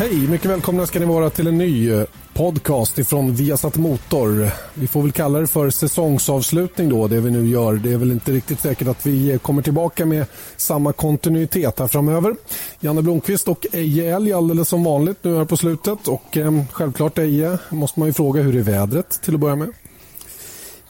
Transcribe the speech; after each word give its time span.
Hej, 0.00 0.28
mycket 0.28 0.50
välkomna 0.50 0.86
ska 0.86 0.98
ni 0.98 1.06
vara 1.06 1.30
till 1.30 1.46
en 1.46 1.58
ny 1.58 1.92
eh, 1.92 2.04
podcast 2.32 2.98
ifrån 2.98 3.34
Viasat 3.34 3.76
Motor. 3.76 4.50
Vi 4.74 4.86
får 4.86 5.02
väl 5.02 5.12
kalla 5.12 5.40
det 5.40 5.46
för 5.46 5.70
säsongsavslutning 5.70 6.88
då, 6.88 7.08
det 7.08 7.20
vi 7.20 7.30
nu 7.30 7.48
gör. 7.48 7.74
Det 7.74 7.92
är 7.92 7.96
väl 7.96 8.10
inte 8.10 8.32
riktigt 8.32 8.60
säkert 8.60 8.88
att 8.88 9.06
vi 9.06 9.30
eh, 9.30 9.38
kommer 9.38 9.62
tillbaka 9.62 10.06
med 10.06 10.26
samma 10.56 10.92
kontinuitet 10.92 11.78
här 11.78 11.86
framöver. 11.86 12.34
Janne 12.80 13.02
Blomqvist 13.02 13.48
och 13.48 13.66
Eje 13.72 14.16
Elg 14.16 14.32
alldeles 14.32 14.68
som 14.68 14.84
vanligt 14.84 15.24
nu 15.24 15.36
här 15.36 15.44
på 15.44 15.56
slutet. 15.56 16.08
Och 16.08 16.36
eh, 16.36 16.62
självklart 16.72 17.18
Eje, 17.18 17.58
måste 17.70 18.00
man 18.00 18.08
ju 18.08 18.12
fråga 18.12 18.42
hur 18.42 18.56
är 18.56 18.62
vädret 18.62 19.22
till 19.22 19.34
att 19.34 19.40
börja 19.40 19.56
med? 19.56 19.68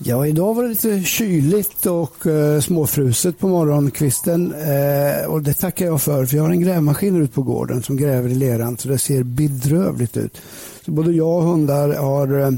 Ja, 0.02 0.26
idag 0.26 0.54
var 0.54 0.62
det 0.62 0.68
lite 0.68 1.02
kyligt 1.02 1.86
och 1.86 2.26
eh, 2.26 2.60
småfruset 2.60 3.38
på 3.38 3.48
morgonkvisten. 3.48 4.54
Eh, 4.54 5.24
och 5.26 5.42
det 5.42 5.54
tackar 5.54 5.86
jag 5.86 6.02
för, 6.02 6.26
för 6.26 6.36
jag 6.36 6.44
har 6.44 6.50
en 6.50 6.60
grävmaskin 6.60 7.22
ute 7.22 7.34
på 7.34 7.42
gården 7.42 7.82
som 7.82 7.96
gräver 7.96 8.28
i 8.28 8.34
leran 8.34 8.78
så 8.78 8.88
det 8.88 8.98
ser 8.98 9.22
bedrövligt 9.22 10.16
ut. 10.16 10.40
Så 10.84 10.90
både 10.90 11.12
jag 11.12 11.36
och 11.36 11.42
hundar 11.42 11.94
har 11.94 12.40
eh, 12.40 12.50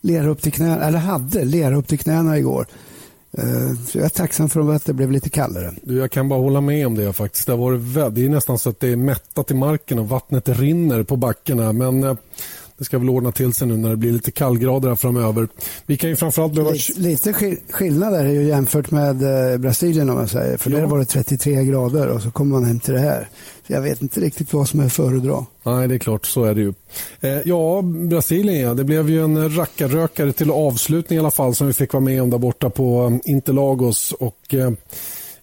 lera 0.00 0.28
upp 0.28 0.42
till 0.42 0.52
knäna, 0.52 0.84
eller 0.84 0.98
hade 0.98 1.44
lera 1.44 1.76
upp 1.76 1.88
till 1.88 1.98
knäna 1.98 2.38
igår. 2.38 2.66
Eh, 3.32 3.72
så 3.88 3.98
jag 3.98 4.04
är 4.04 4.08
tacksam 4.08 4.48
för 4.48 4.74
att 4.74 4.84
det 4.84 4.92
blev 4.92 5.10
lite 5.10 5.30
kallare. 5.30 5.74
Du, 5.82 5.98
jag 5.98 6.10
kan 6.10 6.28
bara 6.28 6.40
hålla 6.40 6.60
med 6.60 6.86
om 6.86 6.94
det 6.94 7.12
faktiskt. 7.12 7.46
Det, 7.46 7.56
var, 7.56 8.10
det 8.10 8.24
är 8.24 8.28
nästan 8.28 8.58
så 8.58 8.70
att 8.70 8.80
det 8.80 8.88
är 8.88 8.96
mättat 8.96 9.50
i 9.50 9.54
marken 9.54 9.98
och 9.98 10.08
vattnet 10.08 10.48
rinner 10.48 11.02
på 11.02 11.16
backarna. 11.16 11.72
Men 11.72 12.04
eh, 12.04 12.14
det 12.80 12.84
ska 12.84 12.98
väl 12.98 13.10
ordna 13.10 13.32
till 13.32 13.54
sig 13.54 13.68
nu 13.68 13.76
när 13.76 13.90
det 13.90 13.96
blir 13.96 14.12
lite 14.12 14.30
kallgrader 14.30 14.88
här 14.88 14.96
framöver. 14.96 15.48
Vi 15.86 15.96
kan 15.96 16.10
ju 16.10 16.16
framförallt 16.16 16.54
behöva... 16.54 16.74
Lite 16.96 17.32
skillnad 17.70 18.14
är 18.14 18.24
det 18.24 18.32
ju 18.32 18.42
jämfört 18.42 18.90
med 18.90 19.52
eh, 19.52 19.58
Brasilien 19.58 20.10
om 20.10 20.16
man 20.16 20.28
säger. 20.28 20.56
För 20.56 20.70
ja. 20.70 20.78
där 20.78 20.86
var 20.86 20.98
det 20.98 21.04
33 21.04 21.64
grader 21.64 22.08
och 22.08 22.22
så 22.22 22.30
kommer 22.30 22.50
man 22.52 22.64
hem 22.64 22.80
till 22.80 22.94
det 22.94 23.00
här. 23.00 23.28
Så 23.66 23.72
jag 23.72 23.82
vet 23.82 24.02
inte 24.02 24.20
riktigt 24.20 24.52
vad 24.52 24.68
som 24.68 24.80
är 24.80 24.88
föredra. 24.88 25.46
Nej, 25.62 25.88
det 25.88 25.94
är 25.94 25.98
klart. 25.98 26.26
Så 26.26 26.44
är 26.44 26.54
det 26.54 26.60
ju. 26.60 26.72
Eh, 27.20 27.40
ja, 27.44 27.82
Brasilien 27.82 28.60
ja. 28.60 28.74
Det 28.74 28.84
blev 28.84 29.10
ju 29.10 29.24
en 29.24 29.56
rackarrökare 29.56 30.32
till 30.32 30.50
avslutning 30.50 31.16
i 31.16 31.20
alla 31.20 31.30
fall 31.30 31.54
som 31.54 31.66
vi 31.66 31.72
fick 31.72 31.92
vara 31.92 32.04
med 32.04 32.22
om 32.22 32.30
där 32.30 32.38
borta 32.38 32.70
på 32.70 33.20
eh, 33.24 33.32
Interlagos. 33.32 34.12
Och, 34.12 34.54
eh, 34.54 34.70
Eh, 34.70 34.72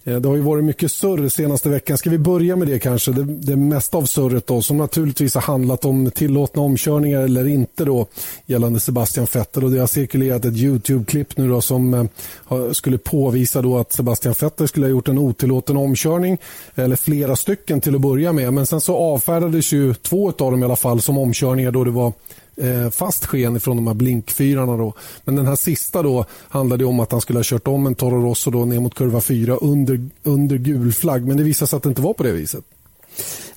Eh, 0.07 0.15
det 0.15 0.27
har 0.27 0.35
ju 0.35 0.41
varit 0.41 0.63
mycket 0.63 0.91
surr 0.91 1.29
senaste 1.29 1.69
veckan. 1.69 1.97
Ska 1.97 2.09
vi 2.09 2.17
börja 2.17 2.55
med 2.55 2.67
det 2.67 2.79
kanske? 2.79 3.11
Det, 3.11 3.23
det 3.23 3.55
mesta 3.55 3.97
av 3.97 4.05
surret 4.05 4.47
då, 4.47 4.61
som 4.61 4.77
naturligtvis 4.77 5.35
har 5.35 5.41
handlat 5.41 5.85
om 5.85 6.11
tillåtna 6.11 6.61
omkörningar 6.61 7.21
eller 7.21 7.47
inte 7.47 7.85
då 7.85 8.07
gällande 8.45 8.79
Sebastian 8.79 9.27
Vettel. 9.33 9.63
Och 9.63 9.71
det 9.71 9.79
har 9.79 9.87
cirkulerat 9.87 10.45
ett 10.45 10.53
Youtube-klipp 10.53 11.37
nu 11.37 11.49
då 11.49 11.61
som 11.61 11.93
eh, 11.93 12.71
skulle 12.71 12.97
påvisa 12.97 13.61
då 13.61 13.77
att 13.77 13.93
Sebastian 13.93 14.35
Vettel 14.41 14.67
skulle 14.67 14.85
ha 14.85 14.91
gjort 14.91 15.07
en 15.07 15.17
otillåten 15.17 15.77
omkörning 15.77 16.37
eller 16.75 16.95
flera 16.95 17.35
stycken 17.35 17.81
till 17.81 17.95
att 17.95 18.01
börja 18.01 18.33
med. 18.33 18.53
Men 18.53 18.65
sen 18.65 18.81
så 18.81 18.95
avfärdades 18.95 19.73
ju 19.73 19.93
två 19.93 20.27
av 20.27 20.51
dem 20.51 20.61
i 20.61 20.65
alla 20.65 20.75
fall 20.75 21.01
som 21.01 21.17
omkörningar 21.17 21.71
då 21.71 21.83
det 21.83 21.91
var 21.91 22.13
eh, 22.57 22.89
fast 22.89 23.25
sken 23.25 23.59
från 23.59 23.77
de 23.77 23.87
här 23.87 23.93
blinkfyrarna. 23.93 24.77
Då. 24.77 24.93
Men 25.23 25.35
den 25.35 25.47
här 25.47 25.55
sista 25.55 26.03
då 26.03 26.25
handlade 26.49 26.85
om 26.85 26.99
att 26.99 27.11
han 27.11 27.21
skulle 27.21 27.39
ha 27.39 27.43
kört 27.43 27.67
om 27.67 27.87
en 27.87 27.95
Toro 27.95 28.21
Rosso 28.21 28.51
då 28.51 28.65
ner 28.65 28.79
mot 28.79 28.95
kurva 28.95 29.21
4 29.21 29.55
under, 29.55 30.09
under 30.23 30.57
gul 30.57 30.93
flagg. 30.93 31.27
Men 31.27 31.37
det 31.37 31.43
visade 31.43 31.69
sig 31.69 31.77
att 31.77 31.83
det 31.83 31.89
inte 31.89 32.01
var 32.01 32.13
på 32.13 32.23
det 32.23 32.31
viset. 32.31 32.63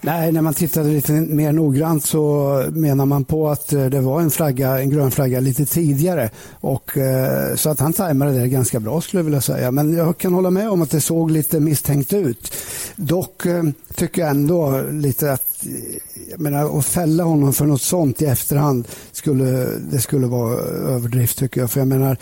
Nej, 0.03 0.33
när 0.33 0.43
man 0.43 0.55
tittade 0.55 0.89
lite 0.89 1.13
mer 1.13 1.53
noggrant 1.53 2.05
så 2.05 2.65
menar 2.73 3.07
man 3.07 3.25
på 3.25 3.49
att 3.49 3.73
eh, 3.73 3.87
det 3.87 4.01
var 4.01 4.21
en 4.21 4.31
flagga, 4.31 4.81
en 4.81 4.91
grön 4.91 5.11
flagga 5.11 5.41
lite 5.41 5.67
tidigare. 5.67 6.31
Och, 6.51 6.99
eh, 6.99 7.55
så 7.55 7.71
att 7.71 7.81
han 7.81 7.93
tajmade 7.93 8.41
det 8.41 8.49
ganska 8.49 8.81
bra 8.81 9.01
skulle 9.01 9.19
jag 9.19 9.25
vilja 9.25 9.41
säga. 9.41 9.71
Men 9.71 9.97
jag 9.97 10.19
kan 10.19 10.35
hålla 10.35 10.51
med 10.51 10.71
om 10.71 10.83
att 10.83 10.91
det 10.91 11.01
såg 11.01 11.31
lite 11.31 11.61
misstänkt 11.61 12.13
ut. 12.13 12.53
Dock 12.97 13.47
eh, 13.47 13.63
tycker 13.95 14.23
jag 14.23 14.31
ändå 14.31 14.83
lite 14.91 15.33
att 15.33 15.67
jag 16.31 16.41
menar, 16.41 16.79
att 16.79 16.85
fälla 16.85 17.25
honom 17.25 17.53
för 17.53 17.67
något 17.67 17.83
sånt 17.83 18.23
i 18.23 18.25
efterhand 18.25 18.89
skulle, 19.13 19.67
det 19.91 20.01
skulle 20.01 20.27
vara 20.27 20.59
överdrift 20.95 21.39
tycker 21.39 21.61
jag. 21.61 21.71
För 21.71 21.81
jag 21.81 21.89
menar, 21.89 22.17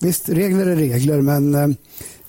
visst, 0.00 0.28
regler 0.28 0.66
är 0.66 0.76
regler 0.76 1.20
men 1.20 1.76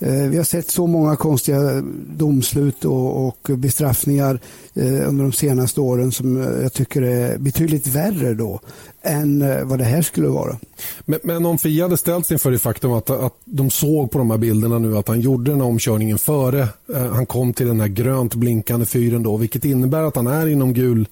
Eh, 0.00 0.28
vi 0.28 0.36
har 0.36 0.44
sett 0.44 0.70
så 0.70 0.86
många 0.86 1.16
konstiga 1.16 1.82
domslut 2.06 2.84
och, 2.84 3.50
bestraffningar 3.56 4.40
eh, 4.74 5.08
under 5.08 5.22
de 5.22 5.32
senaste 5.32 5.80
åren 5.80 6.12
som 6.12 6.42
eh, 6.42 6.62
jag 6.62 6.72
tycker 6.72 7.02
är 7.02 7.38
betydligt 7.38 7.86
värre 7.86 8.34
då 8.34 8.60
än 9.02 9.68
vad 9.68 9.78
det 9.78 9.84
här 9.84 10.02
skulle 10.02 10.28
vara. 10.28 10.58
Men, 11.04 11.20
men 11.22 11.46
om 11.46 11.58
Fia 11.58 11.84
hade 11.84 11.96
ställts 11.96 12.32
inför 12.32 12.50
det 12.50 12.58
faktum 12.58 12.92
att, 12.92 13.10
att 13.10 13.34
de 13.44 13.70
såg 13.70 14.10
på 14.10 14.18
de 14.18 14.30
här 14.30 14.38
bilderna 14.38 14.78
nu 14.78 14.96
att 14.96 15.08
han 15.08 15.20
gjorde 15.20 15.50
den 15.50 15.60
här 15.60 15.68
omkörningen 15.68 16.18
före 16.18 16.68
han 17.12 17.26
kom 17.26 17.52
till 17.52 17.66
den 17.66 17.80
här 17.80 17.88
grönt 17.88 18.34
blinkande 18.34 18.86
fyren 18.86 19.22
då, 19.22 19.36
vilket 19.36 19.64
innebär 19.64 20.02
att 20.02 20.16
han 20.16 20.26
är 20.26 20.46
inom 20.46 20.72
gul 20.72 21.08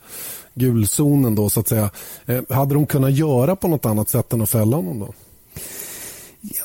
gulzonen 0.55 1.35
då 1.35 1.51
så 1.51 1.61
att 1.61 1.69
säga. 1.69 1.91
Hade 2.49 2.75
de 2.75 2.87
kunnat 2.87 3.13
göra 3.13 3.57
på 3.57 3.69
något 3.69 3.87
annat 3.87 4.09
sätt 4.09 4.33
än 4.33 4.43
att 4.43 4.51
fälla 4.51 4.77
honom 4.77 4.99
då? 4.99 5.15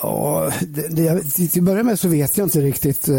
Ja, 0.02 0.52
det, 0.68 0.88
det, 0.88 1.22
till 1.24 1.62
att 1.62 1.66
börja 1.66 1.84
med 1.84 2.00
så 2.00 2.08
vet 2.08 2.38
jag 2.38 2.46
inte 2.46 2.62
riktigt 2.62 3.08
eh, 3.08 3.16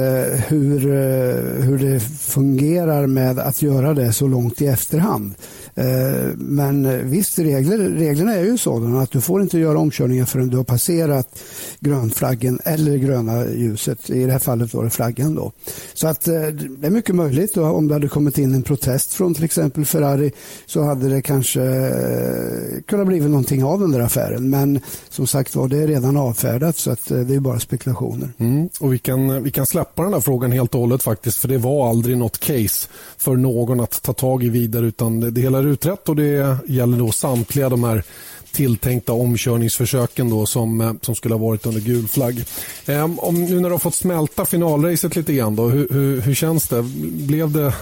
hur, 0.48 0.86
eh, 0.86 1.64
hur 1.64 1.78
det 1.78 2.00
fungerar 2.00 3.06
med 3.06 3.38
att 3.38 3.62
göra 3.62 3.94
det 3.94 4.12
så 4.12 4.26
långt 4.26 4.62
i 4.62 4.66
efterhand. 4.66 5.34
Eh, 5.74 6.34
men 6.36 7.10
visst, 7.10 7.38
regler, 7.38 7.78
reglerna 7.78 8.34
är 8.34 8.44
ju 8.44 8.58
sådana 8.58 9.02
att 9.02 9.10
du 9.10 9.20
får 9.20 9.42
inte 9.42 9.58
göra 9.58 9.78
omkörningar 9.78 10.24
förrän 10.24 10.48
du 10.48 10.56
har 10.56 10.64
passerat 10.64 11.42
grönflaggen 11.80 12.58
eller 12.64 12.96
gröna 12.96 13.48
ljuset. 13.48 14.10
I 14.10 14.24
det 14.24 14.32
här 14.32 14.38
fallet 14.38 14.74
var 14.74 14.84
det 14.84 14.90
flaggan. 14.90 15.34
Då. 15.34 15.52
Så 15.94 16.06
att 16.06 16.28
eh, 16.28 16.40
det 16.78 16.86
är 16.86 16.90
mycket 16.90 17.14
möjligt. 17.14 17.54
Då, 17.54 17.64
om 17.64 17.88
det 17.88 17.94
hade 17.94 18.08
kommit 18.08 18.38
in 18.38 18.54
en 18.54 18.62
protest 18.62 19.14
från 19.14 19.34
till 19.34 19.44
exempel 19.44 19.84
Ferrari 19.84 20.32
så 20.66 20.82
hade 20.82 21.08
det 21.08 21.22
kanske 21.22 21.62
eh, 21.62 22.82
kunnat 22.86 23.06
bli 23.06 23.20
någonting 23.20 23.64
av 23.64 23.80
den 23.80 23.90
där 23.90 24.00
affären. 24.00 24.50
Men 24.50 24.80
som 25.08 25.26
sagt 25.26 25.56
var, 25.56 25.68
det 25.68 25.78
är 25.78 25.86
redan 25.86 26.16
avfärdat 26.16 26.51
så 26.76 26.90
att 26.90 27.06
det 27.08 27.34
är 27.34 27.40
bara 27.40 27.60
spekulationer. 27.60 28.28
Mm. 28.38 28.68
Och 28.80 28.92
vi 28.92 28.98
kan, 28.98 29.42
vi 29.42 29.50
kan 29.50 29.66
släppa 29.66 30.02
den 30.02 30.12
där 30.12 30.20
frågan 30.20 30.52
helt 30.52 30.74
och 30.74 30.80
hållet 30.80 31.02
faktiskt 31.02 31.38
för 31.38 31.48
det 31.48 31.58
var 31.58 31.88
aldrig 31.88 32.18
något 32.18 32.40
case 32.40 32.88
för 33.16 33.36
någon 33.36 33.80
att 33.80 34.02
ta 34.02 34.12
tag 34.12 34.44
i 34.44 34.48
vidare 34.48 34.86
utan 34.86 35.34
det 35.34 35.40
hela 35.40 35.58
är 35.58 35.66
utrett 35.66 36.08
och 36.08 36.16
det 36.16 36.56
gäller 36.66 36.98
då 36.98 37.12
samtliga 37.12 37.68
de 37.68 37.84
här 37.84 38.04
tilltänkta 38.52 39.12
omkörningsförsöken 39.12 40.30
då 40.30 40.46
som, 40.46 40.80
eh, 40.80 40.92
som 41.02 41.14
skulle 41.14 41.34
ha 41.34 41.46
varit 41.46 41.66
under 41.66 41.80
gul 41.80 42.08
flagg. 42.08 42.44
Eh, 42.86 43.10
om, 43.18 43.44
nu 43.44 43.60
när 43.60 43.68
du 43.68 43.74
har 43.74 43.78
fått 43.78 43.94
smälta 43.94 44.44
finalracet 44.44 45.16
lite 45.16 45.32
grann, 45.32 45.56
då, 45.56 45.68
hur, 45.68 45.88
hur, 45.90 46.20
hur 46.20 46.34
känns 46.34 46.68
det? 46.68 46.82
Blev 47.12 47.50
det, 47.50 47.74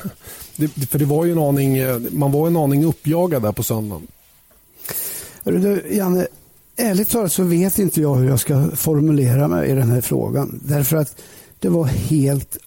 det, 0.57 0.69
För 0.69 0.99
det 0.99 1.05
var 1.05 1.25
ju 1.25 1.33
en 1.33 1.39
aning, 1.39 1.79
eh, 1.79 1.99
man 2.11 2.33
var 2.33 2.47
en 2.47 2.57
aning 2.57 2.85
uppjagad 2.85 3.43
där 3.43 3.53
på 3.53 3.63
söndagen. 3.63 4.07
Du, 5.45 5.87
Janne, 5.91 6.27
ärligt 6.81 7.11
talat 7.11 7.33
så 7.33 7.43
vet 7.43 7.79
inte 7.79 8.01
jag 8.01 8.15
hur 8.15 8.29
jag 8.29 8.41
ska 8.41 8.71
formulera 8.75 9.49
mig 9.49 9.71
i 9.71 9.75
den 9.75 9.91
här 9.91 10.01
frågan. 10.01 10.61
Därför 10.65 10.97
att 10.97 11.17
det 11.59 11.69
var 11.69 11.85
helt 11.85 12.59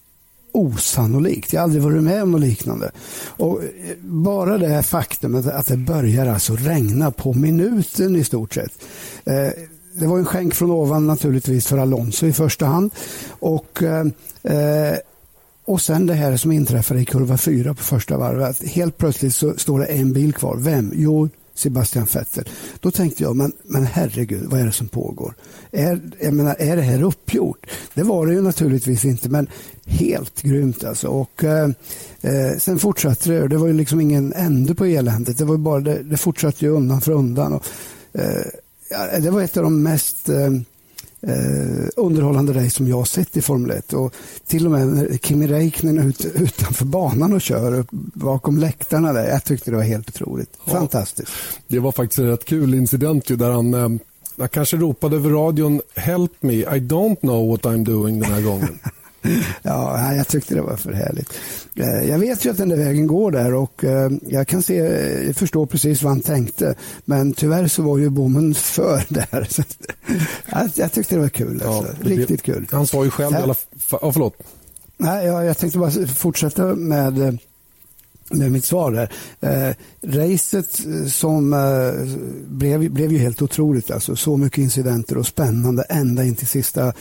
osannolikt. 0.52 1.54
Jag 1.54 1.62
har 1.62 1.64
aldrig 1.64 1.84
varit 1.84 2.04
med 2.04 2.24
om 2.24 2.32
något 2.32 2.42
liknande. 2.42 2.92
Och 3.28 3.64
eh, 3.64 3.70
bara 4.02 4.58
det 4.58 4.68
här 4.68 4.82
faktumet 4.82 5.48
att 5.48 5.68
det 5.68 5.78
börjar 5.78 6.28
alltså 6.28 6.56
regna 6.56 7.12
på 7.12 7.34
minuten 7.34 8.16
i 8.16 8.24
stort 8.24 8.54
sett. 8.54 8.72
Eh, 9.26 9.50
det 9.94 10.08
var 10.08 10.18
en 10.18 10.26
skänk 10.26 10.56
från 10.56 10.72
ovan 10.72 11.08
naturligtvis 11.08 11.68
för 11.68 11.78
Alonso 11.78 12.26
i 12.26 12.34
första 12.34 12.66
hand. 12.66 12.92
Och, 13.30 13.84
eh, 13.84 14.06
eh 14.44 14.98
och 15.66 15.82
sen 15.82 16.06
det 16.06 16.14
här 16.14 16.38
som 16.38 16.52
inträffade 16.52 17.02
i 17.02 17.06
kurva 17.06 17.38
4 17.38 17.74
på 17.74 17.84
första 17.84 18.18
varvet. 18.18 18.64
Helt 18.64 18.98
plötsligt 18.98 19.36
så 19.36 19.54
står 19.58 19.80
det 19.80 19.86
en 19.86 20.14
bil 20.14 20.34
kvar. 20.34 20.56
Vem? 20.58 20.94
Jo, 20.96 21.30
Sebastian 21.54 22.08
Vettel. 22.14 22.50
Då 22.80 22.92
tänkte 22.92 23.24
jag, 23.24 23.36
men, 23.36 23.52
men 23.64 23.86
herregud, 23.86 24.46
vad 24.46 24.60
är 24.60 24.66
det 24.66 24.72
som 24.72 24.88
pågår? 24.88 25.34
Är, 25.72 26.02
jag 26.20 26.34
menar, 26.34 26.56
är 26.60 26.76
det 26.76 26.82
här 26.82 27.04
uppgjort? 27.04 27.66
Det 27.94 28.04
var 28.04 28.28
det 28.28 28.34
ju 28.34 28.42
naturligtvis 28.42 29.06
inte, 29.06 29.30
men 29.30 29.48
helt 29.86 30.42
grymt 30.42 30.84
alltså. 30.84 31.08
Och, 31.08 31.44
eh, 31.44 31.70
eh 32.22 32.58
sen 32.58 32.80
fortsatte 32.80 33.32
det, 33.32 33.48
det 33.48 33.58
var 33.58 33.68
ju 33.68 33.74
liksom 33.74 34.02
ingen 34.02 34.34
ände 34.34 34.76
på 34.76 34.86
eländet. 34.86 35.38
Det, 35.38 35.46
var 35.46 35.58
bara, 35.58 35.80
det, 35.80 36.04
det 36.04 36.18
fortsatte 36.18 36.66
ju 36.66 36.72
undan 36.72 37.02
för 37.02 37.12
undan. 37.12 37.54
Och, 37.54 37.66
eh, 38.14 39.22
det 39.22 39.32
var 39.32 39.42
ett 39.42 39.58
av 39.58 39.64
de 39.64 39.84
mest 39.84 40.30
eh, 40.30 40.50
eh, 41.28 41.88
underhållande 41.96 42.54
race 42.54 42.70
som 42.70 42.88
jag 42.88 42.98
har 42.98 43.06
sett 43.06 43.38
i 43.38 43.42
Formel 43.42 43.72
1. 43.72 43.94
Och 43.94 44.14
till 44.48 44.66
och 44.66 44.72
med 44.72 44.88
när 44.88 45.18
Kimi 45.18 45.48
Räikkönen 45.48 45.98
är 45.98 46.08
ut, 46.10 46.26
utanför 46.26 46.86
banan 46.86 47.34
och 47.34 47.42
kör 47.42 47.86
bakom 48.14 48.58
läktarna 48.58 49.14
där. 49.14 49.30
Jag 49.30 49.44
tyckte 49.44 49.72
det 49.72 49.78
var 49.78 49.84
helt 49.84 50.10
otroligt. 50.10 50.50
Ja. 50.66 50.72
Fantastiskt. 50.72 51.32
Det 51.68 51.80
var 51.80 51.92
faktiskt 51.92 52.20
en 52.20 52.28
rätt 52.28 52.46
kul 52.46 52.74
incident 52.74 53.30
ju 53.30 53.36
där 53.36 53.52
han 53.52 53.74
eh, 53.74 53.90
jag 54.36 54.52
kanske 54.52 54.78
ropade 54.78 55.16
över 55.16 55.30
radion 55.30 55.82
Help 55.96 56.32
me, 56.40 56.54
I 56.54 56.80
don't 56.80 57.20
know 57.20 57.50
what 57.50 57.62
I'm 57.62 57.86
doing 57.86 58.20
den 58.20 58.32
här 58.32 58.42
gången. 58.42 58.80
ja, 59.62 60.14
jag 60.14 60.28
tyckte 60.28 60.56
det 60.56 60.62
var 60.62 60.76
för 60.76 60.92
härligt. 60.94 61.34
Eh, 61.76 62.10
jag 62.10 62.20
vet 62.20 62.46
ju 62.46 62.50
att 62.50 62.58
den 62.58 62.70
där 62.70 62.78
vägen 62.78 63.08
går 63.08 63.32
där 63.32 63.54
och 63.54 63.84
eh, 63.84 64.10
jag 64.28 64.48
kan 64.48 64.64
se, 64.64 64.76
jag 65.26 65.36
förstår 65.36 65.66
precis 65.66 66.04
vad 66.04 66.12
han 66.12 66.22
tänkte. 66.22 66.76
Men 67.06 67.34
tyvärr 67.34 67.68
så 67.68 67.82
var 67.82 67.98
ju 67.98 68.10
bommen 68.10 68.54
för 68.56 69.04
där. 69.10 69.48
jag 70.76 70.92
tyckte 70.92 71.16
det 71.16 71.22
var 71.22 71.30
kul. 71.30 71.64
Alltså. 71.66 71.96
Ja, 72.04 72.10
Riktigt 72.10 72.42
kul. 72.42 72.68
Han 72.72 72.88
sa 72.88 73.04
ju 73.04 73.10
själv 73.10 73.34
i 73.34 73.38
alla 73.38 73.54
fall... 73.54 74.00
Ja, 74.02 74.12
förlåt. 74.12 74.34
Nej, 74.98 75.26
jag, 75.26 75.46
jag 75.46 75.58
tänkte 75.58 75.80
bara 75.80 75.92
fortsätta 76.08 76.66
med 76.76 77.38
med 78.30 78.52
mitt 78.52 78.66
svar 78.66 78.92
där. 78.92 79.10
Eh, 79.42 79.76
racet 80.02 80.86
eh, 80.86 81.06
som 81.08 81.54
eh, 81.54 82.16
blev, 82.48 82.92
blev 82.92 83.12
ju 83.12 83.18
helt 83.18 83.42
otroligt. 83.42 83.92
Alltså, 83.92 84.16
så 84.16 84.38
mycket 84.38 84.58
incidenter 84.58 85.18
och 85.18 85.28
spännande 85.28 85.84
ända 85.84 86.24
in 86.24 86.36
till 86.36 86.48
sista 86.48 86.94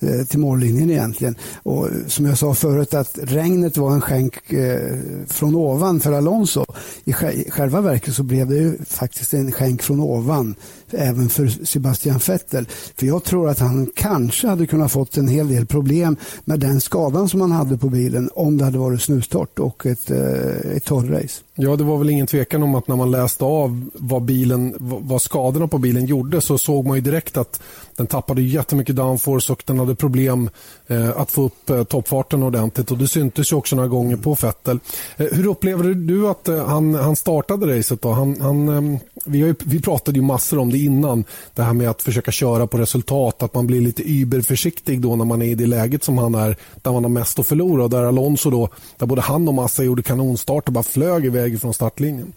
eh, 0.00 0.26
till 0.28 0.38
mållinjen 0.38 0.90
egentligen. 0.90 1.34
Och 1.62 1.86
eh, 1.86 1.92
som 2.06 2.26
jag 2.26 2.38
sa 2.38 2.54
förut 2.54 2.94
att 2.94 3.18
regnet 3.22 3.76
var 3.76 3.92
en 3.92 4.00
skänk 4.00 4.52
eh, 4.52 4.98
från 5.26 5.54
ovan 5.54 6.00
för 6.00 6.12
Alonso. 6.12 6.64
I, 7.04 7.10
I 7.10 7.50
själva 7.50 7.80
verket 7.80 8.14
så 8.14 8.22
blev 8.22 8.48
det 8.48 8.56
ju 8.56 8.78
faktiskt 8.84 9.34
en 9.34 9.52
skänk 9.52 9.82
från 9.82 10.00
ovan 10.00 10.54
även 10.90 11.28
för 11.28 11.64
Sebastian 11.64 12.20
Vettel. 12.26 12.68
För 12.96 13.06
jag 13.06 13.24
tror 13.24 13.48
att 13.48 13.58
han 13.58 13.90
kanske 13.94 14.48
hade 14.48 14.66
kunnat 14.66 14.92
fått 14.92 15.16
en 15.16 15.28
hel 15.28 15.48
del 15.48 15.66
problem 15.66 16.16
med 16.44 16.60
den 16.60 16.80
skadan 16.80 17.28
som 17.28 17.40
han 17.40 17.52
hade 17.52 17.78
på 17.78 17.88
bilen 17.88 18.30
om 18.34 18.58
det 18.58 18.64
hade 18.64 18.78
varit 18.78 19.02
snustort 19.02 19.58
och 19.58 19.86
ett, 19.86 20.10
eh, 20.10 20.67
ett 20.76 20.84
torrrace. 20.84 21.42
Ja, 21.60 21.76
det 21.76 21.84
var 21.84 21.98
väl 21.98 22.10
ingen 22.10 22.26
tvekan 22.26 22.62
om 22.62 22.74
att 22.74 22.88
när 22.88 22.96
man 22.96 23.10
läste 23.10 23.44
av 23.44 23.90
vad, 23.94 24.22
bilen, 24.22 24.74
vad 24.78 25.22
skadorna 25.22 25.68
på 25.68 25.78
bilen 25.78 26.06
gjorde 26.06 26.40
så 26.40 26.58
såg 26.58 26.86
man 26.86 26.96
ju 26.96 27.00
direkt 27.00 27.36
att 27.36 27.60
den 27.96 28.06
tappade 28.06 28.42
jättemycket 28.42 28.96
downforce 28.96 29.52
och 29.52 29.62
den 29.66 29.78
hade 29.78 29.94
problem 29.94 30.50
eh, 30.86 31.20
att 31.20 31.30
få 31.30 31.42
upp 31.42 31.70
eh, 31.70 31.84
toppfarten 31.84 32.42
ordentligt. 32.42 32.90
och 32.90 32.98
Det 32.98 33.08
syntes 33.08 33.52
ju 33.52 33.56
också 33.56 33.76
några 33.76 33.88
gånger 33.88 34.16
på 34.16 34.34
Vettel. 34.34 34.78
Eh, 35.16 35.26
hur 35.32 35.46
upplevde 35.46 35.94
du 35.94 36.28
att 36.28 36.48
han, 36.66 36.94
han 36.94 37.16
startade 37.16 37.78
racet? 37.78 38.02
Då? 38.02 38.12
Han, 38.12 38.40
han, 38.40 38.98
vi, 39.24 39.38
ju, 39.38 39.54
vi 39.64 39.80
pratade 39.80 40.18
ju 40.18 40.24
massor 40.24 40.58
om 40.58 40.70
det 40.70 40.78
innan. 40.78 41.24
Det 41.54 41.62
här 41.62 41.72
med 41.72 41.90
att 41.90 42.02
försöka 42.02 42.30
köra 42.30 42.66
på 42.66 42.78
resultat. 42.78 43.42
Att 43.42 43.54
man 43.54 43.66
blir 43.66 43.80
lite 43.80 44.02
überförsiktig 44.02 45.00
då 45.00 45.16
när 45.16 45.24
man 45.24 45.42
är 45.42 45.46
i 45.46 45.54
det 45.54 45.66
läget 45.66 46.04
som 46.04 46.18
han 46.18 46.34
är. 46.34 46.56
Där 46.82 46.92
man 46.92 47.04
har 47.04 47.10
mest 47.10 47.38
att 47.38 47.46
förlora. 47.46 47.84
Och 47.84 47.90
där 47.90 48.02
Alonso 48.02 48.50
då, 48.50 48.68
där 48.96 49.06
både 49.06 49.22
han 49.22 49.48
och 49.48 49.54
Massa 49.54 49.84
gjorde 49.84 50.02
kanonstart 50.02 50.66
och 50.66 50.72
bara 50.72 50.84
flög 50.84 51.24
iväg 51.24 51.47
från 51.56 51.74
startlinjen. 51.74 52.32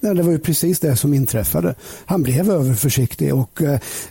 Nej, 0.00 0.14
det 0.14 0.22
var 0.22 0.32
ju 0.32 0.38
precis 0.38 0.80
det 0.80 0.96
som 0.96 1.14
inträffade. 1.14 1.74
Han 2.04 2.22
blev 2.22 2.50
överförsiktig 2.50 3.34
och 3.34 3.62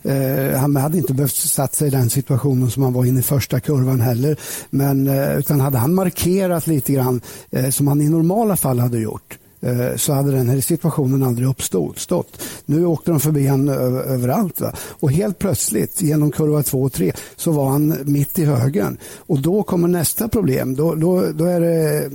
eh, 0.04 0.60
han 0.60 0.76
hade 0.76 0.98
inte 0.98 1.14
behövt 1.14 1.36
satt 1.36 1.76
sig 1.76 1.88
i 1.88 1.92
den 1.92 2.10
situationen 2.10 2.72
som 2.72 2.84
han 2.84 2.94
var 2.94 3.06
inne 3.06 3.20
i 3.20 3.24
första 3.24 3.60
kurvan 3.60 4.02
heller. 4.02 4.38
Men, 4.70 5.08
eh, 5.08 5.38
utan 5.38 5.60
hade 5.60 5.78
han 5.78 5.94
markerat 5.94 6.68
lite 6.68 6.94
grann 6.94 7.22
eh, 7.52 7.70
som 7.70 7.88
han 7.88 8.02
i 8.02 8.10
normala 8.10 8.56
fall 8.56 8.80
hade 8.80 9.00
gjort 9.00 9.38
eh, 9.62 9.96
så 9.96 10.14
hade 10.14 10.32
den 10.32 10.50
här 10.50 10.62
situationen 10.62 11.24
aldrig 11.24 11.48
uppstått. 11.48 12.42
Nu 12.66 12.86
åkte 12.86 13.12
de 13.12 13.20
förbi 13.20 13.48
han 13.48 13.70
överallt. 13.70 14.62
Va? 14.62 14.74
Och 14.78 15.12
helt 15.12 15.40
plötsligt 15.40 16.02
genom 16.02 16.32
kurva 16.32 16.64
2 16.64 16.82
och 16.82 16.94
3 16.94 17.14
så 17.36 17.52
var 17.52 17.70
han 17.70 17.98
mitt 18.04 18.40
i 18.40 18.46
högen. 18.46 18.98
Och 19.18 19.40
då 19.42 19.64
kommer 19.64 19.88
nästa 19.88 20.28
problem. 20.28 20.76
Då, 20.76 20.96
då, 20.96 21.32
då 21.32 21.46
är 21.46 21.60
det 21.60 22.10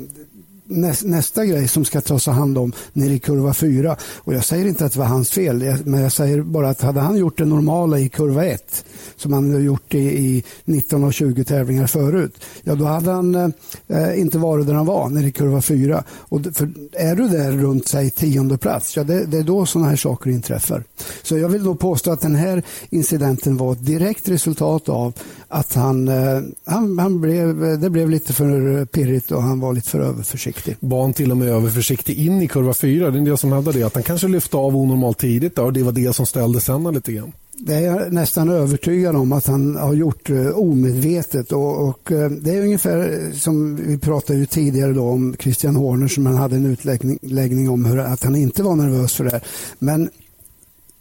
nästa 1.02 1.44
grej 1.44 1.68
som 1.68 1.84
ska 1.84 2.00
tas 2.00 2.26
hand 2.26 2.58
om 2.58 2.72
nere 2.92 3.12
i 3.12 3.18
kurva 3.18 3.54
4. 3.54 3.96
Och 4.02 4.34
jag 4.34 4.44
säger 4.44 4.66
inte 4.66 4.84
att 4.84 4.92
det 4.92 4.98
var 4.98 5.06
hans 5.06 5.30
fel, 5.30 5.76
men 5.84 6.00
jag 6.00 6.12
säger 6.12 6.42
bara 6.42 6.68
att 6.68 6.80
hade 6.80 7.00
han 7.00 7.16
gjort 7.16 7.38
det 7.38 7.44
normala 7.44 7.98
i 7.98 8.08
kurva 8.08 8.44
1, 8.44 8.84
som 9.16 9.32
han 9.32 9.52
har 9.52 9.60
gjort 9.60 9.94
i, 9.94 9.98
i 9.98 10.44
19 10.64 11.04
av 11.04 11.10
20 11.10 11.44
tävlingar 11.44 11.86
förut, 11.86 12.44
ja 12.62 12.74
då 12.74 12.84
hade 12.84 13.10
han 13.10 13.34
eh, 13.34 14.20
inte 14.20 14.38
varit 14.38 14.66
där 14.66 14.74
han 14.74 14.86
var 14.86 15.08
nere 15.08 15.26
i 15.26 15.32
kurva 15.32 15.62
4. 15.62 16.04
Och 16.10 16.40
för 16.54 16.70
är 16.92 17.16
du 17.16 17.28
där 17.28 17.52
runt 17.52 17.88
säg 17.88 18.10
tionde 18.10 18.58
plats, 18.58 18.96
ja 18.96 19.04
det, 19.04 19.24
det 19.24 19.38
är 19.38 19.42
då 19.42 19.66
sådana 19.66 19.88
här 19.88 19.96
saker 19.96 20.30
inträffar. 20.30 20.84
Så 21.22 21.38
jag 21.38 21.48
vill 21.48 21.62
nog 21.62 21.78
påstå 21.78 22.10
att 22.10 22.20
den 22.20 22.34
här 22.34 22.62
incidenten 22.90 23.56
var 23.56 23.72
ett 23.72 23.86
direkt 23.86 24.28
resultat 24.28 24.88
av 24.88 25.12
att 25.48 25.74
han, 25.74 26.08
eh, 26.08 26.40
han, 26.64 26.98
han 26.98 27.20
blev, 27.20 27.80
det 27.80 27.90
blev 27.90 28.10
lite 28.10 28.32
för 28.32 28.84
pirrigt 28.84 29.32
och 29.32 29.42
han 29.42 29.60
var 29.60 29.72
lite 29.72 29.90
för 29.90 30.00
överförsiktig. 30.00 30.76
Var 30.80 31.02
han 31.02 31.12
till 31.12 31.30
och 31.30 31.36
med 31.36 31.48
överförsiktig 31.48 32.18
in 32.18 32.42
i 32.42 32.48
kurva 32.48 32.74
4? 32.74 33.10
Det 33.10 33.16
är 33.16 33.18
en 33.18 33.24
del 33.24 33.38
som 33.38 33.52
hävdar 33.52 33.72
det. 33.72 33.82
Att 33.82 33.94
han 33.94 34.02
kanske 34.02 34.28
lyfte 34.28 34.56
av 34.56 34.76
onormalt 34.76 35.18
tidigt 35.18 35.58
och 35.58 35.72
det 35.72 35.82
var 35.82 35.92
det 35.92 36.14
som 36.16 36.26
ställde 36.26 36.60
Senna 36.60 36.90
lite 36.90 37.12
grann. 37.12 37.32
Det 37.58 37.74
är 37.74 37.80
jag 37.80 38.12
nästan 38.12 38.48
övertygad 38.48 39.16
om 39.16 39.32
att 39.32 39.46
han 39.46 39.76
har 39.76 39.94
gjort 39.94 40.30
eh, 40.30 40.48
omedvetet. 40.48 41.52
Och, 41.52 41.88
och, 41.88 42.12
eh, 42.12 42.30
det 42.30 42.50
är 42.50 42.62
ungefär 42.62 43.30
som 43.32 43.76
vi 43.76 43.98
pratade 43.98 44.38
ju 44.38 44.46
tidigare 44.46 44.92
då 44.92 45.08
om 45.08 45.36
Christian 45.38 45.76
Horner 45.76 46.08
som 46.08 46.26
han 46.26 46.36
hade 46.36 46.56
en 46.56 46.66
utläggning 46.66 47.70
om 47.70 47.84
hur, 47.84 47.98
att 47.98 48.24
han 48.24 48.36
inte 48.36 48.62
var 48.62 48.76
nervös 48.76 49.14
för 49.14 49.24
det 49.24 49.30
här. 49.30 49.42
Men 49.78 50.10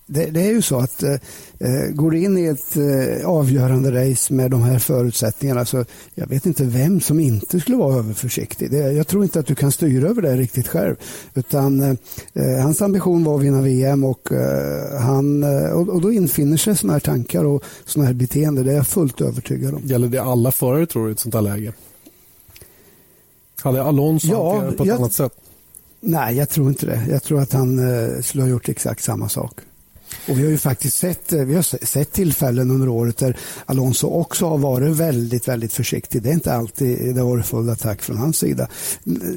det, 0.08 0.26
det, 0.26 0.42
är 0.42 0.52
ju 0.52 0.62
så 0.62 0.80
att 0.80 1.04
eh, 1.04 1.14
eh, 1.60 1.90
går 1.94 2.12
du 2.12 2.24
in 2.24 2.38
i 2.38 2.46
ett 2.46 2.78
eh, 2.78 3.30
avgörande 3.30 4.12
race 4.12 4.34
med 4.34 4.52
de 4.52 4.62
här 4.62 4.80
förutsättningarna 4.80 5.66
så 5.66 5.86
jag 6.14 6.28
vet 6.28 6.46
inte 6.46 6.64
vem 6.64 7.02
som 7.02 7.20
inte 7.20 7.60
skulle 7.60 7.78
vara 7.78 7.96
överförsiktig. 7.96 8.72
Det, 8.72 8.92
jag 8.92 9.08
tror 9.08 9.24
inte 9.24 9.40
att 9.40 9.46
du 9.46 9.56
kan 9.56 9.72
styra 9.72 10.10
över 10.10 10.22
det 10.22 10.36
riktigt 10.36 10.68
själv. 10.68 10.96
Utan 11.34 11.82
eh, 11.82 11.96
eh 12.34 12.64
hans 12.64 12.82
ambition 12.82 13.24
var 13.24 13.36
att 13.36 13.42
vinna 13.42 13.62
VM 13.62 14.04
och, 14.04 14.32
eh, 14.32 15.00
han, 15.00 15.44
och, 15.74 15.90
och, 15.90 16.02
då 16.02 16.12
infinner 16.12 16.58
sig 16.58 16.78
sådana 16.78 16.94
här 16.94 17.00
tankar 17.00 17.44
och 17.44 17.64
sådana 17.86 18.08
här 18.08 18.14
beteende. 18.14 18.64
Det 18.64 18.72
är 18.72 18.76
jag 18.76 18.88
fullt 18.88 19.22
övertygad 19.22 19.74
om. 19.74 19.82
Gäller 19.86 20.08
det 20.08 20.20
alla 20.20 20.52
förare 20.52 20.86
tror 20.86 21.04
du 21.04 21.10
i 21.10 21.14
ett 21.14 21.20
sånt 21.20 21.36
här 21.36 21.42
läge? 21.42 21.74
Hade 23.62 23.84
Alonso 23.84 24.28
ja, 24.28 24.72
på 24.78 24.84
ett 24.84 24.88
jag, 24.88 24.98
annat 24.98 25.14
sätt? 25.14 25.34
Nej, 26.00 26.36
jag 26.36 26.50
tror 26.50 26.70
inte 26.70 26.86
det. 26.86 27.06
Jag 27.10 27.24
tror 27.24 27.42
att 27.42 27.54
han 27.54 27.80
skulle 28.24 28.44
ha 28.44 28.50
gjort 28.50 28.70
exakt 28.70 29.04
samma 29.04 29.30
sak. 29.30 29.60
Och 30.28 30.40
vi 30.40 30.44
har 30.44 30.50
ju 30.50 30.58
faktiskt 30.58 30.98
sett, 30.98 31.34
eh, 31.34 31.42
vi 31.42 31.56
har 31.56 31.86
sett 31.86 32.12
tillfällen 32.12 32.72
under 32.72 32.90
året 32.90 33.18
där 33.18 33.38
Alonso 33.66 34.08
också 34.08 34.46
har 34.50 34.58
varit 34.58 34.96
väldigt, 34.96 35.48
väldigt 35.48 35.74
försiktig. 35.74 36.22
Det 36.22 36.30
är 36.30 36.34
inte 36.34 36.54
alltid 36.54 37.16
det 37.16 37.22
har 37.22 37.30
varit 37.30 37.46
full 37.46 37.70
attack 37.70 38.02
från 38.02 38.18
hans 38.18 38.38
sida. 38.38 38.68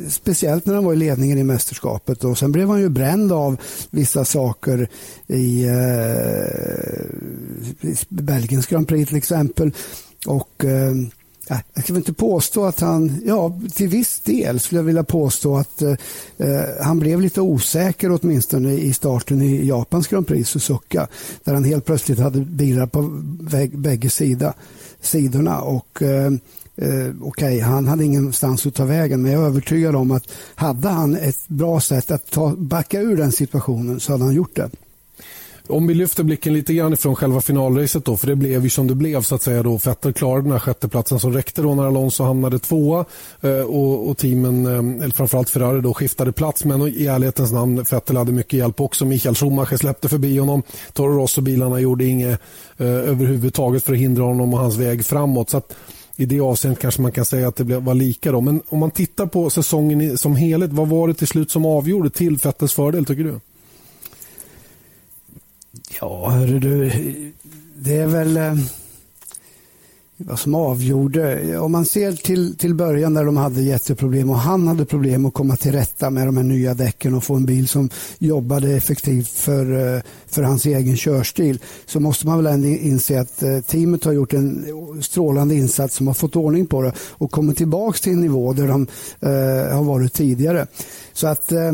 Speciellt 0.09 0.67
när 0.67 0.75
han 0.75 0.85
var 0.85 0.93
i 0.93 0.97
ledningen 0.97 1.39
i 1.39 1.45
mästerskapet 1.45 2.25
och 2.25 2.39
sen 2.39 2.53
blev 2.53 2.69
han 2.69 2.81
ju 2.81 2.89
bränd 2.89 3.33
av 3.33 3.57
vissa 3.91 4.25
saker 4.25 4.89
i 5.27 5.65
eh, 5.65 5.73
Belgiens 8.09 8.67
Grand 8.67 8.89
Prix 8.89 9.09
till 9.09 9.17
exempel. 9.17 9.73
Och 10.27 10.65
eh, 10.65 10.95
jag 11.49 11.83
skulle 11.83 11.99
inte 11.99 12.13
påstå 12.13 12.65
att 12.65 12.81
han, 12.81 13.23
ja 13.25 13.61
till 13.75 13.89
viss 13.89 14.21
del 14.21 14.61
skulle 14.61 14.79
jag 14.79 14.85
vilja 14.85 15.05
påstå 15.05 15.57
att 15.57 15.83
eh, 15.83 15.95
eh, 16.39 16.63
han 16.81 16.99
blev 16.99 17.21
lite 17.21 17.41
osäker 17.41 18.19
åtminstone 18.23 18.73
i 18.73 18.93
starten 18.93 19.43
i 19.43 19.67
Japans 19.67 20.09
Grand 20.09 20.27
Prix 20.27 20.51
Suzuka 20.51 21.09
där 21.45 21.55
han 21.55 21.65
helt 21.65 21.85
plötsligt 21.85 22.19
hade 22.19 22.41
bilar 22.41 22.87
på 22.87 23.23
väg, 23.41 23.79
bägge 23.79 24.11
sida, 24.11 24.55
sidorna 25.01 25.61
och 25.61 26.03
eh, 26.03 26.27
eh, 26.27 26.33
okej, 26.77 27.17
okay, 27.21 27.61
han 27.61 27.89
hade 27.89 28.05
ingenstans 28.05 28.67
att 28.67 28.75
ta 28.75 28.85
vägen 28.85 29.23
men 29.23 29.33
jag 29.33 29.43
är 29.43 29.47
övertygad 29.47 29.97
om 29.97 30.11
att 30.11 30.25
hade 30.55 30.89
han 30.89 31.17
ett 31.17 31.49
bra 31.49 31.81
sätt 31.81 32.11
att 32.11 32.31
ta, 32.31 32.55
backa 32.57 33.01
ur 33.01 33.17
den 33.17 33.33
situationen 33.33 34.01
så 34.01 34.13
hade 34.13 34.25
han 34.25 34.35
gjort 34.35 34.57
det. 34.57 34.71
Om 35.69 35.87
vi 35.87 35.95
lyfter 35.95 36.25
blicken 36.25 36.53
lite 36.53 36.75
grann 36.75 36.97
från 36.97 37.17
själva 37.17 37.41
finalracet 37.41 38.05
då, 38.05 38.17
för 38.17 38.27
det 38.27 38.37
blev 38.37 38.65
ju 38.65 38.71
som 38.71 38.87
det 38.87 38.95
blev 38.95 39.23
så 39.23 39.35
att 39.35 39.43
säga 39.43 39.63
då. 39.63 39.77
Vettel 39.77 40.13
klarade 40.13 40.43
den 40.43 40.53
här 40.53 40.59
sjätteplatsen 40.59 41.21
som 41.21 41.33
räckte 41.33 41.63
då 41.63 41.75
när 41.75 41.87
Alonso 41.87 42.25
hamnade 42.25 42.59
tvåa 42.59 43.05
eh, 43.41 43.51
och, 43.51 44.11
och 44.11 44.19
teamen, 44.19 44.67
eh, 44.67 45.05
eller 45.05 45.15
framförallt 45.15 45.51
Ferrari 45.51 45.81
då, 45.81 45.95
skiftade 45.95 46.33
plats. 46.33 46.65
Men 46.65 46.83
i 46.83 47.07
ärlighetens 47.07 47.53
namn, 47.53 47.85
Vettel 47.91 48.17
hade 48.17 48.33
mycket 48.33 48.53
hjälp 48.53 48.81
också. 48.81 49.05
Michael 49.05 49.35
Schumacher 49.35 49.77
släppte 49.77 50.09
förbi 50.09 50.39
honom. 50.39 50.63
Toro 50.93 51.19
Rosso-bilarna 51.19 51.81
gjorde 51.81 52.05
inget 52.05 52.41
eh, 52.77 52.87
överhuvudtaget 52.87 53.85
för 53.85 53.93
att 53.93 53.99
hindra 53.99 54.25
honom 54.25 54.55
och 54.55 54.61
hans 54.61 54.77
väg 54.77 55.05
framåt. 55.05 55.51
Så 55.51 55.57
att, 55.57 55.75
i 56.17 56.27
det 56.27 56.41
avseendet 56.41 56.83
kanske 56.83 57.03
man 57.03 57.13
kan 57.13 57.25
säga 57.25 57.49
att 57.49 57.57
det 57.57 57.65
var 57.65 57.95
lika. 57.95 58.33
Då. 58.33 58.41
Men 58.41 58.63
om 58.69 58.79
man 58.79 58.91
tittar 58.91 59.27
på 59.27 59.51
säsongen 59.51 60.19
som 60.19 60.37
helhet, 60.37 60.73
vad 60.73 60.89
var 60.89 61.09
det 61.09 61.15
till 61.15 61.27
slut 61.27 61.51
som 61.51 61.67
avgjorde 61.67 62.11
till 62.11 62.37
Vettels 62.37 62.73
fördel 62.73 63.05
tycker 63.05 63.25
du? 63.25 63.41
Ja, 66.01 66.31
hörru 66.31 66.59
du, 66.59 66.91
det 67.77 67.97
är 67.97 68.07
väl 68.07 68.37
eh, 68.37 68.55
vad 70.17 70.39
som 70.39 70.55
avgjorde. 70.55 71.59
Om 71.59 71.73
man 71.73 71.85
ser 71.85 72.13
till, 72.13 72.57
till 72.57 72.75
början 72.75 73.13
när 73.13 73.25
de 73.25 73.37
hade 73.37 73.63
jätteproblem 73.63 74.31
och 74.31 74.39
han 74.39 74.69
hade 74.69 74.85
problem 74.85 75.27
att 75.27 75.35
komma 75.35 75.57
till 75.57 75.73
rätta 75.73 76.11
med 76.11 76.27
de 76.27 76.37
här 76.37 76.45
nya 76.45 76.75
däcken 76.75 77.15
och 77.15 77.25
få 77.25 77.35
en 77.35 77.47
bil 77.47 77.69
som 77.69 77.91
jobbade 78.19 78.73
effektivt 78.73 79.29
för, 79.29 79.95
eh, 79.97 80.03
för 80.27 80.43
hans 80.43 80.67
egen 80.67 80.97
körstil 80.97 81.59
så 81.87 82.01
måste 82.01 82.27
man 82.27 82.45
väl 82.45 82.55
ändå 82.55 82.69
inse 82.69 83.21
att 83.21 83.43
eh, 83.43 83.61
teamet 83.61 84.05
har 84.05 84.13
gjort 84.13 84.33
en 84.33 84.67
strålande 85.03 85.55
insats 85.55 85.95
som 85.95 86.07
har 86.07 86.15
fått 86.15 86.37
ordning 86.37 86.67
på 86.67 86.83
det 86.83 86.93
och 86.99 87.31
kommit 87.31 87.57
tillbaka 87.57 87.99
till 87.99 88.13
en 88.13 88.21
nivå 88.21 88.53
där 88.53 88.69
de 88.69 88.87
eh, 89.21 89.77
har 89.77 89.85
varit 89.85 90.13
tidigare. 90.13 90.67
Så 91.13 91.27
att 91.27 91.53
Eh, 91.53 91.73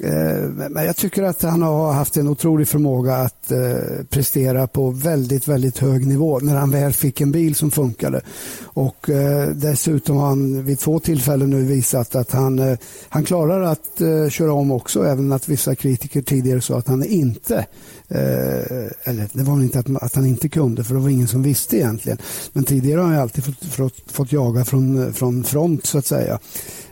Eh, 0.00 0.48
men 0.70 0.84
jag 0.84 0.96
tycker 0.96 1.22
att 1.22 1.42
han 1.42 1.62
har 1.62 1.92
haft 1.92 2.16
en 2.16 2.28
otrolig 2.28 2.68
förmåga 2.68 3.14
att 3.14 3.50
eh, 3.50 4.04
prestera 4.10 4.66
på 4.66 4.90
väldigt, 4.90 5.48
väldigt 5.48 5.78
hög 5.78 6.06
nivå 6.06 6.38
när 6.38 6.56
han 6.56 6.70
väl 6.70 6.92
fick 6.92 7.20
en 7.20 7.32
bil 7.32 7.54
som 7.54 7.70
funkade. 7.70 8.20
Och 8.64 9.10
eh, 9.10 9.48
dessutom 9.48 10.16
har 10.16 10.26
han 10.26 10.64
vid 10.64 10.78
två 10.78 11.00
tillfällen 11.00 11.50
nu 11.50 11.62
visat 11.64 12.14
att 12.14 12.32
han, 12.32 12.76
han 13.08 13.24
klarar 13.24 13.62
att 13.62 14.02
köra 14.30 14.52
om 14.52 14.70
också, 14.70 15.04
även 15.04 15.32
att 15.32 15.48
vissa 15.48 15.74
kritiker 15.74 16.22
tidigare 16.22 16.60
sa 16.60 16.78
att 16.78 16.88
han 16.88 17.04
inte 17.04 17.66
Eh, 18.08 18.90
eller 19.04 19.28
det 19.32 19.42
var 19.42 19.62
inte 19.62 19.78
att, 19.78 20.02
att 20.02 20.14
han 20.14 20.26
inte 20.26 20.48
kunde, 20.48 20.84
för 20.84 20.94
det 20.94 21.00
var 21.00 21.08
ingen 21.08 21.28
som 21.28 21.42
visste 21.42 21.76
egentligen. 21.76 22.18
Men 22.52 22.64
tidigare 22.64 23.00
har 23.00 23.08
han 23.08 23.18
alltid 23.18 23.44
fått, 23.44 23.64
fått, 23.64 23.94
fått 24.06 24.32
jaga 24.32 24.64
från, 24.64 25.12
från 25.12 25.44
front, 25.44 25.86
så 25.86 25.98
att 25.98 26.06
säga. 26.06 26.38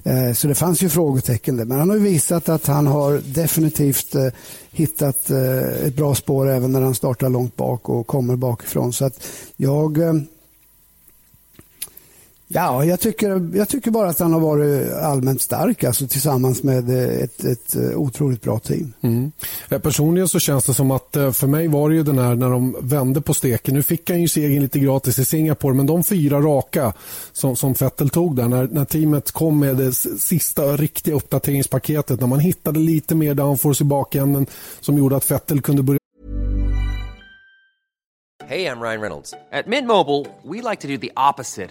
Eh, 0.03 0.33
så 0.33 0.49
det 0.49 0.55
fanns 0.55 0.83
ju 0.83 0.89
frågetecken 0.89 1.57
där. 1.57 1.65
Men 1.65 1.79
han 1.79 1.91
har 1.91 1.97
visat 1.97 2.49
att 2.49 2.67
han 2.67 2.87
har 2.87 3.21
definitivt 3.35 4.15
eh, 4.15 4.29
hittat 4.71 5.31
eh, 5.31 5.87
ett 5.87 5.97
bra 5.97 6.15
spår 6.15 6.49
även 6.49 6.73
när 6.73 6.81
han 6.81 6.95
startar 6.95 7.29
långt 7.29 7.57
bak 7.57 7.89
och 7.89 8.07
kommer 8.07 8.37
bakifrån. 8.37 8.93
Så 8.93 9.05
att 9.05 9.27
jag 9.57 9.99
eh, 9.99 10.15
Ja, 12.55 12.85
jag 12.85 13.01
tycker, 13.01 13.51
jag 13.55 13.69
tycker 13.69 13.91
bara 13.91 14.09
att 14.09 14.19
han 14.19 14.33
har 14.33 14.41
varit 14.41 14.93
allmänt 14.93 15.43
stark 15.43 15.85
alltså, 15.85 16.07
tillsammans 16.07 16.63
med 16.63 16.91
ett, 17.25 17.45
ett 17.45 17.77
otroligt 17.95 18.43
bra 18.43 18.59
team. 18.59 18.93
Mm. 19.01 19.33
Personligen 19.69 20.29
så 20.29 20.39
känns 20.39 20.65
det 20.65 20.75
som 20.75 20.91
att 20.91 21.17
eh, 21.17 21.33
för 21.33 21.47
mig 21.47 21.69
var 21.69 21.89
det 21.89 21.95
ju 21.95 22.03
den 22.03 22.19
här 22.19 22.35
när 22.35 22.51
de 22.51 22.77
vände 22.81 23.21
på 23.21 23.35
steken. 23.35 23.75
Nu 23.75 23.83
fick 23.83 24.11
han 24.11 24.21
ju 24.21 24.29
segern 24.29 24.63
lite 24.63 24.79
gratis 24.79 25.19
i 25.19 25.25
Singapore 25.25 25.75
men 25.75 25.87
de 25.87 26.05
fyra 26.05 26.41
raka 26.41 26.93
som, 27.33 27.57
som 27.57 27.73
Vettel 27.73 28.11
tog 28.11 28.37
där 28.37 28.49
när, 28.49 28.69
när 28.69 28.85
teamet 28.85 29.31
kom 29.31 29.61
med 29.61 29.77
det 29.77 29.93
sista 29.93 30.77
riktiga 30.77 31.15
uppdateringspaketet 31.15 32.21
när 32.21 32.27
man 32.27 32.41
hittade 32.41 32.81
lite 32.81 33.15
mer 33.15 33.35
downforce 33.35 33.85
i 33.85 33.87
bakänden 33.87 34.47
som 34.81 34.99
gjorde 34.99 35.17
att 35.17 35.31
Vettel 35.31 35.61
kunde 35.61 35.83
börja 35.83 35.99
Hej, 38.47 38.63
jag 38.63 38.83
Ryan 38.83 39.01
Reynolds. 39.01 39.35
At 39.53 39.67
Mint 39.67 39.87
Mobile, 39.87 40.27
we 40.43 40.71
like 40.71 40.83
to 40.83 40.89
do 40.89 40.99
the 40.99 41.11
opposite 41.31 41.71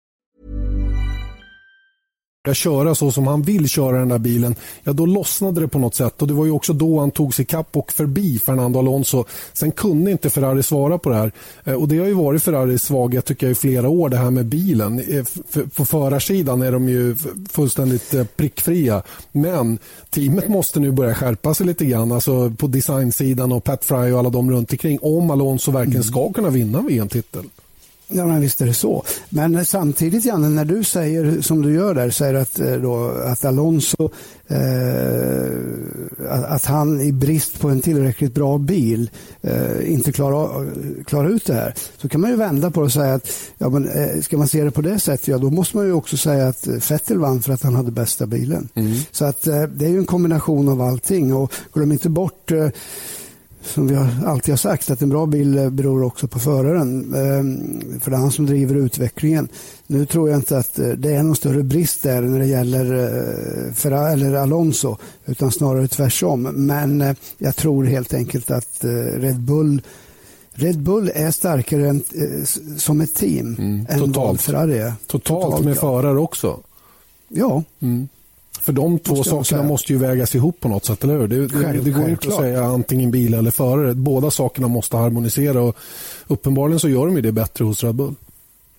köra 2.53 2.95
så 2.95 3.11
som 3.11 3.27
han 3.27 3.41
vill 3.41 3.69
köra 3.69 3.99
den 3.99 4.09
där 4.09 4.17
bilen, 4.17 4.55
ja 4.83 4.93
då 4.93 5.05
lossnade 5.05 5.61
det 5.61 5.67
på 5.67 5.79
något 5.79 5.95
sätt. 5.95 6.21
och 6.21 6.27
Det 6.27 6.33
var 6.33 6.45
ju 6.45 6.51
också 6.51 6.73
då 6.73 6.99
han 6.99 7.11
tog 7.11 7.33
sig 7.33 7.45
kapp 7.45 7.77
och 7.77 7.91
förbi 7.91 8.39
Fernando 8.39 8.79
Alonso. 8.79 9.25
Sen 9.53 9.71
kunde 9.71 10.11
inte 10.11 10.29
Ferrari 10.29 10.63
svara 10.63 10.97
på 10.97 11.09
det 11.09 11.15
här. 11.15 11.31
Eh, 11.63 11.73
och 11.73 11.87
Det 11.87 11.97
har 11.97 12.05
ju 12.05 12.13
varit 12.13 12.43
Ferraris 12.43 12.83
svaghet 12.83 13.25
tycker 13.25 13.47
jag, 13.47 13.51
i 13.51 13.55
flera 13.55 13.89
år, 13.89 14.09
det 14.09 14.17
här 14.17 14.31
med 14.31 14.45
bilen. 14.45 14.99
Eh, 14.99 15.25
på 15.75 15.85
förarsidan 15.85 16.61
är 16.61 16.71
de 16.71 16.89
ju 16.89 17.15
fullständigt 17.49 18.13
eh, 18.13 18.23
prickfria. 18.23 19.03
Men 19.31 19.79
teamet 20.09 20.47
måste 20.47 20.79
nu 20.79 20.91
börja 20.91 21.15
skärpa 21.15 21.53
sig 21.53 21.65
lite 21.65 21.85
grann. 21.85 22.11
Alltså 22.11 22.49
på 22.49 22.67
designsidan 22.67 23.51
och 23.51 23.63
Pat 23.63 23.85
Fry 23.85 24.11
och 24.11 24.19
alla 24.19 24.29
de 24.29 24.51
runt 24.51 24.71
omkring 24.71 24.99
om 25.01 25.31
Alonso 25.31 25.71
verkligen 25.71 26.03
ska 26.03 26.33
kunna 26.33 26.49
vinna 26.49 26.81
VM-titel. 26.81 27.43
Ja, 28.13 28.25
men 28.25 28.41
visst 28.41 28.61
är 28.61 28.65
det 28.65 28.73
så. 28.73 29.03
Men 29.29 29.65
samtidigt, 29.65 30.25
Janne, 30.25 30.49
när 30.49 30.65
du 30.65 30.83
säger 30.83 31.41
som 31.41 31.61
du 31.61 31.73
gör 31.73 31.95
där, 31.95 32.09
säger 32.09 32.33
att, 32.33 32.59
eh, 32.59 32.73
då, 32.73 33.09
att 33.25 33.45
Alonso, 33.45 34.09
eh, 34.47 34.61
att 36.27 36.65
han 36.65 37.01
i 37.01 37.11
brist 37.11 37.59
på 37.59 37.69
en 37.69 37.81
tillräckligt 37.81 38.33
bra 38.33 38.57
bil 38.57 39.09
eh, 39.41 39.91
inte 39.91 40.11
klarar, 40.11 40.67
klarar 41.03 41.29
ut 41.29 41.45
det 41.45 41.53
här. 41.53 41.73
Så 41.97 42.09
kan 42.09 42.21
man 42.21 42.29
ju 42.29 42.35
vända 42.35 42.71
på 42.71 42.79
det 42.79 42.85
och 42.85 42.91
säga 42.91 43.13
att 43.13 43.31
ja, 43.57 43.69
men, 43.69 43.87
eh, 43.89 44.21
ska 44.21 44.37
man 44.37 44.47
se 44.47 44.63
det 44.63 44.71
på 44.71 44.81
det 44.81 44.99
sättet, 44.99 45.27
ja, 45.27 45.37
då 45.37 45.49
måste 45.49 45.77
man 45.77 45.85
ju 45.85 45.93
också 45.93 46.17
säga 46.17 46.47
att 46.47 46.67
Vettel 46.67 47.19
vann 47.19 47.41
för 47.41 47.53
att 47.53 47.63
han 47.63 47.75
hade 47.75 47.91
bästa 47.91 48.25
bilen. 48.25 48.69
Mm. 48.75 48.93
Så 49.11 49.25
att 49.25 49.47
eh, 49.47 49.63
det 49.63 49.85
är 49.85 49.89
ju 49.89 49.97
en 49.97 50.05
kombination 50.05 50.69
av 50.69 50.81
allting 50.81 51.33
och 51.33 51.53
glöm 51.73 51.91
inte 51.91 52.09
bort 52.09 52.51
eh, 52.51 52.69
som 53.63 53.87
vi 53.87 53.95
alltid 54.25 54.51
har 54.51 54.57
sagt, 54.57 54.89
att 54.89 55.01
en 55.01 55.09
bra 55.09 55.25
bil 55.25 55.69
beror 55.71 56.03
också 56.03 56.27
på 56.27 56.39
föraren. 56.39 57.13
Ehm, 57.13 57.99
för 58.01 58.11
det 58.11 58.17
är 58.17 58.21
han 58.21 58.31
som 58.31 58.45
driver 58.45 58.75
utvecklingen. 58.75 59.47
Nu 59.87 60.05
tror 60.05 60.29
jag 60.29 60.37
inte 60.39 60.57
att 60.57 60.79
eh, 60.79 60.87
det 60.87 61.13
är 61.13 61.23
någon 61.23 61.35
större 61.35 61.63
brist 61.63 62.03
där 62.03 62.21
när 62.21 62.39
det 62.39 62.45
gäller 62.45 62.93
eh, 62.93 63.73
Ferrari 63.73 64.13
eller 64.13 64.33
Alonso, 64.33 64.97
utan 65.25 65.51
snarare 65.51 65.87
tvärtom. 65.87 66.41
Men 66.41 67.01
eh, 67.01 67.15
jag 67.37 67.55
tror 67.55 67.85
helt 67.85 68.13
enkelt 68.13 68.51
att 68.51 68.77
Red 69.15 69.39
Bull 69.39 69.81
Red 70.53 70.79
Bull 70.79 71.11
är 71.15 71.31
starkare 71.31 71.89
än, 71.89 72.03
som 72.77 73.01
ett 73.01 73.15
team 73.15 73.55
mm, 73.59 73.85
än 73.89 74.11
vad 74.11 74.39
Ferrari 74.39 74.77
är. 74.77 74.93
Totalt, 75.07 75.43
totalt 75.43 75.65
med 75.65 75.75
ja. 75.75 75.79
förare 75.79 76.19
också? 76.19 76.59
Ja. 77.27 77.63
Mm. 77.79 78.07
För 78.61 78.73
de 78.73 78.99
två 78.99 79.23
sakerna 79.23 79.63
måste 79.63 79.93
ju 79.93 79.99
vägas 79.99 80.35
ihop 80.35 80.59
på 80.59 80.69
något 80.69 80.85
sätt, 80.85 81.03
eller 81.03 81.19
hur? 81.19 81.27
Det, 81.27 81.47
det, 81.47 81.81
det 81.83 81.91
går 81.91 82.09
inte 82.09 82.27
att 82.27 82.35
säga 82.35 82.63
antingen 82.63 83.11
bil 83.11 83.33
eller 83.33 83.51
förare. 83.51 83.93
Båda 83.93 84.31
sakerna 84.31 84.67
måste 84.67 84.97
harmonisera 84.97 85.61
och 85.61 85.77
uppenbarligen 86.27 86.79
så 86.79 86.89
gör 86.89 87.05
de 87.05 87.21
det 87.21 87.31
bättre 87.31 87.65
hos 87.65 87.83
Red 87.83 87.95
Bull. 87.95 88.15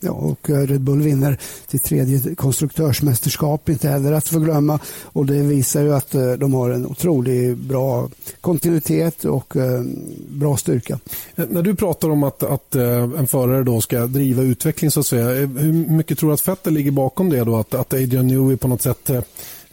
Ja, 0.05 0.11
och 0.11 0.51
eh, 0.51 0.67
Red 0.67 0.81
Bull 0.81 1.03
vinner 1.03 1.39
sitt 1.69 1.85
tredje 1.85 2.35
konstruktörsmästerskap, 2.35 3.69
inte 3.69 3.89
heller 3.89 4.13
att 4.13 4.29
förglömma. 4.29 4.79
Och 5.03 5.27
det 5.27 5.43
visar 5.43 5.83
ju 5.83 5.95
att 5.95 6.15
eh, 6.15 6.33
de 6.33 6.55
har 6.55 6.71
en 6.71 6.87
otroligt 6.87 7.59
bra 7.59 8.09
kontinuitet 8.41 9.25
och 9.25 9.57
eh, 9.57 9.83
bra 10.29 10.57
styrka. 10.57 10.99
När 11.35 11.63
du 11.63 11.75
pratar 11.75 12.11
om 12.11 12.23
att, 12.23 12.43
att 12.43 12.75
en 12.75 13.27
förare 13.27 13.65
då 13.65 13.81
ska 13.81 14.07
driva 14.07 14.43
utveckling, 14.43 14.91
så 14.91 15.01
att 15.01 15.07
säga, 15.07 15.29
hur 15.47 15.73
mycket 15.73 16.19
tror 16.19 16.31
du 16.31 16.35
att 16.35 16.49
Vettel 16.49 16.75
ligger 16.75 16.91
bakom 16.91 17.31
det? 17.31 17.45
Då? 17.45 17.57
Att, 17.57 17.75
att 17.75 17.95
Adrian 17.95 18.27
Newey 18.27 18.57
på 18.57 18.69
något 18.69 18.83
sätt 18.83 19.11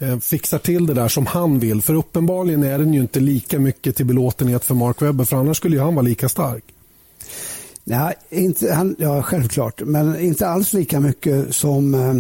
Eh, 0.01 0.20
fixar 0.20 0.58
till 0.58 0.86
det 0.86 0.94
där 0.94 1.08
som 1.08 1.25
han 1.25 1.60
vill. 1.60 1.82
För 1.82 1.94
uppenbarligen 1.94 2.63
är 2.63 2.79
den 2.79 2.94
ju 2.94 3.00
inte 3.00 3.20
lika 3.20 3.60
mycket 3.60 3.96
till 3.96 4.06
belåtenhet 4.06 4.65
för 4.65 4.75
Mark 4.75 5.01
Webber 5.01 5.25
för 5.25 5.38
annars 5.38 5.58
skulle 5.58 5.75
ju 5.75 5.82
han 5.82 5.96
vara 5.96 6.06
lika 6.06 6.29
stark. 6.29 6.63
Nej, 7.84 8.15
inte, 8.29 8.74
han, 8.74 8.96
ja, 9.00 9.24
självklart, 9.24 9.82
men 9.86 10.20
inte 10.20 10.48
alls 10.48 10.74
lika 10.74 11.00
mycket 11.00 11.56
som 11.56 11.94
eh, 11.94 12.13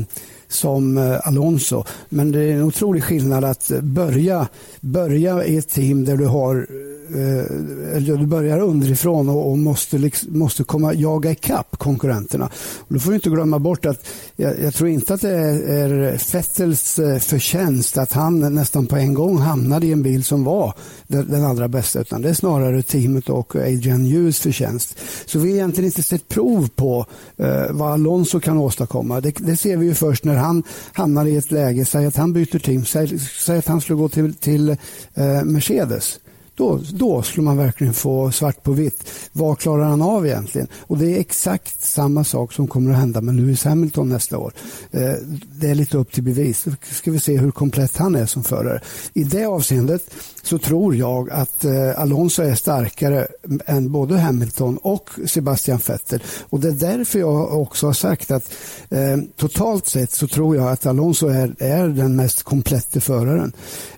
som 0.49 0.97
eh, 0.97 1.27
Alonso. 1.27 1.83
Men 2.09 2.31
det 2.31 2.43
är 2.43 2.53
en 2.53 2.63
otrolig 2.63 3.03
skillnad 3.03 3.43
att 3.43 3.71
eh, 3.71 3.81
börja, 3.81 4.47
börja 4.81 5.45
i 5.45 5.57
ett 5.57 5.69
team 5.69 6.05
där 6.05 6.17
du 6.17 6.25
har 6.25 6.67
eh, 7.09 7.95
eller 7.95 8.17
du 8.17 8.25
börjar 8.25 8.59
underifrån 8.59 9.29
och, 9.29 9.57
måste, 9.57 9.97
liksom, 9.97 10.39
måste 10.39 10.63
komma, 10.63 10.93
jaga 10.93 11.31
ikapp 11.31 11.77
konkurrenterna. 11.77 12.45
Och 12.77 12.93
då 12.93 12.99
får 12.99 13.11
du 13.11 13.15
inte 13.15 13.29
glömma 13.29 13.59
bort 13.59 13.85
att 13.85 14.07
jag, 14.35 14.59
jag 14.59 14.73
tror 14.73 14.89
inte 14.89 15.13
att 15.13 15.21
det 15.21 15.29
är, 15.29 15.69
är 15.69 16.17
Fettels 16.17 16.99
förtjänst 17.19 17.97
att 17.97 18.13
han 18.13 18.55
nästan 18.55 18.87
på 18.87 18.95
en 18.95 19.13
gång 19.13 19.37
hamnade 19.37 19.87
i 19.87 19.91
en 19.91 20.03
bil 20.03 20.23
som 20.23 20.43
var 20.43 20.73
den, 21.07 21.31
den 21.31 21.45
allra 21.45 21.67
bästa 21.67 22.01
utan 22.01 22.21
det 22.21 22.29
är 22.29 22.33
snarare 22.33 22.81
teamet 22.81 23.29
och 23.29 23.55
Adrian 23.55 24.05
Hughes 24.05 24.39
förtjänst. 24.39 24.97
Så 25.25 25.39
vi 25.39 25.49
har 25.49 25.55
egentligen 25.55 25.85
inte 25.85 26.03
sett 26.03 26.27
prov 26.27 26.69
på 26.75 27.05
eh, 27.37 27.65
vad 27.69 27.91
Alonso 27.91 28.39
kan 28.39 28.57
åstadkomma. 28.57 29.21
Det, 29.21 29.31
det 29.37 29.57
ser 29.57 29.77
vi 29.77 29.85
ju 29.85 29.93
först 29.93 30.23
när 30.23 30.35
han 30.39 30.63
hamnar 30.93 31.25
i 31.25 31.37
ett 31.37 31.51
läge, 31.51 31.85
säg 31.85 32.05
att 32.05 32.15
han 32.15 32.33
byter 32.33 32.59
team, 32.59 32.85
säg, 32.85 33.19
säg 33.19 33.57
att 33.57 33.67
han 33.67 33.81
skulle 33.81 33.97
gå 33.97 34.09
till, 34.09 34.33
till 34.33 34.69
eh, 34.69 35.43
Mercedes. 35.43 36.19
Då, 36.59 36.79
då 36.91 37.21
skulle 37.21 37.45
man 37.45 37.57
verkligen 37.57 37.93
få 37.93 38.31
svart 38.31 38.63
på 38.63 38.71
vitt. 38.71 39.09
Vad 39.31 39.59
klarar 39.59 39.83
han 39.83 40.01
av 40.01 40.27
egentligen? 40.27 40.67
Och 40.77 40.97
Det 40.97 41.15
är 41.15 41.19
exakt 41.19 41.81
samma 41.81 42.23
sak 42.23 42.53
som 42.53 42.67
kommer 42.67 42.91
att 42.91 42.97
hända 42.97 43.21
med 43.21 43.35
Lewis 43.35 43.63
Hamilton 43.63 44.09
nästa 44.09 44.37
år. 44.37 44.53
Eh, 44.91 45.13
det 45.51 45.69
är 45.69 45.75
lite 45.75 45.97
upp 45.97 46.11
till 46.11 46.23
bevis. 46.23 46.63
Då 46.63 46.71
ska 46.91 47.11
vi 47.11 47.19
se 47.19 47.37
hur 47.37 47.51
komplett 47.51 47.97
han 47.97 48.15
är 48.15 48.25
som 48.25 48.43
förare. 48.43 48.81
I 49.13 49.23
det 49.23 49.45
avseendet 49.45 50.01
så 50.43 50.57
tror 50.57 50.95
jag 50.95 51.29
att 51.29 51.65
eh, 51.65 51.99
Alonso 52.01 52.43
är 52.43 52.55
starkare 52.55 53.27
än 53.65 53.91
både 53.91 54.17
Hamilton 54.17 54.77
och 54.77 55.09
Sebastian 55.25 55.79
Vettel. 55.87 56.23
Och 56.49 56.59
Det 56.59 56.67
är 56.67 56.97
därför 56.97 57.19
jag 57.19 57.61
också 57.61 57.85
har 57.85 57.93
sagt 57.93 58.31
att 58.31 58.53
eh, 58.89 59.17
totalt 59.37 59.87
sett 59.87 60.11
så 60.11 60.27
tror 60.27 60.55
jag 60.55 60.67
att 60.67 60.85
Alonso 60.85 61.27
är, 61.27 61.55
är 61.59 61.87
den 61.87 62.15
mest 62.15 62.43
komplette 62.43 63.01
föraren. 63.01 63.51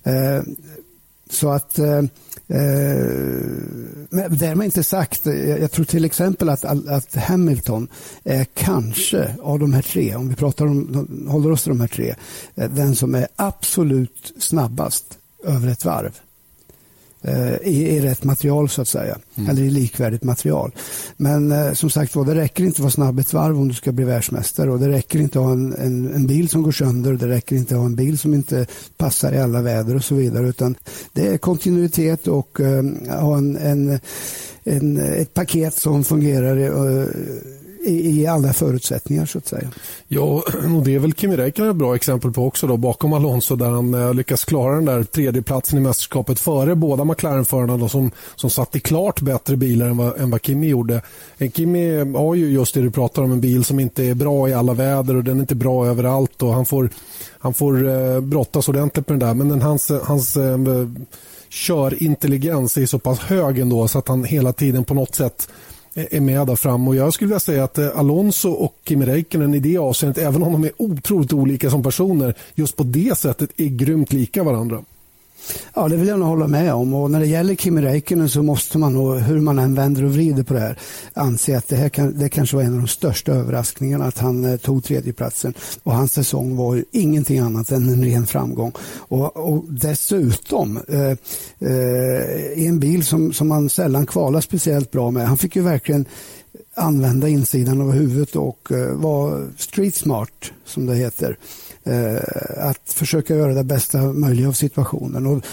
Eh, 0.03 0.41
så 1.29 1.49
att 1.49 1.79
Eh, 1.79 2.03
Eh, 2.51 2.57
men 4.09 4.37
därmed 4.37 4.65
inte 4.65 4.83
sagt, 4.83 5.27
eh, 5.27 5.33
jag 5.33 5.71
tror 5.71 5.85
till 5.85 6.05
exempel 6.05 6.49
att, 6.49 6.65
att 6.65 7.15
Hamilton 7.15 7.87
är 8.23 8.43
kanske 8.43 9.35
av 9.41 9.59
de 9.59 9.73
här 9.73 9.81
tre, 9.81 10.15
om 10.15 10.29
vi 10.29 10.35
pratar 10.35 10.65
om, 10.65 11.07
håller 11.29 11.51
oss 11.51 11.63
till 11.63 11.71
de 11.71 11.81
här 11.81 11.87
tre, 11.87 12.15
eh, 12.55 12.69
den 12.71 12.95
som 12.95 13.15
är 13.15 13.27
absolut 13.35 14.33
snabbast 14.39 15.17
över 15.43 15.67
ett 15.67 15.85
varv. 15.85 16.19
Eh, 17.23 17.55
i, 17.55 17.87
i 17.89 17.99
rätt 17.99 18.23
material 18.23 18.69
så 18.69 18.81
att 18.81 18.87
säga. 18.87 19.17
Mm. 19.35 19.49
Eller 19.49 19.61
i 19.61 19.69
likvärdigt 19.69 20.23
material. 20.23 20.71
Men 21.17 21.51
eh, 21.51 21.73
som 21.73 21.89
sagt 21.89 22.15
var, 22.15 22.25
det 22.25 22.35
räcker 22.35 22.63
inte 22.63 22.75
att 22.75 22.79
vara 22.79 22.91
snabb 22.91 23.19
ett 23.19 23.33
varv 23.33 23.59
om 23.59 23.67
du 23.67 23.73
ska 23.73 23.91
bli 23.91 24.05
världsmästare. 24.05 24.71
Och 24.71 24.79
det 24.79 24.89
räcker 24.89 25.19
inte 25.19 25.39
att 25.39 25.45
ha 25.45 25.51
en, 25.51 25.73
en, 25.73 26.13
en, 26.13 26.27
bil 26.27 26.49
som 26.49 26.63
går 26.63 26.71
sönder. 26.71 27.13
Det 27.13 27.27
räcker 27.27 27.55
inte 27.55 27.75
att 27.75 27.79
ha 27.79 27.85
en 27.85 27.95
bil 27.95 28.17
som 28.17 28.33
inte 28.33 28.65
passar 28.97 29.33
i 29.33 29.37
alla 29.37 29.61
väder 29.61 29.95
och 29.95 30.03
så 30.03 30.15
vidare. 30.15 30.47
Utan 30.47 30.75
det 31.13 31.27
är 31.27 31.37
kontinuitet 31.37 32.27
och 32.27 32.59
eh, 32.59 32.83
ha 33.21 33.37
en, 33.37 33.57
en, 33.57 33.99
en, 34.63 34.97
ett 34.97 35.33
paket 35.33 35.73
som 35.73 36.03
fungerar 36.03 36.57
i, 36.57 36.69
i, 37.83 38.21
i 38.21 38.27
alla 38.27 38.53
förutsättningar 38.53 39.25
så 39.25 39.37
att 39.37 39.47
säga. 39.47 39.67
Ja, 40.07 40.23
och 40.77 40.83
det 40.83 40.95
är 40.95 40.99
väl 40.99 41.13
Kimi 41.13 41.37
Räikkönen 41.37 41.71
ett 41.71 41.77
bra 41.77 41.95
exempel 41.95 42.31
på 42.31 42.45
också 42.45 42.67
då, 42.67 42.77
bakom 42.77 43.13
Alonso 43.13 43.55
där 43.55 43.69
han 43.69 43.93
eh, 43.93 44.13
lyckas 44.13 44.45
klara 44.45 44.75
den 44.75 44.85
där 44.85 45.03
tredjeplatsen 45.03 45.77
i 45.77 45.81
mästerskapet 45.81 46.39
före 46.39 46.75
båda 46.75 47.03
McLaren-förarna 47.03 47.89
som, 47.89 48.11
som 48.35 48.49
satt 48.49 48.75
i 48.75 48.79
klart 48.79 49.21
bättre 49.21 49.55
bilar 49.55 49.85
än 49.85 49.97
vad, 49.97 50.19
än 50.19 50.31
vad 50.31 50.45
Kimi 50.45 50.67
gjorde. 50.67 51.01
Eh, 51.37 51.51
Kimi 51.51 52.13
har 52.13 52.35
ju 52.35 52.51
just 52.51 52.73
det 52.73 52.81
du 52.81 52.91
pratar 52.91 53.21
om, 53.21 53.31
en 53.31 53.41
bil 53.41 53.63
som 53.63 53.79
inte 53.79 54.03
är 54.03 54.13
bra 54.13 54.49
i 54.49 54.53
alla 54.53 54.73
väder 54.73 55.15
och 55.15 55.23
den 55.23 55.37
är 55.37 55.41
inte 55.41 55.55
bra 55.55 55.87
överallt 55.87 56.43
och 56.43 56.53
han 56.53 56.65
får, 56.65 56.89
han 57.39 57.53
får 57.53 57.89
eh, 57.89 58.19
brottas 58.19 58.69
ordentligt 58.69 59.09
med 59.09 59.19
den 59.19 59.27
där 59.27 59.33
men 59.33 59.49
den, 59.49 59.61
hans, 59.61 59.91
hans 60.03 60.37
eh, 60.37 60.57
körintelligens 61.49 62.77
är 62.77 62.85
så 62.85 62.99
pass 62.99 63.19
hög 63.19 63.59
ändå 63.59 63.87
så 63.87 63.99
att 63.99 64.07
han 64.07 64.23
hela 64.23 64.53
tiden 64.53 64.83
på 64.83 64.93
något 64.93 65.15
sätt 65.15 65.47
Eh, 65.93 66.05
är 66.11 66.21
med 66.21 66.47
där 66.47 66.55
fram. 66.55 66.87
Och 66.87 66.95
jag 66.95 67.13
skulle 67.13 67.27
vilja 67.27 67.39
säga 67.39 67.63
att 67.63 67.77
eh, 67.77 67.97
Alonso 67.97 68.49
och 68.49 68.75
Kimi 68.85 69.05
Räikkönen 69.05 69.53
i 69.53 69.59
det 69.59 69.77
avseendet, 69.77 70.23
även 70.23 70.43
om 70.43 70.51
de 70.51 70.63
är 70.63 70.71
otroligt 70.77 71.33
olika 71.33 71.69
som 71.69 71.83
personer, 71.83 72.35
just 72.55 72.75
på 72.75 72.83
det 72.83 73.17
sättet 73.17 73.49
är 73.57 73.67
grymt 73.67 74.13
lika 74.13 74.43
varandra. 74.43 74.83
Ja, 75.73 75.87
det 75.87 75.95
vill 75.95 76.07
jag 76.07 76.19
nog 76.19 76.27
hålla 76.27 76.47
med 76.47 76.73
om. 76.73 76.93
Och 76.93 77.11
när 77.11 77.19
det 77.19 77.25
gäller 77.25 77.55
Kimi 77.55 77.81
Räikkönen 77.81 78.29
så 78.29 78.43
måste 78.43 78.77
man 78.77 78.93
nog, 78.93 79.17
hur 79.17 79.39
man 79.39 79.59
än 79.59 79.75
vänder 79.75 80.03
och 80.03 80.13
vrider 80.13 80.43
på 80.43 80.53
det 80.53 80.59
här, 80.59 80.79
anse 81.13 81.57
att 81.57 81.67
det 81.67 81.75
här 81.75 81.89
kan, 81.89 82.17
det 82.17 82.29
kanske 82.29 82.55
var 82.55 82.63
en 82.63 82.73
av 82.73 82.79
de 82.79 82.87
största 82.87 83.31
överraskningarna 83.31 84.05
att 84.05 84.17
han 84.17 84.45
eh, 84.45 84.57
tog 84.57 84.83
tredjeplatsen. 84.83 85.53
Och 85.83 85.93
hans 85.93 86.13
säsong 86.13 86.55
var 86.55 86.75
ju 86.75 86.85
ingenting 86.91 87.39
annat 87.39 87.71
än 87.71 87.89
en 87.89 88.03
ren 88.03 88.27
framgång. 88.27 88.71
Och, 88.97 89.37
och 89.37 89.65
dessutom 89.69 90.79
eh, 90.87 91.11
eh, 91.69 92.53
i 92.55 92.65
en 92.67 92.79
bil 92.79 93.05
som, 93.05 93.33
som 93.33 93.47
man 93.47 93.69
sällan 93.69 94.05
kvalar 94.05 94.41
speciellt 94.41 94.91
bra 94.91 95.11
med. 95.11 95.27
Han 95.27 95.37
fick 95.37 95.55
ju 95.55 95.61
verkligen 95.61 96.05
använda 96.75 97.27
insidan 97.27 97.81
av 97.81 97.91
huvudet 97.91 98.35
och 98.35 98.71
eh, 98.71 98.93
vara 98.93 99.47
street 99.57 99.95
smart, 99.95 100.51
som 100.65 100.85
det 100.85 100.95
heter. 100.95 101.37
Eh, 101.83 102.67
att 102.67 102.93
försöka 102.93 103.35
göra 103.35 103.53
det 103.53 103.63
bästa 103.63 103.97
möjliga 103.97 104.47
av 104.47 104.53
situationen. 104.53 105.25
Och, 105.25 105.45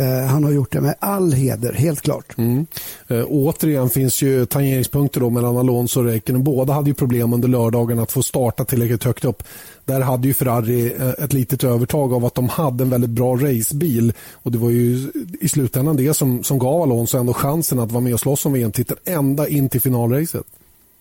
eh, 0.00 0.26
han 0.26 0.44
har 0.44 0.50
gjort 0.50 0.72
det 0.72 0.80
med 0.80 0.94
all 1.00 1.32
heder, 1.32 1.72
helt 1.72 2.00
klart. 2.00 2.38
Mm. 2.38 2.66
Eh, 3.08 3.24
återigen 3.28 3.90
finns 3.90 4.22
ju 4.22 4.46
tangeringspunkter 4.46 5.20
då 5.20 5.30
mellan 5.30 5.56
Alonso 5.56 6.00
och 6.00 6.06
Räikkönen. 6.06 6.44
Båda 6.44 6.72
hade 6.72 6.90
ju 6.90 6.94
problem 6.94 7.32
under 7.32 7.48
lördagen 7.48 7.98
att 7.98 8.12
få 8.12 8.22
starta 8.22 8.64
tillräckligt 8.64 9.04
högt 9.04 9.24
upp. 9.24 9.42
Där 9.84 10.00
hade 10.00 10.28
ju 10.28 10.34
Ferrari 10.34 10.92
ett 11.18 11.32
litet 11.32 11.64
övertag 11.64 12.12
av 12.12 12.24
att 12.24 12.34
de 12.34 12.48
hade 12.48 12.84
en 12.84 12.90
väldigt 12.90 13.10
bra 13.10 13.36
racebil. 13.36 14.12
Och 14.32 14.52
det 14.52 14.58
var 14.58 14.70
ju 14.70 15.12
i 15.40 15.48
slutändan 15.48 15.96
det 15.96 16.14
som, 16.14 16.44
som 16.44 16.58
gav 16.58 16.82
Alonso 16.82 17.18
ändå 17.18 17.34
chansen 17.34 17.78
att 17.78 17.92
vara 17.92 18.00
med 18.00 18.14
och 18.14 18.20
slåss 18.20 18.46
om 18.46 18.52
VM-titeln 18.52 19.00
ända 19.04 19.48
in 19.48 19.68
till 19.68 19.80
finalracet. 19.80 20.46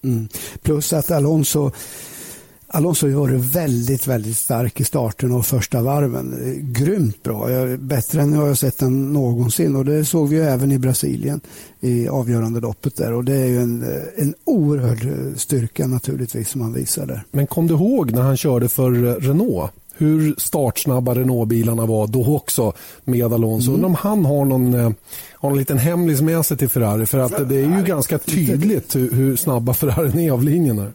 Mm. 0.04 0.28
Plus 0.62 0.94
att 0.94 1.12
Alonso 1.12 1.72
Alonso 2.74 3.08
har 3.08 3.14
varit 3.14 3.56
väldigt, 3.56 4.08
väldigt 4.08 4.38
stark 4.38 4.80
i 4.80 4.84
starten 4.84 5.32
och 5.32 5.46
första 5.46 5.82
varven. 5.82 6.36
Grymt 6.74 7.24
bra. 7.24 7.48
Bättre 7.78 8.22
än 8.22 8.34
jag 8.34 8.42
har 8.42 8.54
sett 8.54 8.78
den 8.78 9.14
någonsin 9.14 9.76
och 9.76 9.86
det 9.86 10.06
såg 10.06 10.30
vi 10.30 10.40
även 10.40 10.72
i 10.72 10.80
Brasilien 10.80 11.42
i 11.80 12.08
avgörande 12.08 12.60
loppet 12.60 12.96
där 12.96 13.14
och 13.14 13.24
det 13.26 13.36
är 13.36 13.46
ju 13.46 13.62
en, 13.62 13.86
en 14.16 14.34
oerhörd 14.46 15.08
styrka 15.36 15.88
naturligtvis 15.88 16.50
som 16.50 16.62
han 16.62 16.74
visar 16.74 17.06
där. 17.06 17.24
Men 17.32 17.48
kom 17.48 17.68
du 17.68 17.74
ihåg 17.74 18.12
när 18.12 18.22
han 18.22 18.38
körde 18.38 18.70
för 18.70 18.92
Renault? 19.20 19.72
Hur 19.98 20.36
startsnabba 20.38 21.16
Renault-bilarna 21.16 21.86
var 21.86 22.08
då 22.08 22.36
också 22.36 22.74
med 23.04 23.34
Alonso. 23.34 23.72
Mm. 23.72 23.76
Undrar 23.76 23.90
om 23.90 23.96
han 23.96 24.26
har 24.26 24.46
någon, 24.46 24.74
eh, 24.74 24.92
har 25.34 25.50
någon 25.50 25.58
liten 25.60 25.78
hemlis 25.78 26.22
med 26.22 26.46
sig 26.46 26.58
till 26.58 26.70
Ferrari 26.70 27.06
för 27.06 27.20
att 27.20 27.50
det 27.50 27.56
är 27.56 27.78
ju 27.78 27.84
ganska 27.84 28.18
tydligt 28.18 28.96
hur, 28.96 29.12
hur 29.12 29.36
snabba 29.36 29.74
Ferrari 29.74 30.28
är 30.28 30.32
av 30.32 30.44
linjerna. 30.44 30.88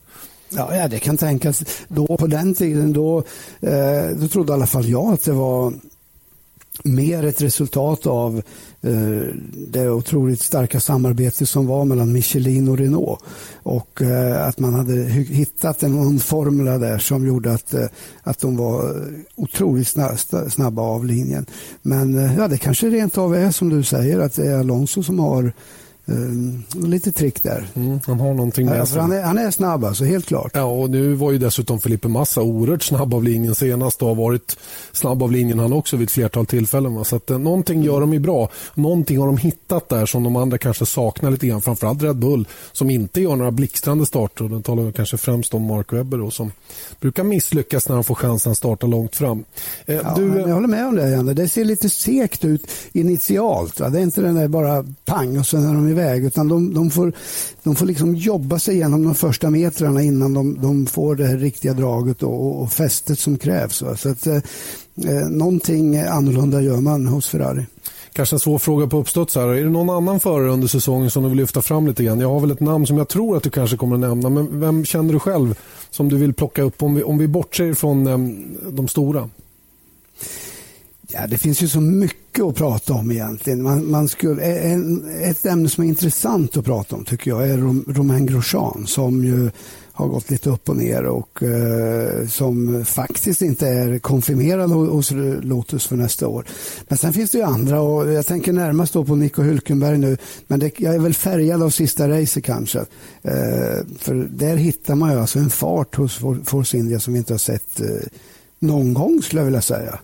Ja, 0.49 0.77
ja, 0.77 0.89
det 0.89 0.99
kan 0.99 1.17
tänkas. 1.17 1.63
Då, 1.89 2.07
på 2.07 2.27
den 2.27 2.55
tiden 2.55 2.93
då, 2.93 3.19
eh, 3.61 4.09
då 4.17 4.29
trodde 4.29 4.53
i 4.53 4.55
alla 4.55 4.67
fall 4.67 4.89
jag 4.89 5.13
att 5.13 5.25
det 5.25 5.33
var 5.33 5.73
mer 6.85 7.25
ett 7.25 7.43
resultat 7.43 8.07
av 8.07 8.43
eh, 8.83 9.35
det 9.69 9.91
otroligt 9.91 10.41
starka 10.41 10.81
samarbete 10.81 11.47
som 11.47 11.67
var 11.67 11.85
mellan 11.85 12.13
Michelin 12.13 12.69
och 12.69 12.79
Renault. 12.79 13.21
Och 13.63 14.03
eh, 14.03 14.49
att 14.49 14.59
man 14.59 14.75
hade 14.75 14.95
hittat 15.13 15.83
en 15.83 16.19
formel 16.19 16.81
där 16.81 16.99
som 16.99 17.27
gjorde 17.27 17.53
att, 17.53 17.75
eh, 17.75 17.87
att 18.23 18.39
de 18.39 18.57
var 18.57 19.05
otroligt 19.35 19.97
snabba 20.49 20.83
av 20.83 21.05
linjen. 21.05 21.47
Men 21.83 22.19
eh, 22.19 22.37
ja, 22.39 22.49
det 22.49 22.59
kanske 22.59 22.91
rent 22.91 23.19
av 23.19 23.35
är 23.35 23.51
som 23.51 23.69
du 23.69 23.83
säger 23.83 24.19
att 24.19 24.35
det 24.35 24.47
är 24.47 24.59
Alonso 24.59 25.03
som 25.03 25.19
har 25.19 25.53
Uh, 26.11 26.87
lite 26.89 27.13
trick 27.13 27.43
där. 27.43 27.67
Mm, 27.75 28.01
han 28.07 28.21
har 28.21 28.35
någonting 28.35 28.67
med 28.67 28.89
sig. 28.89 29.01
Han 29.01 29.13
är, 29.13 29.23
han 29.23 29.39
är 29.39 29.51
snabb 29.51 29.85
alltså, 29.85 30.05
helt 30.05 30.27
klart. 30.27 30.51
Ja, 30.55 30.65
och 30.65 30.91
nu 30.91 31.15
var 31.15 31.33
ju 31.33 31.39
dessutom 31.39 31.81
Felipe 31.81 32.09
Massa 32.09 32.43
oerhört 32.43 32.83
snabb 32.83 33.15
av 33.15 33.25
linjen 33.25 33.55
senast 33.55 34.03
och 34.03 34.09
har 34.09 34.15
varit 34.15 34.57
snabb 34.93 35.23
av 35.23 35.33
linjen 35.33 35.59
han 35.59 35.73
också 35.73 35.97
vid 35.97 36.09
ett 36.09 36.13
flertal 36.13 36.47
tillfällen. 36.47 36.95
Va? 36.95 37.05
Så 37.05 37.17
att, 37.17 37.31
eh, 37.31 37.39
någonting 37.39 37.83
gör 37.83 38.01
de 38.01 38.13
ju 38.13 38.19
bra. 38.19 38.49
Någonting 38.75 39.19
har 39.19 39.27
de 39.27 39.37
hittat 39.37 39.89
där 39.89 40.07
som 40.07 40.23
de 40.23 40.37
andra 40.37 40.59
kanske 40.59 40.87
saknar 40.87 41.31
lite 41.31 41.47
grann. 41.47 41.63
Framförallt 41.63 42.03
Red 42.03 42.17
Bull 42.17 42.49
som 42.73 42.91
inte 42.91 43.21
gör 43.21 43.37
några 43.37 43.51
blixtrande 43.51 44.07
starter. 44.07 44.45
Och 44.45 44.51
den 44.51 44.63
talar 44.63 44.83
vi 44.83 44.93
kanske 44.93 45.17
främst 45.17 45.55
om 45.55 45.63
Mark 45.63 45.93
Webber 45.93 46.19
då, 46.19 46.31
som 46.31 46.53
brukar 47.01 47.25
misslyckas 47.25 47.89
när 47.89 47.95
han 47.95 48.05
får 48.05 48.15
chansen 48.15 48.53
att 48.53 48.59
starta 48.59 48.87
långt 48.87 49.17
fram. 49.17 49.45
Eh, 49.87 49.95
ja, 49.95 50.15
du, 50.17 50.39
jag 50.39 50.55
håller 50.55 50.69
med 50.69 50.87
om 50.87 50.95
det, 50.97 51.11
Janne. 51.11 51.35
Det 51.35 51.49
ser 51.49 51.65
lite 51.65 51.91
sekt 51.91 52.45
ut 52.45 52.71
initialt. 52.93 53.81
Va? 53.81 53.89
Det 53.89 53.99
är 53.99 54.03
inte 54.03 54.21
den 54.21 54.35
där 54.35 54.49
bara 54.49 54.85
pang 55.05 55.39
och 55.39 55.47
sen 55.47 55.69
är 55.69 55.75
de 55.75 55.96
iväg. 55.97 56.25
Utan 56.25 56.49
de, 56.49 56.75
de, 56.75 56.91
får, 56.91 57.13
de 57.63 57.77
får 57.77 57.87
liksom 57.87 58.17
jobba 58.17 58.59
sig 58.59 58.75
igenom 58.75 59.05
de 59.05 59.15
första 59.15 59.51
metrarna 59.51 60.03
innan 60.03 60.35
de, 60.35 60.61
de 60.63 60.87
får 60.87 61.17
det 61.17 61.27
här 61.27 61.37
riktiga 61.37 61.73
draget 61.73 62.23
och, 62.23 62.63
och 62.63 62.73
fästet 62.73 63.19
som 63.19 63.39
krävs. 63.39 63.83
Va? 63.83 63.97
Så 63.97 64.09
att, 64.09 64.27
eh, 64.27 64.37
eh, 65.05 65.29
någonting 65.29 65.99
annorlunda 65.99 66.61
gör 66.61 66.81
man 66.81 67.07
hos 67.07 67.29
Ferrari. 67.29 67.67
Kanske 68.13 68.37
en 68.37 68.41
svår 68.41 68.59
fråga 68.59 68.87
på 68.87 68.99
uppstuds 68.99 69.35
här. 69.35 69.49
Är 69.49 69.65
det 69.65 69.71
någon 69.71 69.91
annan 69.91 70.21
förare 70.21 70.51
under 70.51 70.69
säsongen 70.69 71.11
som 71.11 71.23
du 71.23 71.29
vill 71.29 71.39
lyfta 71.39 71.63
fram 71.63 71.87
lite 71.87 72.05
grann? 72.05 72.21
Jag 72.21 72.31
har 72.31 72.41
väl 72.41 72.51
ett 72.51 72.61
namn 72.61 72.87
som 72.87 72.99
jag 72.99 73.09
tror 73.09 73.37
att 73.37 73.43
du 73.43 73.51
kanske 73.51 73.77
kommer 73.77 73.95
att 73.95 74.01
nämna. 74.01 74.31
Men 74.31 74.61
vem 74.61 74.85
känner 74.85 75.13
du 75.13 75.19
själv 75.19 75.59
som 75.91 76.09
du 76.09 76.17
vill 76.17 76.35
plocka 76.35 76.63
upp 76.63 76.83
om 76.83 76.95
vi, 76.95 77.03
om 77.03 77.19
vi 77.19 77.29
bortser 77.29 77.75
från 77.75 78.07
eh, 78.07 78.19
de 78.71 78.89
stora? 78.89 79.29
Ja, 81.09 81.27
det 81.27 81.39
finns 81.39 81.63
ju 81.63 81.69
så 81.69 81.81
mycket 81.81 82.45
att 82.45 82.55
prata 82.55 82.95
om 82.95 83.11
egentligen. 83.11 83.63
Man, 83.63 83.91
man 83.91 84.09
skulle, 84.09 84.43
en, 84.45 85.11
ett 85.23 85.47
ämne 85.47 85.69
som 85.69 85.85
är 85.85 85.89
intressant 85.89 86.57
att 86.57 86.65
prata 86.65 86.97
om 86.97 87.05
tycker 87.05 87.31
jag 87.31 87.49
är 87.49 87.57
Romain 87.93 88.27
Grosjean 88.27 88.87
som 88.87 89.25
ju 89.25 89.51
har 89.93 90.09
gått 90.09 90.31
lite 90.31 90.51
upp 90.51 90.69
och 90.69 90.77
ner 90.77 91.05
och 91.05 91.43
eh, 91.43 92.27
som 92.27 92.85
faktiskt 92.85 93.43
inte 93.43 93.69
är 93.69 93.99
konfirmerad 93.99 94.71
hos 94.71 95.11
Lotus 95.43 95.87
för 95.87 95.97
nästa 95.97 96.29
år. 96.29 96.45
Men 96.89 96.99
sen 96.99 97.13
finns 97.13 97.31
det 97.31 97.39
ju 97.39 97.45
andra 97.45 97.81
och 97.81 98.13
jag 98.13 98.27
tänker 98.27 98.53
närmast 98.53 98.93
då 98.93 99.05
på 99.05 99.17
Nico 99.17 99.43
Hülkenberg 99.43 99.97
nu. 99.97 100.17
Men 100.47 100.61
det, 100.61 100.81
jag 100.81 100.95
är 100.95 100.99
väl 100.99 101.15
färgad 101.15 101.63
av 101.63 101.71
sista 101.71 102.09
racet 102.09 102.45
kanske. 102.45 102.79
Eh, 103.23 103.85
för 103.99 104.29
där 104.31 104.57
hittar 104.57 104.95
man 104.95 105.13
ju 105.13 105.21
alltså 105.21 105.39
en 105.39 105.51
fart 105.51 105.95
hos 105.95 106.17
Force 106.45 106.77
India 106.77 107.01
som 107.01 107.13
vi 107.13 107.19
inte 107.19 107.33
har 107.33 107.39
sett 107.39 107.81
eh, 107.81 107.87
någon 108.59 108.95
gång 108.95 109.23
skulle 109.23 109.41
jag 109.41 109.47
vilja 109.47 109.63
säga. 109.63 109.99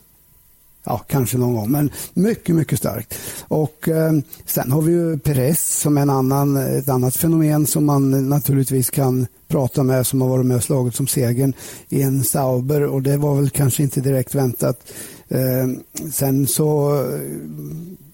Ja, 0.85 0.99
kanske 0.99 1.39
någon 1.39 1.55
gång, 1.55 1.71
men 1.71 1.91
mycket, 2.15 2.55
mycket 2.55 2.79
starkt. 2.79 3.15
Och 3.49 3.89
eh, 3.89 4.13
sen 4.47 4.73
har 4.73 4.83
vi 4.83 4.93
ju 4.93 5.19
Perez 5.19 5.81
som 5.81 5.99
är 5.99 6.03
en 6.03 6.11
annan, 6.11 6.57
ett 6.57 6.89
annat 6.89 7.17
fenomen 7.17 7.67
som 7.67 7.85
man 7.85 8.29
naturligtvis 8.29 8.91
kan 8.91 9.27
prata 9.49 9.83
med 9.83 10.07
som 10.07 10.21
har 10.21 10.29
varit 10.29 10.47
med 10.47 10.57
och 10.57 10.63
slagit 10.63 10.95
som 10.95 11.07
segern 11.07 11.55
i 11.89 12.03
en 12.03 12.25
Sauber 12.25 12.83
och 12.83 13.03
det 13.03 13.17
var 13.17 13.35
väl 13.35 13.51
kanske 13.51 13.83
inte 13.83 14.01
direkt 14.01 14.35
väntat. 14.35 14.93
Eh, 15.29 15.69
sen 16.13 16.47
så 16.47 17.01
eh, 17.01 17.21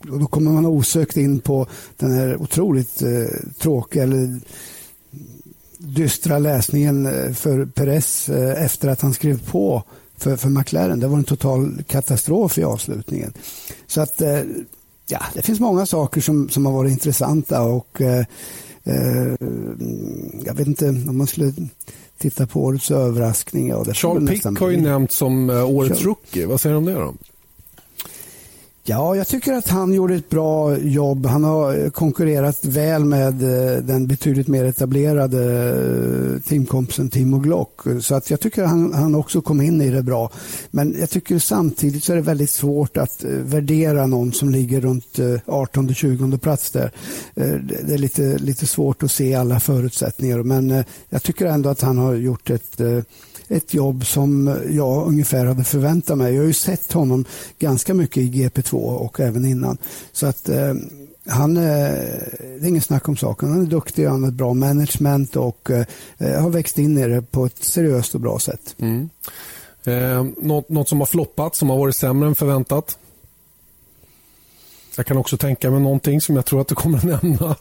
då 0.02 0.26
kommer 0.26 0.50
man 0.50 0.66
osökt 0.66 1.16
in 1.16 1.40
på 1.40 1.66
den 1.96 2.12
här 2.12 2.36
otroligt 2.42 3.02
eh, 3.02 3.50
tråkiga 3.58 4.02
eller 4.02 4.40
dystra 5.78 6.38
läsningen 6.38 7.06
eh, 7.06 7.32
för 7.32 7.66
Perez 7.66 8.28
eh, 8.28 8.64
efter 8.64 8.88
att 8.88 9.00
han 9.00 9.14
skrev 9.14 9.50
på 9.50 9.82
för, 10.18 10.36
för 10.36 10.48
McLaren. 10.48 11.00
Det 11.00 11.08
var 11.08 11.18
en 11.18 11.24
total 11.24 11.82
katastrof 11.88 12.58
i 12.58 12.64
avslutningen. 12.64 13.32
Så 13.86 14.00
att 14.00 14.20
eh, 14.20 14.40
ja, 15.06 15.20
det 15.34 15.42
finns 15.42 15.60
många 15.60 15.86
saker 15.86 16.20
som, 16.20 16.48
som 16.48 16.66
har 16.66 16.72
varit 16.72 16.92
intressanta 16.92 17.62
och 17.62 18.00
eh, 18.00 18.24
eh, 18.84 19.34
jag 20.44 20.54
vet 20.54 20.66
inte 20.66 20.88
om 20.88 21.18
man 21.18 21.26
skulle 21.26 21.52
titta 22.18 22.46
på 22.46 22.64
årets 22.64 22.90
överraskning. 22.90 23.68
Ja, 23.68 23.84
Charles 23.84 24.30
Pick 24.30 24.58
har 24.58 24.70
ju 24.70 24.80
nämnts 24.80 25.16
som 25.16 25.50
årets 25.50 25.88
Charles... 25.88 26.04
rookie. 26.04 26.46
Vad 26.46 26.60
säger 26.60 26.74
du 26.74 26.78
om 26.78 26.84
det 26.84 26.92
då? 26.92 27.14
Ja, 28.88 29.16
jag 29.16 29.28
tycker 29.28 29.52
att 29.52 29.68
han 29.68 29.92
gjorde 29.92 30.14
ett 30.14 30.28
bra 30.28 30.78
jobb. 30.78 31.26
Han 31.26 31.44
har 31.44 31.84
eh, 31.84 31.90
konkurrerat 31.90 32.64
väl 32.64 33.04
med 33.04 33.42
eh, 33.42 33.82
den 33.82 34.06
betydligt 34.06 34.48
mer 34.48 34.64
etablerade 34.64 35.42
eh, 36.34 36.40
teamkompisen 36.40 37.10
Timo 37.10 37.38
Glock. 37.38 37.80
Så 38.00 38.14
att 38.14 38.30
jag 38.30 38.40
tycker 38.40 38.62
att 38.62 38.68
han, 38.68 38.94
han 38.94 39.14
också 39.14 39.40
kom 39.40 39.60
in 39.60 39.82
i 39.82 39.90
det 39.90 40.02
bra. 40.02 40.30
Men 40.70 40.96
jag 41.00 41.10
tycker 41.10 41.38
samtidigt 41.38 42.04
så 42.04 42.12
är 42.12 42.16
det 42.16 42.22
väldigt 42.22 42.50
svårt 42.50 42.96
att 42.96 43.24
värdera 43.24 44.06
någon 44.06 44.32
som 44.32 44.50
ligger 44.50 44.80
runt 44.80 45.18
18-20 45.18 46.38
plats 46.38 46.70
där. 46.70 46.90
Det 47.34 47.94
är 47.94 47.98
lite, 47.98 48.38
lite 48.38 48.66
svårt 48.66 49.02
att 49.02 49.10
se 49.10 49.34
alla 49.34 49.60
förutsättningar. 49.60 50.42
Men 50.42 50.84
jag 51.08 51.22
tycker 51.22 51.46
ändå 51.46 51.68
att 51.68 51.80
han 51.80 51.98
har 51.98 52.14
gjort 52.14 52.50
ett 52.50 52.80
ett 53.48 53.74
jobb 53.74 54.06
som 54.06 54.58
jag 54.70 55.06
ungefär 55.06 55.46
hade 55.46 55.64
förväntat 55.64 56.18
mig. 56.18 56.34
Jag 56.34 56.42
har 56.42 56.46
ju 56.46 56.52
sett 56.52 56.92
honom 56.92 57.24
ganska 57.58 57.94
mycket 57.94 58.16
i 58.16 58.30
GP2 58.30 58.74
och 58.74 59.20
även 59.20 59.44
innan. 59.44 59.78
Så 60.12 60.26
att 60.26 60.48
eh, 60.48 60.74
han, 61.26 61.56
eh, 61.56 61.62
det 61.62 62.60
är 62.62 62.68
ingen 62.68 62.82
snack 62.82 63.08
om 63.08 63.16
saken. 63.16 63.48
Han 63.48 63.62
är 63.62 63.66
duktig, 63.66 64.06
han 64.06 64.22
har 64.22 64.30
ett 64.30 64.34
bra 64.34 64.54
management 64.54 65.36
och 65.36 65.70
eh, 65.70 66.42
har 66.42 66.50
växt 66.50 66.78
in 66.78 66.98
i 66.98 67.08
det 67.08 67.22
på 67.22 67.46
ett 67.46 67.64
seriöst 67.64 68.14
och 68.14 68.20
bra 68.20 68.38
sätt. 68.38 68.76
Mm. 68.78 69.10
Eh, 69.84 70.26
något, 70.36 70.68
något 70.68 70.88
som 70.88 70.98
har 70.98 71.06
floppat, 71.06 71.54
som 71.54 71.70
har 71.70 71.78
varit 71.78 71.96
sämre 71.96 72.28
än 72.28 72.34
förväntat? 72.34 72.98
Jag 74.96 75.06
kan 75.06 75.16
också 75.16 75.36
tänka 75.36 75.70
mig 75.70 75.80
någonting 75.80 76.20
som 76.20 76.36
jag 76.36 76.44
tror 76.44 76.60
att 76.60 76.68
du 76.68 76.74
kommer 76.74 76.98
att 76.98 77.22
nämna. 77.22 77.56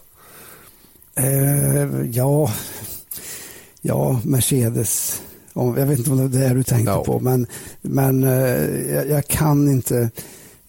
Eh, 1.15 2.01
ja, 2.11 2.53
ja, 3.81 4.21
Mercedes 4.23 5.21
jag 5.57 5.85
vet 5.85 5.99
inte 5.99 6.11
om 6.11 6.31
det 6.31 6.39
är 6.39 6.49
det 6.49 6.55
du 6.55 6.63
tänkte 6.63 6.95
no. 6.95 7.03
på, 7.03 7.19
men, 7.19 7.47
men 7.81 8.23
eh, 8.23 8.93
jag, 8.93 9.09
jag, 9.09 9.27
kan 9.27 9.69
inte 9.69 10.09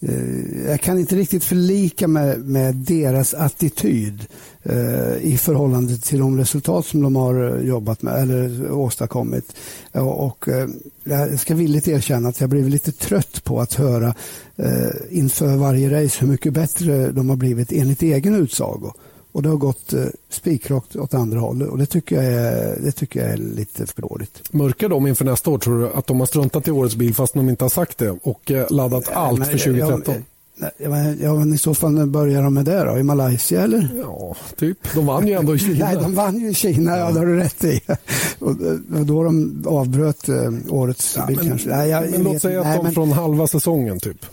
eh, 0.01 0.67
jag 0.67 0.81
kan 0.81 0.99
inte 0.99 1.17
riktigt 1.17 1.45
förlika 1.45 2.09
med, 2.09 2.39
med 2.39 2.75
deras 2.75 3.35
attityd 3.35 4.27
eh, 4.63 5.17
i 5.21 5.39
förhållande 5.41 5.97
till 5.97 6.19
de 6.19 6.39
resultat 6.39 6.87
som 6.87 7.03
de 7.03 7.17
har 7.17 7.59
jobbat 7.59 8.03
med 8.03 8.23
eller 8.23 8.73
åstadkommit. 8.73 9.57
Och, 9.93 10.49
jag 11.05 11.41
ska 11.41 11.55
villigt 11.55 11.89
erkänna 11.89 12.29
att 12.29 12.41
jag 12.41 12.51
blev 12.51 12.69
lite 12.69 12.93
trött 12.93 13.45
på 13.45 13.61
att 13.61 13.75
höra 13.75 14.15
inför 15.11 15.57
varje 15.57 16.05
race 16.05 16.21
hur 16.21 16.29
mycket 16.29 16.53
bättre 16.53 17.13
de 17.13 17.29
har 17.29 17.37
blivit 17.37 17.73
enligt 17.73 18.03
egen 18.03 18.35
utsago. 18.35 18.93
Och 19.39 19.43
det 19.43 19.49
har 19.49 19.57
gått 19.57 19.93
eh, 19.93 20.05
spikrakt 20.29 20.97
åt 20.97 21.15
andra 21.15 21.41
hållet 21.41 21.69
och 21.69 21.79
det 21.79 21.87
tycker, 21.87 22.17
jag 22.17 22.25
är, 22.25 22.79
det 22.81 22.93
tycker 22.93 23.21
jag 23.21 23.31
är 23.31 23.37
lite 23.37 23.87
för 23.87 24.03
dåligt. 24.03 24.43
Mörkar 24.53 24.89
de 24.89 25.07
inför 25.07 25.25
nästa 25.25 25.51
år 25.51 25.59
tror 25.59 25.81
du 25.81 25.89
att 25.93 26.07
de 26.07 26.21
har 26.21 26.27
struntat 26.27 26.69
i 26.69 26.71
årets 26.71 26.95
bil 26.97 27.15
fast 27.15 27.35
de 27.35 27.49
inte 27.49 27.65
har 27.65 27.69
sagt 27.69 27.99
det 27.99 28.11
och 28.11 28.51
eh, 28.51 28.67
laddat 28.71 29.05
ja, 29.11 29.17
allt 29.17 29.47
för 29.47 29.59
2013? 29.59 30.15
Ja, 30.57 31.15
ja, 31.21 31.35
men 31.35 31.55
I 31.55 31.59
så 31.59 31.75
fall 31.75 32.07
börjar 32.07 32.43
de 32.43 32.55
med 32.55 32.65
det 32.65 32.85
då? 32.85 32.99
I 32.99 33.03
Malaysia 33.03 33.63
eller? 33.63 33.89
Ja, 33.97 34.37
typ. 34.57 34.95
De 34.95 35.07
vann 35.07 35.27
ju 35.27 35.33
ändå 35.33 35.55
i 35.55 35.59
Kina. 35.59 35.85
Nej, 35.87 35.97
de 35.97 36.15
vann 36.15 36.39
ju 36.39 36.51
i 36.51 36.55
Kina, 36.55 36.99
ja, 36.99 37.11
det 37.11 37.19
har 37.19 37.27
du 37.27 37.37
rätt 37.37 37.65
i. 37.65 37.81
och, 38.39 38.57
då 39.07 39.25
de 39.25 39.65
avbröt 39.67 40.29
eh, 40.29 40.53
årets 40.69 41.15
ja, 41.17 41.27
bil 41.27 41.37
men, 41.37 41.49
kanske. 41.49 41.69
Nej, 41.69 41.89
jag, 41.89 42.11
men 42.11 42.23
låt 42.23 42.43
säga 42.43 42.61
att 42.61 42.77
de 42.77 42.83
men... 42.83 42.93
från 42.93 43.13
halva 43.13 43.47
säsongen 43.47 44.01
typ. 44.01 44.27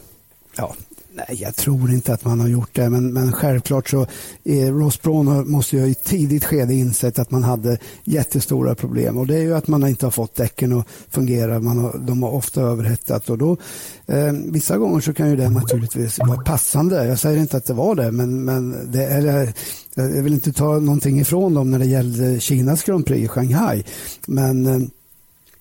Ja, 0.57 0.75
Nej, 1.15 1.38
jag 1.41 1.56
tror 1.56 1.91
inte 1.91 2.13
att 2.13 2.25
man 2.25 2.39
har 2.39 2.47
gjort 2.47 2.69
det, 2.73 2.89
men, 2.89 3.13
men 3.13 3.32
självklart 3.32 3.89
så 3.89 4.08
eh, 4.43 4.73
Ross 4.73 5.01
Brown 5.01 5.51
måste 5.51 5.78
ju 5.78 5.86
i 5.86 5.93
tidigt 5.93 6.45
skede 6.45 6.73
insett 6.73 7.19
att 7.19 7.32
man 7.32 7.43
hade 7.43 7.78
jättestora 8.04 8.75
problem 8.75 9.17
och 9.17 9.28
det 9.28 9.36
är 9.36 9.41
ju 9.41 9.56
att 9.56 9.67
man 9.67 9.88
inte 9.88 10.06
har 10.06 10.12
fått 10.12 10.36
däcken 10.36 10.80
att 10.80 10.88
fungera. 11.10 11.60
Man 11.60 11.78
har, 11.78 11.97
de 11.97 12.23
har 12.23 12.32
ofta 12.32 12.62
överhettat 12.62 13.30
och 13.30 13.38
då 13.38 13.58
eh, 14.06 14.32
vissa 14.32 14.78
gånger 14.78 14.99
så 14.99 15.13
kan 15.13 15.30
ju 15.30 15.36
det 15.36 15.49
naturligtvis 15.49 16.19
vara 16.19 16.41
passande. 16.41 17.06
Jag 17.06 17.19
säger 17.19 17.41
inte 17.41 17.58
att 17.58 17.65
det 17.65 17.73
var 17.73 17.95
det, 17.95 18.12
men, 18.12 18.45
men 18.45 18.91
det, 18.91 19.06
eller, 19.06 19.54
jag 19.93 20.23
vill 20.23 20.34
inte 20.34 20.54
ta 20.54 20.80
någonting 20.80 21.19
ifrån 21.19 21.54
dem 21.54 21.71
när 21.71 21.80
det 21.80 21.86
gällde 21.86 22.39
Kinas 22.39 22.84
Grand 22.84 23.06
Prix 23.06 23.25
i 23.25 23.28
Shanghai, 23.28 23.84
men 24.28 24.65
eh, 24.65 24.80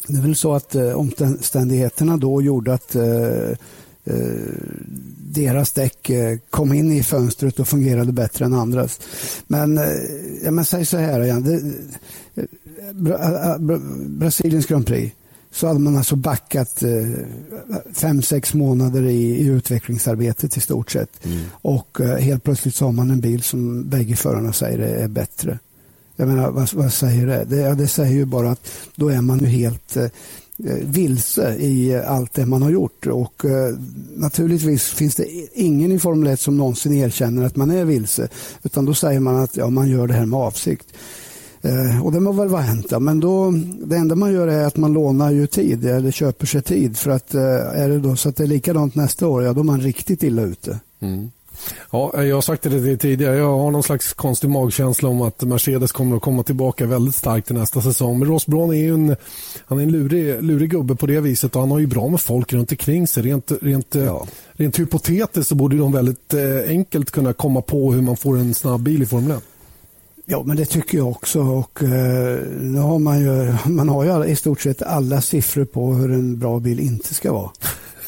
det 0.08 0.18
är 0.18 0.22
väl 0.22 0.36
så 0.36 0.54
att 0.54 0.74
eh, 0.74 0.92
omständigheterna 0.92 2.16
då 2.16 2.42
gjorde 2.42 2.74
att 2.74 2.94
Eh, 2.94 3.56
deras 5.34 5.72
däck 5.72 6.10
eh, 6.10 6.38
kom 6.50 6.72
in 6.72 6.92
i 6.92 7.02
fönstret 7.02 7.60
och 7.60 7.68
fungerade 7.68 8.12
bättre 8.12 8.44
än 8.44 8.54
andras. 8.54 9.00
Men, 9.46 9.78
eh, 9.78 9.84
ja, 10.44 10.50
men 10.50 10.64
säg 10.64 10.86
så 10.86 10.96
här 10.96 11.22
igen. 11.22 11.42
Det, 11.42 11.62
Brasiliens 14.06 14.66
Grand 14.66 14.86
Prix 14.86 15.16
så 15.52 15.66
hade 15.66 15.80
man 15.80 15.96
alltså 15.96 16.16
backat 16.16 16.82
fem, 17.92 18.22
sex 18.22 18.54
månader 18.54 19.02
i, 19.02 19.22
i 19.22 19.46
utvecklingsarbetet 19.46 20.56
i 20.56 20.60
stort 20.60 20.90
sett. 20.90 21.24
Mm. 21.24 21.40
Och 21.52 21.98
helt 22.20 22.44
plötsligt 22.44 22.74
så 22.74 22.84
har 22.84 22.92
man 22.92 23.10
en 23.10 23.20
bil 23.20 23.42
som 23.42 23.88
bägge 23.88 24.16
förarna 24.16 24.52
säger 24.52 24.78
är 24.78 25.08
bättre. 25.08 25.58
Jag 26.16 26.28
menar, 26.28 26.50
vad, 26.50 26.72
vad 26.72 26.92
säger 26.92 27.26
det? 27.26 27.44
det? 27.44 27.74
det? 27.74 27.88
säger 27.88 28.14
ju 28.14 28.24
bara 28.24 28.50
att 28.50 28.70
då 28.94 29.08
är 29.08 29.20
man 29.20 29.38
ju 29.38 29.46
helt 29.46 29.96
Eh, 29.96 30.10
Eh, 30.58 30.76
vilse 30.84 31.56
i 31.56 31.96
allt 32.06 32.34
det 32.34 32.46
man 32.46 32.62
har 32.62 32.70
gjort. 32.70 33.06
Och 33.06 33.44
eh, 33.44 33.76
naturligtvis 34.16 34.88
finns 34.88 35.14
det 35.14 35.26
ingen 35.52 35.92
i 35.92 35.98
Formel 35.98 36.32
1 36.32 36.40
som 36.40 36.56
någonsin 36.56 36.92
erkänner 36.92 37.46
att 37.46 37.56
man 37.56 37.70
är 37.70 37.84
vilse. 37.84 38.28
Utan 38.62 38.84
då 38.84 38.94
säger 38.94 39.20
man 39.20 39.36
att 39.36 39.56
ja, 39.56 39.70
man 39.70 39.88
gör 39.88 40.06
det 40.06 40.14
här 40.14 40.26
med 40.26 40.40
avsikt. 40.40 40.86
Eh, 41.62 42.04
och 42.04 42.12
det 42.12 42.20
må 42.20 42.32
väl 42.32 42.48
vara 42.48 42.62
hänt. 42.62 43.00
Men 43.00 43.20
då, 43.20 43.50
det 43.84 43.96
enda 43.96 44.14
man 44.14 44.32
gör 44.32 44.48
är 44.48 44.66
att 44.66 44.76
man 44.76 44.92
lånar 44.92 45.30
ju 45.30 45.46
tid 45.46 45.84
eller 45.84 46.10
köper 46.10 46.46
sig 46.46 46.62
tid. 46.62 46.98
För 46.98 47.10
att 47.10 47.34
eh, 47.34 47.42
är 47.80 47.88
det 47.88 47.98
då 47.98 48.16
så 48.16 48.28
att 48.28 48.36
det 48.36 48.42
är 48.42 48.48
likadant 48.48 48.94
nästa 48.94 49.26
år, 49.26 49.42
ja 49.42 49.52
då 49.52 49.60
är 49.60 49.64
man 49.64 49.80
riktigt 49.80 50.22
illa 50.22 50.42
ute. 50.42 50.78
Mm. 51.00 51.30
Ja, 51.90 52.24
jag 52.24 52.36
har 52.36 52.42
sagt 52.42 52.62
det 52.62 52.96
tidigare. 52.96 53.36
Jag 53.36 53.58
har 53.58 53.70
någon 53.70 53.82
slags 53.82 54.12
konstig 54.12 54.50
magkänsla 54.50 55.08
om 55.08 55.22
att 55.22 55.42
Mercedes 55.42 55.92
kommer 55.92 56.16
att 56.16 56.22
komma 56.22 56.42
tillbaka 56.42 56.86
väldigt 56.86 57.14
starkt 57.14 57.46
till 57.46 57.56
nästa 57.56 57.80
säsong. 57.80 58.18
Men 58.18 58.28
Ross 58.28 58.46
Braun 58.46 58.70
är 58.70 58.74
ju 58.74 58.94
en, 58.94 59.16
han 59.66 59.78
är 59.78 59.82
en 59.82 59.92
lurig, 59.92 60.42
lurig 60.42 60.70
gubbe 60.70 60.94
på 60.94 61.06
det 61.06 61.20
viset 61.20 61.54
och 61.54 61.60
han 61.60 61.70
har 61.70 61.78
ju 61.78 61.86
bra 61.86 62.08
med 62.08 62.20
folk 62.20 62.52
runt 62.52 62.70
omkring 62.70 63.06
sig. 63.06 63.22
Rent, 63.22 63.52
rent, 63.62 63.94
ja. 63.94 64.26
rent 64.52 64.78
hypotetiskt 64.78 65.48
så 65.48 65.54
borde 65.54 65.76
de 65.76 65.92
väldigt 65.92 66.34
eh, 66.34 66.68
enkelt 66.68 67.10
kunna 67.10 67.32
komma 67.32 67.62
på 67.62 67.92
hur 67.92 68.02
man 68.02 68.16
får 68.16 68.38
en 68.38 68.54
snabb 68.54 68.80
bil 68.80 69.02
i 69.02 69.06
Formel 69.06 69.30
1. 69.30 69.42
Ja, 70.26 70.42
men 70.46 70.56
det 70.56 70.64
tycker 70.64 70.98
jag 70.98 71.08
också. 71.08 71.40
Och, 71.40 71.82
eh, 71.82 72.38
nu 72.60 72.78
har 72.78 72.98
man, 72.98 73.20
ju, 73.20 73.56
man 73.72 73.88
har 73.88 74.04
ju 74.04 74.24
i 74.24 74.36
stort 74.36 74.60
sett 74.60 74.82
alla 74.82 75.20
siffror 75.20 75.64
på 75.64 75.94
hur 75.94 76.12
en 76.12 76.38
bra 76.38 76.58
bil 76.58 76.80
inte 76.80 77.14
ska 77.14 77.32
vara. 77.32 77.50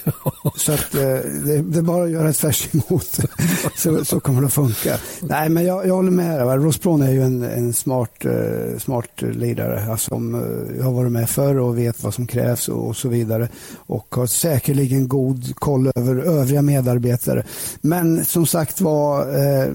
så 0.56 0.72
att, 0.72 0.94
eh, 0.94 1.00
det, 1.00 1.62
det, 1.62 1.78
är 1.78 1.82
bara 1.82 2.04
att 2.04 2.10
göra 2.10 2.32
tvärs 2.32 2.68
emot 2.74 3.20
så, 3.76 4.04
så 4.04 4.20
kommer 4.20 4.40
det 4.40 4.46
att 4.46 4.52
funka. 4.52 4.98
Nej, 5.20 5.48
men 5.48 5.64
jag, 5.64 5.86
jag 5.86 5.94
håller 5.94 6.10
med. 6.10 6.46
Va? 6.46 6.56
Ross 6.56 6.80
Braun 6.80 7.02
är 7.02 7.12
ju 7.12 7.22
en, 7.22 7.42
en 7.42 7.72
smart, 7.72 8.24
uh, 8.24 8.78
smart 8.78 9.22
ledare 9.22 9.90
alltså, 9.90 10.08
som 10.08 10.34
uh, 10.34 10.84
har 10.84 10.92
varit 10.92 11.12
med 11.12 11.30
förr 11.30 11.58
och 11.58 11.78
vet 11.78 12.02
vad 12.02 12.14
som 12.14 12.26
krävs 12.26 12.68
och, 12.68 12.88
och, 12.88 12.96
så 12.96 13.08
vidare. 13.08 13.48
Och 13.76 14.14
har 14.14 14.26
säkerligen 14.26 15.08
god 15.08 15.56
koll 15.56 15.92
över 15.94 16.16
övriga 16.16 16.62
medarbetare. 16.62 17.44
Men 17.80 18.24
som 18.24 18.46
sagt 18.46 18.80
var 18.80 19.36
uh, 19.36 19.74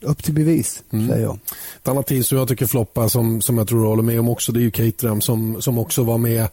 upp 0.00 0.22
till 0.22 0.34
bevis, 0.34 0.82
mm. 0.90 1.08
säger 1.08 1.22
jag. 1.22 1.38
Ett 1.82 1.88
annat 1.88 2.06
team 2.06 2.24
som 2.24 2.38
jag 2.38 2.48
tycker 2.48 2.66
floppar, 2.66 3.08
som, 3.08 3.42
som 3.42 3.58
jag 3.58 3.68
tror 3.68 3.80
du 3.80 3.86
håller 3.86 4.02
med 4.02 4.20
om 4.20 4.28
också, 4.28 4.52
det 4.52 4.60
är 4.60 4.62
ju 4.62 4.70
Caterham 4.70 5.20
som, 5.20 5.62
som 5.62 5.78
också 5.78 6.02
var 6.02 6.18
med 6.18 6.40
Eh, 6.42 6.48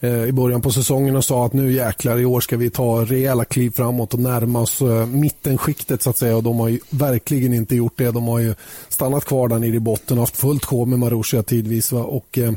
Eh, 0.00 0.24
i 0.24 0.32
början 0.32 0.60
på 0.60 0.70
säsongen 0.70 1.16
och 1.16 1.24
sa 1.24 1.46
att 1.46 1.52
nu 1.52 1.72
jäklar 1.72 2.18
i 2.18 2.24
år 2.24 2.40
ska 2.40 2.56
vi 2.56 2.70
ta 2.70 3.04
rejäla 3.04 3.44
kliv 3.44 3.70
framåt 3.70 4.14
och 4.14 4.20
närma 4.20 4.60
oss 4.60 4.80
eh, 4.80 5.06
mittenskiktet 5.06 6.02
så 6.02 6.10
att 6.10 6.16
säga 6.16 6.36
och 6.36 6.42
de 6.42 6.60
har 6.60 6.68
ju 6.68 6.78
verkligen 6.90 7.54
inte 7.54 7.76
gjort 7.76 7.92
det. 7.96 8.10
De 8.10 8.28
har 8.28 8.38
ju 8.38 8.54
stannat 8.88 9.24
kvar 9.24 9.48
där 9.48 9.58
nere 9.58 9.76
i 9.76 9.80
botten 9.80 10.18
och 10.18 10.22
haft 10.22 10.36
fullt 10.36 10.64
sjå 10.64 10.84
med 10.84 10.98
Marussia 10.98 11.42
tidvis 11.42 11.92
va? 11.92 12.02
och 12.02 12.38
eh, 12.38 12.52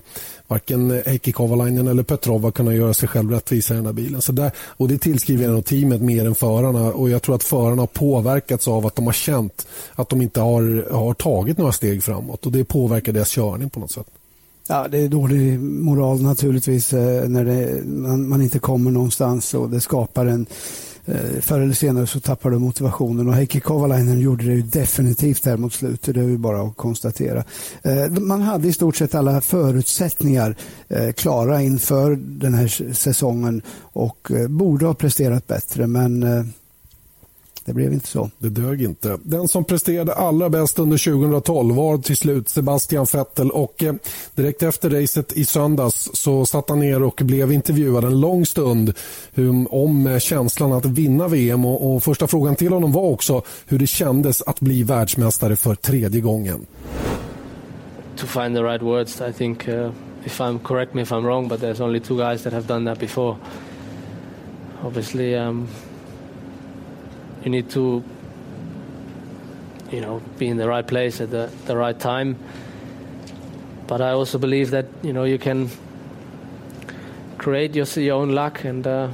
varken 0.48 1.02
Heikki 1.06 1.32
Kovalainen 1.32 1.88
eller 1.88 2.04
Petrov 2.04 2.44
har 2.44 2.52
kunnat 2.52 2.74
göra 2.74 2.94
sig 2.94 3.10
själv 3.10 3.32
rättvisa 3.32 3.74
i 3.74 3.78
den 3.78 3.86
där 3.86 3.94
bilen. 3.94 4.22
Så 4.22 4.32
där, 4.32 4.52
och 4.58 4.88
det 4.88 4.98
tillskriver 4.98 5.44
jag 5.44 5.54
nog 5.54 5.66
teamet 5.66 6.02
mer 6.02 6.26
än 6.26 6.36
förarna 6.36 6.94
och 6.94 7.10
jag 7.10 7.22
tror 7.22 7.36
att 7.36 7.44
förarna 7.44 7.82
har 7.82 7.88
påverkats 7.88 8.68
av 8.68 8.86
att 8.86 8.96
de 8.96 9.06
har 9.06 9.14
känt 9.14 9.68
att 9.94 10.10
de 10.10 10.22
inte 10.22 10.42
har, 10.42 10.92
har 10.92 11.14
tagit 11.14 11.58
några 11.58 11.72
steg 11.72 12.04
framåt 12.04 12.46
och 12.46 12.52
det 12.52 12.64
påverkar 12.64 13.14
deras 13.14 13.30
körning 13.30 13.70
på 13.70 13.80
något 13.80 13.92
sätt. 13.92 14.08
Ja, 14.72 14.88
det 14.88 14.98
är 14.98 15.10
dålig 15.10 15.60
moral 15.60 16.22
naturligtvis 16.22 16.94
eh, 16.94 17.30
när 17.30 17.46
det, 17.46 17.86
man, 17.86 18.30
man, 18.30 18.42
inte 18.42 18.60
kommer 18.60 18.92
någonstans 18.92 19.54
och 19.54 19.70
det 19.70 19.82
skapar 19.82 20.26
en 20.26 20.46
eh, 21.06 21.42
Förr 21.42 21.60
eller 21.60 21.74
senare 21.74 22.08
så 22.08 22.20
tappar 22.20 22.50
du 22.50 22.60
motivationen 22.60 23.28
och 23.28 23.34
Heikki 23.34 23.60
Kovalainen 23.60 24.20
gjorde 24.20 24.46
det 24.46 24.54
ju 24.54 24.62
definitivt 24.62 25.46
här 25.46 25.58
mot 25.58 25.74
slutet. 25.74 26.16
Det 26.16 26.22
är 26.22 26.26
ju 26.26 26.38
bara 26.38 26.62
att 26.62 26.78
konstatera. 26.78 27.44
Eh, 27.84 28.10
man 28.10 28.42
hade 28.42 28.68
i 28.68 28.74
stort 28.74 28.96
sett 28.96 29.16
alla 29.16 29.42
förutsättningar 29.42 30.56
klara 31.16 31.62
inför 31.62 32.16
den 32.16 32.54
här 32.54 32.94
säsongen 32.94 33.62
och 33.82 34.32
borde 34.50 34.86
ha 34.86 34.94
presterat 34.94 35.48
bättre 35.48 35.88
men 35.88 36.24
det 37.66 37.74
blev 37.74 37.94
inte 37.94 38.08
så. 38.08 38.30
Det 38.38 38.50
dög 38.50 38.82
inte. 38.82 39.18
Den 39.24 39.48
som 39.48 39.64
presterade 39.64 40.14
allra 40.14 40.50
bäst 40.50 40.80
under 40.80 40.98
2012 40.98 41.76
var 41.76 41.98
till 41.98 42.18
slut 42.18 42.50
Sebastian 42.50 43.06
Vettel 43.14 43.52
och 43.52 43.84
eh, 43.84 43.94
direkt 44.36 44.64
efter 44.64 44.90
racet 44.90 45.34
i 45.34 45.46
söndags 45.46 46.10
så 46.14 46.46
satt 46.46 46.70
han 46.70 46.80
ner 46.80 47.04
och 47.04 47.22
blev 47.24 47.52
intervjuad 47.52 48.04
en 48.04 48.20
lång 48.20 48.46
stund 48.46 48.94
om 49.70 50.08
eh, 50.08 50.20
känslan 50.20 50.74
att 50.74 50.86
vinna 50.86 51.28
VM 51.28 51.66
och, 51.66 51.96
och 51.96 52.04
första 52.04 52.28
frågan 52.28 52.56
till 52.56 52.74
honom 52.74 52.92
var 52.92 53.04
också 53.04 53.42
hur 53.66 53.80
det 53.80 53.88
kändes 53.88 54.42
att 54.42 54.60
bli 54.60 54.84
världsmästare 54.84 55.56
för 55.56 55.76
tredje 55.76 56.22
gången. 56.22 56.66
To 58.16 58.28
find 58.28 58.56
the 58.56 58.64
right 58.64 58.82
words, 58.82 59.22
I 59.22 59.34
think 59.34 59.68
uh, 59.68 59.92
if 60.26 60.42
I'm 60.42 60.60
correct 60.60 60.94
me 60.94 61.02
if 61.02 61.12
I'm 61.12 61.24
wrong, 61.24 61.48
but 61.48 61.60
there's 61.60 61.82
only 61.82 62.00
two 62.00 62.18
guys 62.18 62.44
that 62.44 62.54
have 62.54 62.68
done 62.68 62.86
that 62.86 63.00
before. 63.00 63.36
Obviously, 64.84 65.36
um, 65.36 65.68
you 67.44 67.50
need 67.50 67.70
to 67.72 68.04
you 69.92 70.02
know 70.02 70.22
be 70.38 70.48
in 70.48 70.58
the 70.58 70.68
right 70.68 70.88
place 70.88 71.22
at 71.22 71.32
the, 71.32 71.52
the 71.66 71.76
right 71.76 72.00
time. 72.00 72.38
But 73.88 74.02
I 74.02 74.12
also 74.12 74.38
believe 74.38 74.72
that 74.72 74.86
you 75.02 75.14
know 75.14 75.24
you 75.24 75.38
can 75.38 75.70
create 77.38 77.76
your, 77.76 77.86
your 77.86 78.22
own 78.22 78.30
luck 78.30 78.64
and 78.64 78.86
uh, 78.86 79.10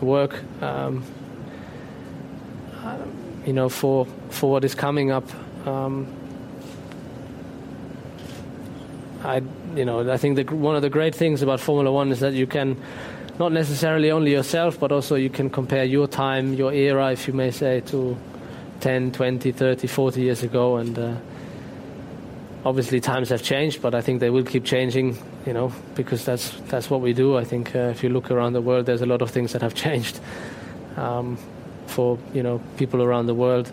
work 0.00 0.38
um, 0.62 1.02
you 3.44 3.52
know 3.52 3.68
for 3.68 4.06
for 4.30 4.50
what 4.50 4.64
is 4.64 4.74
coming 4.74 5.10
up. 5.10 5.24
Um, 5.66 6.06
I 9.24 9.42
you 9.74 9.84
know 9.84 10.10
I 10.10 10.16
think 10.16 10.36
that 10.36 10.50
one 10.50 10.76
of 10.76 10.82
the 10.82 10.90
great 10.90 11.14
things 11.14 11.42
about 11.42 11.60
Formula 11.60 11.90
One 11.90 12.12
is 12.12 12.20
that 12.20 12.34
you 12.34 12.46
can 12.46 12.76
not 13.38 13.52
necessarily 13.52 14.10
only 14.10 14.32
yourself, 14.32 14.80
but 14.80 14.90
also 14.90 15.14
you 15.14 15.30
can 15.30 15.48
compare 15.48 15.84
your 15.84 16.08
time, 16.08 16.54
your 16.54 16.72
era, 16.72 17.12
if 17.12 17.28
you 17.28 17.34
may 17.34 17.50
say, 17.50 17.80
to 17.82 18.16
10, 18.80 19.12
20, 19.12 19.52
30, 19.52 19.86
40 19.86 20.20
years 20.20 20.42
ago. 20.42 20.76
And 20.76 20.98
uh, 20.98 21.14
obviously 22.64 23.00
times 23.00 23.28
have 23.28 23.42
changed, 23.42 23.80
but 23.80 23.94
I 23.94 24.00
think 24.00 24.18
they 24.20 24.30
will 24.30 24.44
keep 24.44 24.64
changing, 24.64 25.16
you 25.46 25.52
know, 25.52 25.72
because 25.94 26.24
that's, 26.24 26.50
that's 26.68 26.90
what 26.90 27.00
we 27.00 27.12
do. 27.12 27.36
I 27.36 27.44
think 27.44 27.76
uh, 27.76 27.90
if 27.90 28.02
you 28.02 28.08
look 28.08 28.30
around 28.30 28.54
the 28.54 28.60
world, 28.60 28.86
there's 28.86 29.02
a 29.02 29.06
lot 29.06 29.22
of 29.22 29.30
things 29.30 29.52
that 29.52 29.62
have 29.62 29.74
changed 29.74 30.18
um, 30.96 31.38
for, 31.86 32.18
you 32.34 32.42
know, 32.42 32.60
people 32.76 33.02
around 33.02 33.26
the 33.26 33.34
world, 33.34 33.70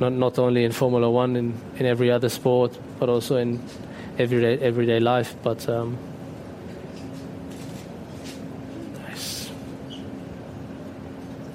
not, 0.00 0.12
not 0.12 0.40
only 0.40 0.64
in 0.64 0.72
Formula 0.72 1.08
One, 1.08 1.36
in, 1.36 1.54
in 1.76 1.86
every 1.86 2.10
other 2.10 2.28
sport, 2.28 2.76
but 2.98 3.08
also 3.08 3.36
in 3.36 3.62
everyday, 4.18 4.58
everyday 4.58 4.98
life. 4.98 5.36
But 5.44 5.68
um, 5.68 5.96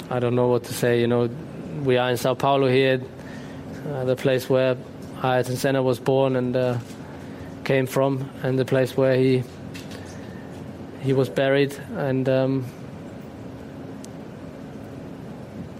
I 0.09 0.19
don't 0.19 0.35
know 0.35 0.47
what 0.47 0.63
to 0.65 0.73
say. 0.73 1.01
You 1.01 1.07
know, 1.07 1.29
we 1.83 1.97
are 1.97 2.09
in 2.09 2.17
Sao 2.17 2.33
Paulo 2.33 2.67
here, 2.67 3.01
uh, 3.87 4.05
the 4.05 4.15
place 4.15 4.49
where 4.49 4.75
Ayrton 5.23 5.55
Senna 5.55 5.83
was 5.83 5.99
born 5.99 6.35
and 6.35 6.55
uh, 6.55 6.77
came 7.63 7.85
from, 7.85 8.29
and 8.41 8.57
the 8.57 8.65
place 8.65 8.97
where 8.97 9.15
he 9.15 9.43
he 11.01 11.13
was 11.13 11.29
buried. 11.29 11.75
And 11.95 12.27
um, 12.27 12.65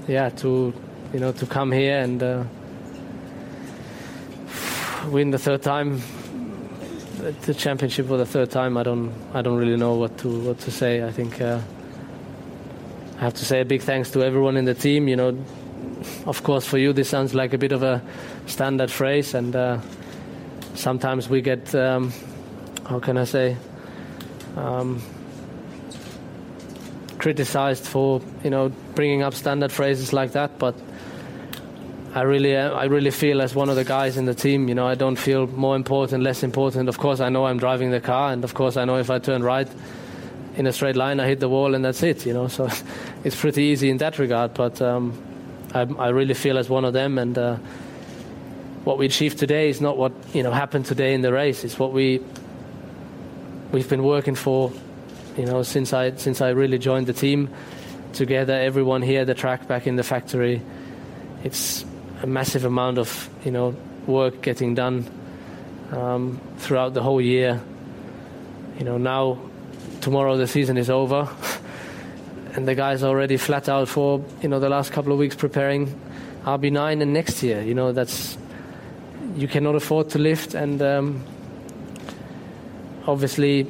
yeah, 0.08 0.30
to 0.30 0.74
you 1.14 1.20
know 1.20 1.32
to 1.32 1.46
come 1.48 1.72
here 1.72 2.00
and 2.00 2.22
uh, 2.22 2.44
win 5.08 5.32
the 5.32 5.40
third 5.40 5.64
time 5.64 6.02
the 7.42 7.54
championship 7.54 8.08
for 8.08 8.18
the 8.18 8.26
third 8.26 8.52
time. 8.52 8.78
I 8.78 8.84
don't 8.84 9.12
I 9.34 9.42
don't 9.42 9.58
really 9.58 9.78
know 9.78 9.96
what 9.96 10.18
to 10.20 10.40
what 10.40 10.60
to 10.60 10.72
say. 10.72 11.04
I 11.04 11.12
think. 11.12 11.42
I 13.20 13.24
have 13.24 13.34
to 13.34 13.46
say 13.46 13.60
a 13.60 13.66
big 13.66 13.82
thanks 13.82 14.12
to 14.12 14.24
everyone 14.24 14.56
in 14.56 14.64
the 14.64 14.74
team. 14.74 15.10
You 15.10 15.18
know, 15.18 15.38
of 16.26 16.42
course, 16.42 16.66
for 16.66 16.78
you 16.78 16.94
this 16.94 17.10
sounds 17.10 17.36
like 17.36 17.54
a 17.54 17.58
bit 17.58 17.74
of 17.74 17.84
a 17.84 18.02
standard 18.46 18.90
phrase, 18.90 19.34
and 19.34 19.54
uh, 19.54 19.82
sometimes 20.76 21.28
we 21.28 21.42
get, 21.42 21.76
um, 21.76 22.14
how 22.88 23.00
can 23.00 23.18
I 23.18 23.26
say, 23.26 23.58
um, 24.56 25.02
criticized 27.18 27.86
for 27.86 28.22
you 28.46 28.50
know 28.50 28.70
bringing 28.96 29.22
up 29.22 29.34
standard 29.34 29.74
phrases 29.74 30.14
like 30.14 30.32
that. 30.32 30.58
But 30.58 30.76
I 32.16 32.22
really, 32.22 32.56
I 32.56 32.86
really 32.86 33.12
feel 33.12 33.42
as 33.42 33.54
one 33.54 33.68
of 33.68 33.76
the 33.76 33.84
guys 33.84 34.16
in 34.16 34.24
the 34.24 34.34
team. 34.34 34.70
You 34.70 34.76
know, 34.76 34.88
I 34.88 34.96
don't 34.96 35.18
feel 35.18 35.46
more 35.46 35.76
important, 35.76 36.24
less 36.24 36.42
important. 36.42 36.88
Of 36.88 36.98
course, 36.98 37.20
I 37.20 37.28
know 37.28 37.48
I'm 37.48 37.60
driving 37.60 37.92
the 37.92 38.00
car, 38.00 38.32
and 38.32 38.46
of 38.46 38.54
course, 38.54 38.78
I 38.78 38.86
know 38.86 38.96
if 38.96 39.10
I 39.10 39.20
turn 39.20 39.44
right 39.44 39.68
in 40.56 40.68
a 40.68 40.74
straight 40.74 40.96
line, 40.96 41.20
I 41.20 41.28
hit 41.28 41.40
the 41.40 41.50
wall, 41.50 41.76
and 41.76 41.86
that's 41.86 42.04
it. 42.04 42.26
You 42.26 42.34
know, 42.34 42.48
so 42.48 42.70
it's 43.24 43.36
pretty 43.36 43.64
easy 43.64 43.90
in 43.90 43.98
that 43.98 44.20
regard. 44.20 44.54
But 44.54 44.82
um, 44.82 45.22
I, 45.74 45.82
I, 45.82 46.10
really 46.10 46.34
feel 46.34 46.58
as 46.58 46.70
one 46.70 46.86
of 46.86 46.94
them, 46.94 47.18
and 47.18 47.38
uh, 47.38 47.58
what 48.84 48.98
we 48.98 49.06
achieved 49.06 49.38
today 49.38 49.70
is 49.70 49.82
not 49.82 49.98
what 49.98 50.12
you 50.34 50.44
know 50.44 50.52
happened 50.52 50.86
today 50.86 51.14
in 51.14 51.22
the 51.22 51.34
race. 51.34 51.64
It's 51.64 51.78
what 51.78 51.94
we 51.94 52.22
we've 53.72 53.90
been 53.90 54.04
working 54.04 54.36
for, 54.36 54.72
you 55.38 55.46
know, 55.46 55.64
since 55.64 55.94
I 55.94 56.16
since 56.16 56.42
I 56.42 56.50
really 56.50 56.78
joined 56.78 57.08
the 57.08 57.14
team. 57.14 57.50
Together, 58.12 58.54
everyone 58.54 59.04
here, 59.04 59.24
the 59.24 59.36
track, 59.36 59.68
back 59.68 59.86
in 59.86 59.96
the 59.96 60.02
factory. 60.04 60.64
It's 61.44 61.86
a 62.24 62.28
massive 62.28 62.66
amount 62.66 62.98
of 62.98 63.30
you 63.46 63.52
know 63.52 63.76
work 64.08 64.42
getting 64.42 64.74
done 64.74 65.06
um, 65.92 66.42
throughout 66.58 66.96
the 66.96 67.04
whole 67.04 67.22
year. 67.22 67.62
You 68.80 68.86
know 68.86 68.98
now 68.98 69.38
tomorrow 70.02 70.38
the 70.38 70.48
season 70.48 70.78
is 70.78 70.90
over, 70.90 71.30
and 72.56 72.68
the 72.68 72.76
guys 72.76 73.04
already 73.04 73.38
flat 73.38 73.70
out 73.70 73.88
for 73.88 74.24
you 74.42 74.50
know 74.50 74.60
the 74.60 74.70
last 74.70 74.92
couple 74.92 75.12
of 75.12 75.20
weeks 75.20 75.36
preparing 75.36 75.88
RB9 76.44 77.02
and 77.02 77.14
next 77.14 77.44
year. 77.44 77.62
You 77.62 77.74
know 77.74 77.92
that's 77.92 78.38
you 79.36 79.48
cannot 79.48 79.76
afford 79.76 80.10
to 80.12 80.20
lift, 80.20 80.54
and 80.54 80.82
um, 80.82 81.24
obviously. 83.06 83.68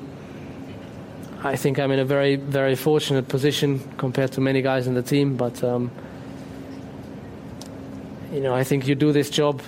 I 1.42 1.56
think 1.56 1.80
I'm 1.80 1.90
in 1.92 2.00
a 2.00 2.06
very, 2.06 2.36
very 2.36 2.76
fortunate 2.76 3.30
position 3.30 3.80
compared 3.96 4.34
to 4.34 4.42
many 4.42 4.62
guys 4.62 4.88
in 4.88 4.94
the 4.94 5.02
team. 5.02 5.38
But 5.38 5.64
um, 5.64 5.90
you 8.34 8.42
know, 8.42 8.54
I 8.54 8.66
think 8.66 8.88
you 8.88 8.96
do 8.96 9.14
this 9.14 9.30
job. 9.30 9.62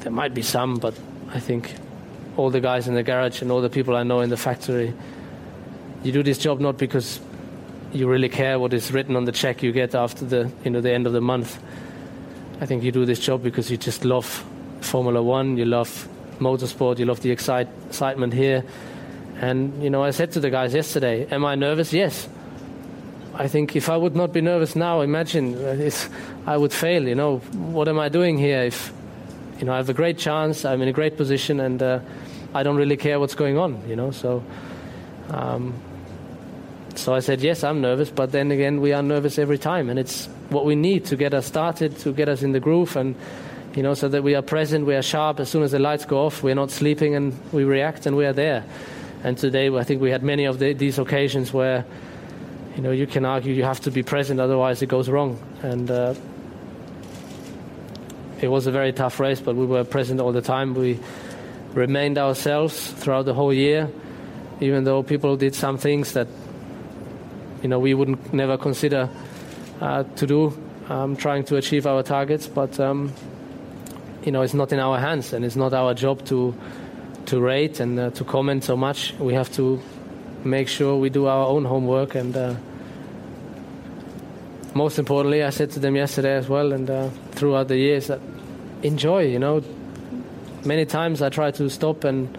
There 0.00 0.10
might 0.10 0.34
be 0.34 0.42
some, 0.42 0.74
but 0.74 0.98
I 1.30 1.38
think 1.38 1.72
all 2.36 2.50
the 2.50 2.60
guys 2.60 2.88
in 2.88 2.94
the 2.94 3.02
garage 3.02 3.42
and 3.42 3.50
all 3.52 3.60
the 3.60 3.70
people 3.70 3.96
I 3.96 4.02
know 4.02 4.20
in 4.20 4.30
the 4.30 4.36
factory. 4.36 4.92
You 6.02 6.12
do 6.12 6.22
this 6.22 6.38
job 6.38 6.60
not 6.60 6.78
because 6.78 7.20
you 7.92 8.08
really 8.08 8.28
care 8.28 8.58
what 8.58 8.72
is 8.72 8.92
written 8.92 9.16
on 9.16 9.24
the 9.24 9.32
check 9.32 9.62
you 9.62 9.72
get 9.72 9.94
after 9.94 10.24
the 10.24 10.50
you 10.64 10.70
know 10.70 10.80
the 10.80 10.92
end 10.92 11.06
of 11.06 11.12
the 11.12 11.20
month. 11.20 11.58
I 12.60 12.66
think 12.66 12.82
you 12.82 12.92
do 12.92 13.04
this 13.04 13.20
job 13.20 13.42
because 13.42 13.70
you 13.70 13.76
just 13.76 14.04
love 14.04 14.44
Formula 14.80 15.22
One, 15.22 15.56
you 15.56 15.64
love 15.64 16.08
motorsport, 16.38 16.98
you 16.98 17.06
love 17.06 17.20
the 17.20 17.30
excite, 17.30 17.68
excitement 17.88 18.32
here. 18.32 18.64
And 19.40 19.82
you 19.82 19.90
know, 19.90 20.02
I 20.02 20.10
said 20.10 20.32
to 20.32 20.40
the 20.40 20.50
guys 20.50 20.74
yesterday, 20.74 21.26
"Am 21.30 21.44
I 21.44 21.54
nervous?" 21.54 21.92
Yes. 21.92 22.28
I 23.34 23.46
think 23.46 23.76
if 23.76 23.88
I 23.88 23.96
would 23.96 24.16
not 24.16 24.32
be 24.32 24.40
nervous 24.40 24.74
now, 24.74 25.00
imagine 25.00 25.54
uh, 25.54 25.90
I 26.44 26.56
would 26.56 26.72
fail. 26.72 27.06
You 27.06 27.14
know, 27.14 27.38
what 27.72 27.86
am 27.86 27.98
I 28.00 28.08
doing 28.08 28.36
here? 28.36 28.62
If 28.62 28.92
you 29.60 29.64
know, 29.64 29.72
I 29.72 29.76
have 29.76 29.88
a 29.88 29.94
great 29.94 30.18
chance, 30.18 30.64
I'm 30.64 30.82
in 30.82 30.88
a 30.88 30.92
great 30.92 31.16
position, 31.16 31.60
and 31.60 31.82
uh, 31.82 32.00
I 32.54 32.62
don't 32.62 32.76
really 32.76 32.96
care 32.96 33.20
what's 33.20 33.34
going 33.34 33.58
on, 33.58 33.88
you 33.88 33.96
know. 33.96 34.10
So, 34.10 34.42
um, 35.30 35.74
so 36.98 37.14
I 37.14 37.20
said 37.20 37.40
yes, 37.40 37.64
I'm 37.64 37.80
nervous, 37.80 38.10
but 38.10 38.32
then 38.32 38.50
again, 38.50 38.80
we 38.80 38.92
are 38.92 39.02
nervous 39.02 39.38
every 39.38 39.58
time, 39.58 39.88
and 39.88 39.98
it's 39.98 40.26
what 40.50 40.64
we 40.64 40.74
need 40.74 41.04
to 41.06 41.16
get 41.16 41.32
us 41.32 41.46
started, 41.46 41.96
to 41.98 42.12
get 42.12 42.28
us 42.28 42.42
in 42.42 42.52
the 42.52 42.60
groove, 42.60 42.96
and 42.96 43.14
you 43.74 43.82
know, 43.82 43.94
so 43.94 44.08
that 44.08 44.22
we 44.22 44.34
are 44.34 44.42
present, 44.42 44.86
we 44.86 44.96
are 44.96 45.02
sharp. 45.02 45.38
As 45.38 45.48
soon 45.48 45.62
as 45.62 45.70
the 45.70 45.78
lights 45.78 46.04
go 46.04 46.26
off, 46.26 46.42
we're 46.42 46.54
not 46.54 46.70
sleeping, 46.70 47.14
and 47.14 47.38
we 47.52 47.64
react, 47.64 48.06
and 48.06 48.16
we 48.16 48.26
are 48.26 48.32
there. 48.32 48.64
And 49.22 49.38
today, 49.38 49.68
I 49.74 49.84
think 49.84 50.00
we 50.00 50.10
had 50.10 50.22
many 50.22 50.46
of 50.46 50.58
the, 50.58 50.72
these 50.72 50.98
occasions 50.98 51.52
where, 51.52 51.84
you 52.76 52.82
know, 52.82 52.90
you 52.90 53.06
can 53.06 53.24
argue 53.24 53.54
you 53.54 53.64
have 53.64 53.80
to 53.82 53.90
be 53.90 54.02
present, 54.02 54.40
otherwise 54.40 54.82
it 54.82 54.86
goes 54.86 55.08
wrong, 55.08 55.40
and. 55.62 55.90
Uh, 55.90 56.14
it 58.40 58.46
was 58.46 58.68
a 58.68 58.70
very 58.70 58.92
tough 58.92 59.18
race, 59.18 59.40
but 59.40 59.56
we 59.56 59.66
were 59.66 59.82
present 59.82 60.20
all 60.20 60.30
the 60.30 60.40
time. 60.40 60.74
We 60.74 61.00
remained 61.74 62.18
ourselves 62.18 62.92
throughout 62.92 63.24
the 63.24 63.34
whole 63.34 63.52
year, 63.52 63.90
even 64.60 64.84
though 64.84 65.02
people 65.02 65.36
did 65.36 65.56
some 65.56 65.76
things 65.76 66.12
that 66.12 66.28
you 67.62 67.68
know 67.68 67.78
we 67.78 67.94
wouldn't 67.94 68.32
never 68.32 68.56
consider 68.56 69.08
uh, 69.80 70.04
to 70.16 70.26
do, 70.26 70.58
um, 70.88 71.16
trying 71.16 71.44
to 71.44 71.56
achieve 71.56 71.86
our 71.86 72.02
targets. 72.02 72.46
But 72.46 72.78
um, 72.80 73.12
you 74.24 74.32
know, 74.32 74.42
it's 74.42 74.54
not 74.54 74.72
in 74.72 74.78
our 74.78 74.98
hands, 74.98 75.32
and 75.32 75.44
it's 75.44 75.56
not 75.56 75.72
our 75.72 75.94
job 75.94 76.24
to 76.26 76.54
to 77.26 77.40
rate 77.40 77.80
and 77.80 77.98
uh, 77.98 78.10
to 78.10 78.24
comment 78.24 78.64
so 78.64 78.76
much. 78.76 79.14
We 79.18 79.34
have 79.34 79.52
to 79.56 79.80
make 80.44 80.68
sure 80.68 80.96
we 80.96 81.10
do 81.10 81.26
our 81.26 81.46
own 81.46 81.64
homework 81.64 82.14
and. 82.14 82.36
Uh, 82.36 82.54
most 84.74 84.98
importantly, 84.98 85.42
I 85.42 85.50
said 85.50 85.70
to 85.72 85.80
them 85.80 85.96
yesterday 85.96 86.36
as 86.36 86.48
well, 86.48 86.72
and 86.72 86.88
uh, 86.88 87.08
throughout 87.32 87.66
the 87.66 87.76
years, 87.76 88.08
that 88.08 88.20
enjoy. 88.82 89.26
You 89.26 89.38
know, 89.38 89.62
many 90.64 90.84
times 90.84 91.22
I 91.22 91.30
try 91.30 91.50
to 91.52 91.68
stop 91.68 92.04
and 92.04 92.36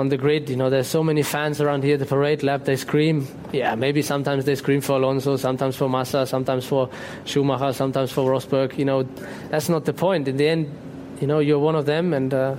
on 0.00 0.08
the 0.08 0.16
grid. 0.16 0.48
You 0.48 0.56
know, 0.56 0.70
there's 0.70 0.86
so 0.86 1.04
many 1.04 1.22
fans 1.22 1.60
around 1.60 1.84
here. 1.84 1.98
The 1.98 2.06
parade 2.06 2.42
lap, 2.42 2.64
they 2.64 2.76
scream. 2.76 3.28
Yeah, 3.52 3.74
maybe 3.74 4.00
sometimes 4.00 4.46
they 4.46 4.54
scream 4.54 4.80
for 4.80 4.94
Alonso, 4.94 5.36
sometimes 5.36 5.76
for 5.76 5.90
Massa, 5.90 6.26
sometimes 6.26 6.64
for 6.64 6.88
Schumacher, 7.26 7.74
sometimes 7.74 8.10
for 8.10 8.24
Rosberg. 8.24 8.78
You 8.78 8.86
know, 8.86 9.02
that's 9.50 9.68
not 9.68 9.84
the 9.84 9.92
point. 9.92 10.26
In 10.26 10.38
the 10.38 10.48
end, 10.48 10.74
you 11.20 11.26
know, 11.26 11.38
you're 11.38 11.58
one 11.58 11.76
of 11.76 11.84
them, 11.84 12.14
and 12.14 12.32
uh, 12.32 12.56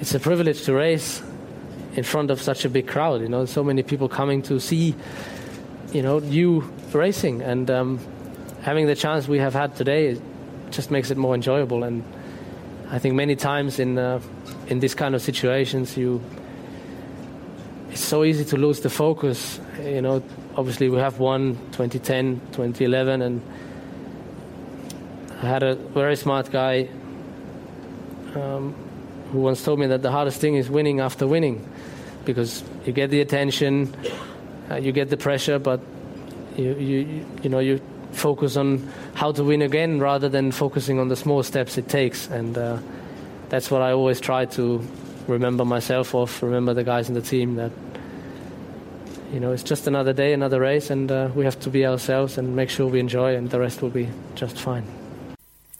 it's 0.00 0.14
a 0.14 0.20
privilege 0.20 0.62
to 0.64 0.74
race 0.74 1.22
in 1.96 2.04
front 2.04 2.30
of 2.30 2.42
such 2.42 2.66
a 2.66 2.68
big 2.68 2.86
crowd. 2.86 3.22
You 3.22 3.28
know, 3.28 3.46
so 3.46 3.64
many 3.64 3.82
people 3.82 4.08
coming 4.08 4.42
to 4.42 4.60
see, 4.60 4.94
you 5.92 6.02
know, 6.02 6.18
you 6.18 6.70
racing, 6.92 7.40
and 7.40 7.70
um, 7.70 8.00
having 8.60 8.86
the 8.86 8.94
chance 8.94 9.26
we 9.26 9.38
have 9.38 9.54
had 9.54 9.76
today 9.76 10.20
just 10.70 10.90
makes 10.90 11.10
it 11.10 11.16
more 11.16 11.34
enjoyable. 11.34 11.84
And 11.84 12.04
I 12.90 12.98
think 12.98 13.14
many 13.14 13.34
times 13.34 13.78
in 13.78 13.96
uh, 13.96 14.20
in 14.66 14.80
this 14.80 14.94
kind 14.94 15.14
of 15.14 15.22
situations, 15.22 15.96
you 15.96 16.20
it's 17.90 18.04
so 18.04 18.22
easy 18.24 18.44
to 18.44 18.56
lose 18.56 18.80
the 18.80 18.90
focus. 18.90 19.60
You 19.82 20.02
know, 20.02 20.22
obviously 20.56 20.88
we 20.88 20.98
have 20.98 21.18
won 21.18 21.56
2010, 21.72 22.40
2011, 22.52 23.22
and 23.22 23.42
I 25.42 25.46
had 25.46 25.62
a 25.62 25.74
very 25.74 26.16
smart 26.16 26.50
guy 26.50 26.88
um, 28.34 28.74
who 29.32 29.40
once 29.40 29.64
told 29.64 29.80
me 29.80 29.88
that 29.88 30.02
the 30.02 30.10
hardest 30.10 30.40
thing 30.40 30.54
is 30.54 30.70
winning 30.70 31.00
after 31.00 31.26
winning, 31.26 31.68
because 32.24 32.62
you 32.86 32.92
get 32.92 33.10
the 33.10 33.20
attention, 33.20 33.94
uh, 34.70 34.76
you 34.76 34.92
get 34.92 35.10
the 35.10 35.16
pressure, 35.16 35.58
but 35.58 35.80
you, 36.56 36.74
you 36.74 37.26
you 37.42 37.50
know 37.50 37.58
you 37.58 37.80
focus 38.12 38.56
on 38.56 38.88
how 39.14 39.32
to 39.32 39.42
win 39.42 39.62
again 39.62 39.98
rather 40.00 40.28
than 40.28 40.52
focusing 40.52 40.98
on 40.98 41.08
the 41.08 41.16
small 41.16 41.42
steps 41.42 41.76
it 41.76 41.88
takes, 41.88 42.28
and 42.28 42.56
uh, 42.56 42.78
that's 43.48 43.70
what 43.70 43.82
I 43.82 43.92
always 43.92 44.20
try 44.20 44.44
to 44.46 44.86
remember 45.26 45.64
myself 45.64 46.14
of, 46.14 46.42
remember 46.42 46.74
the 46.74 46.84
guys 46.84 47.08
in 47.08 47.14
the 47.14 47.22
team 47.22 47.56
that 47.56 47.72
you 49.32 49.40
know 49.40 49.52
it's 49.52 49.62
just 49.62 49.86
another 49.86 50.12
day, 50.12 50.32
another 50.32 50.60
race, 50.60 50.90
and 50.90 51.10
uh, 51.10 51.30
we 51.34 51.44
have 51.44 51.58
to 51.60 51.70
be 51.70 51.86
ourselves 51.86 52.38
and 52.38 52.56
make 52.56 52.70
sure 52.70 52.86
we 52.86 53.00
enjoy, 53.00 53.36
and 53.36 53.50
the 53.50 53.60
rest 53.60 53.82
will 53.82 53.90
be 53.90 54.08
just 54.34 54.58
fine. 54.58 54.99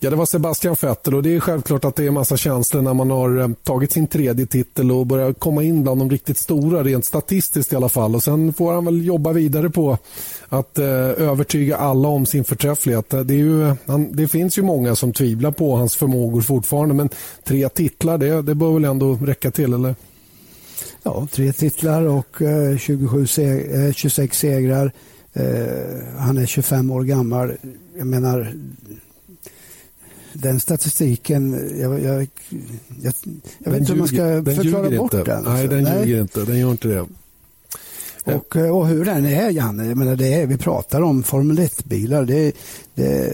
Ja, 0.03 0.11
det 0.11 0.17
var 0.17 0.27
Sebastian 0.27 0.77
Vettel 0.81 1.15
och 1.15 1.23
det 1.23 1.35
är 1.35 1.41
självklart 1.41 1.85
att 1.85 1.97
det 1.97 2.03
är 2.03 2.09
en 2.09 2.15
massa 2.15 2.37
känslor 2.37 2.83
när 2.83 2.95
man 2.95 3.11
har 3.11 3.39
eh, 3.39 3.49
tagit 3.63 3.93
sin 3.93 4.07
tredje 4.07 4.47
titel 4.47 4.93
och 4.93 5.07
börjar 5.07 5.33
komma 5.33 5.63
in 5.63 5.83
bland 5.83 6.01
de 6.01 6.11
riktigt 6.11 6.39
stora, 6.39 6.83
rent 6.83 7.05
statistiskt 7.05 7.73
i 7.73 7.77
alla 7.77 7.89
fall. 7.89 8.15
Och 8.15 8.23
Sen 8.23 8.53
får 8.53 8.73
han 8.73 8.85
väl 8.85 9.07
jobba 9.07 9.33
vidare 9.33 9.71
på 9.71 9.99
att 10.49 10.79
eh, 10.79 10.87
övertyga 10.87 11.77
alla 11.77 12.09
om 12.09 12.27
sin 12.27 12.45
förträfflighet. 12.45 13.11
Det, 13.11 13.35
är 13.35 13.39
ju, 13.39 13.75
han, 13.87 14.17
det 14.17 14.29
finns 14.29 14.59
ju 14.59 14.63
många 14.63 14.95
som 14.95 15.13
tvivlar 15.13 15.51
på 15.51 15.77
hans 15.77 15.97
förmågor 15.97 16.41
fortfarande, 16.41 16.95
men 16.95 17.09
tre 17.45 17.69
titlar, 17.69 18.19
det, 18.19 18.43
det 18.43 18.55
bör 18.55 18.73
väl 18.73 18.85
ändå 18.85 19.15
räcka 19.15 19.51
till, 19.51 19.75
eller? 19.75 19.95
Ja, 21.03 21.29
tre 21.33 21.53
titlar 21.53 22.03
och 22.03 22.43
eh, 22.43 22.77
27 22.79 23.27
seg 23.27 23.87
eh, 23.87 23.93
26 23.93 24.39
segrar. 24.39 24.93
Eh, 25.33 25.45
han 26.19 26.39
är 26.39 26.47
25 26.47 26.91
år 26.91 27.03
gammal. 27.03 27.53
Jag 27.99 28.07
menar, 28.07 28.55
den 30.33 30.61
statistiken, 30.61 31.71
jag, 31.81 32.03
jag, 32.03 32.29
jag, 33.03 33.15
jag 33.59 33.71
vet 33.71 33.81
inte 33.81 33.93
hur 33.93 33.99
man 33.99 34.09
ska 34.09 34.45
förklara 34.45 34.91
bort 34.91 35.15
inte. 35.15 35.33
den. 35.33 35.45
Nej, 35.45 35.69
den 35.69 35.83
Nej. 35.83 36.09
ljuger 36.09 36.23
inte. 36.23 36.45
Den 36.45 36.59
gör 36.59 36.71
inte 36.71 36.89
det. 36.89 37.07
Och, 38.25 38.57
eh, 38.57 38.77
och 38.77 38.87
hur 38.87 39.05
den 39.05 39.27
är, 39.27 39.51
Janne, 39.51 39.87
jag 39.87 39.97
menar, 39.97 40.17
det 40.17 40.35
är, 40.35 40.47
vi 40.47 40.57
pratar 40.57 41.03
om 41.03 41.23
Formel 41.23 41.59
1-bilar. 41.59 42.25
Det, 42.25 42.53
det, 42.95 43.33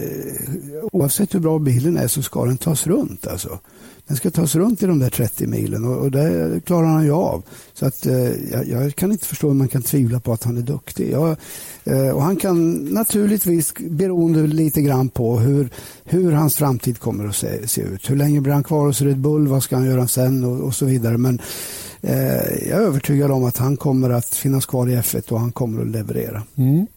oavsett 0.91 1.35
hur 1.35 1.39
bra 1.39 1.59
bilen 1.59 1.97
är 1.97 2.07
så 2.07 2.21
ska 2.21 2.45
den 2.45 2.57
tas 2.57 2.87
runt. 2.87 3.27
Alltså. 3.27 3.59
Den 4.07 4.17
ska 4.17 4.31
tas 4.31 4.55
runt 4.55 4.83
i 4.83 4.85
de 4.85 4.99
där 4.99 5.09
30 5.09 5.47
milen 5.47 5.85
och, 5.85 5.97
och 5.97 6.11
det 6.11 6.61
klarar 6.65 6.87
han 6.87 7.03
ju 7.03 7.11
av. 7.11 7.43
Så 7.73 7.85
att, 7.85 8.05
eh, 8.05 8.51
jag, 8.51 8.67
jag 8.67 8.95
kan 8.95 9.11
inte 9.11 9.25
förstå 9.25 9.47
hur 9.47 9.55
man 9.55 9.67
kan 9.67 9.81
tvivla 9.81 10.19
på 10.19 10.33
att 10.33 10.43
han 10.43 10.57
är 10.57 10.61
duktig. 10.61 11.11
Jag, 11.11 11.37
eh, 11.83 12.09
och 12.09 12.21
han 12.21 12.35
kan 12.35 12.73
naturligtvis, 12.75 13.73
beroende 13.77 14.47
lite 14.47 14.81
grann 14.81 15.09
på 15.09 15.39
hur, 15.39 15.69
hur 16.03 16.31
hans 16.31 16.55
framtid 16.55 16.99
kommer 16.99 17.27
att 17.27 17.35
se, 17.35 17.67
se 17.67 17.81
ut. 17.81 18.09
Hur 18.09 18.15
länge 18.15 18.41
blir 18.41 18.53
han 18.53 18.63
kvar 18.63 18.85
hos 18.85 19.01
Red 19.01 19.17
Bull? 19.19 19.47
Vad 19.47 19.63
ska 19.63 19.75
han 19.75 19.85
göra 19.85 20.07
sen? 20.07 20.43
Och, 20.43 20.59
och 20.59 20.75
så 20.75 20.85
vidare. 20.85 21.17
Men 21.17 21.41
eh, 22.01 22.67
jag 22.69 22.81
är 22.81 22.81
övertygad 22.81 23.31
om 23.31 23.43
att 23.43 23.57
han 23.57 23.77
kommer 23.77 24.09
att 24.09 24.35
finnas 24.35 24.65
kvar 24.65 24.87
i 24.89 24.95
F1 24.95 25.31
och 25.31 25.39
han 25.39 25.51
kommer 25.51 25.81
att 25.81 25.87
leverera. 25.87 26.43
Mm. 26.55 26.87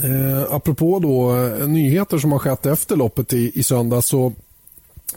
Eh, 0.00 0.42
apropå 0.50 0.98
då 0.98 1.36
eh, 1.36 1.68
nyheter 1.68 2.18
som 2.18 2.32
har 2.32 2.38
skett 2.38 2.66
efter 2.66 2.96
loppet 2.96 3.32
i, 3.32 3.52
i 3.54 3.62
söndag 3.62 4.02
så 4.02 4.32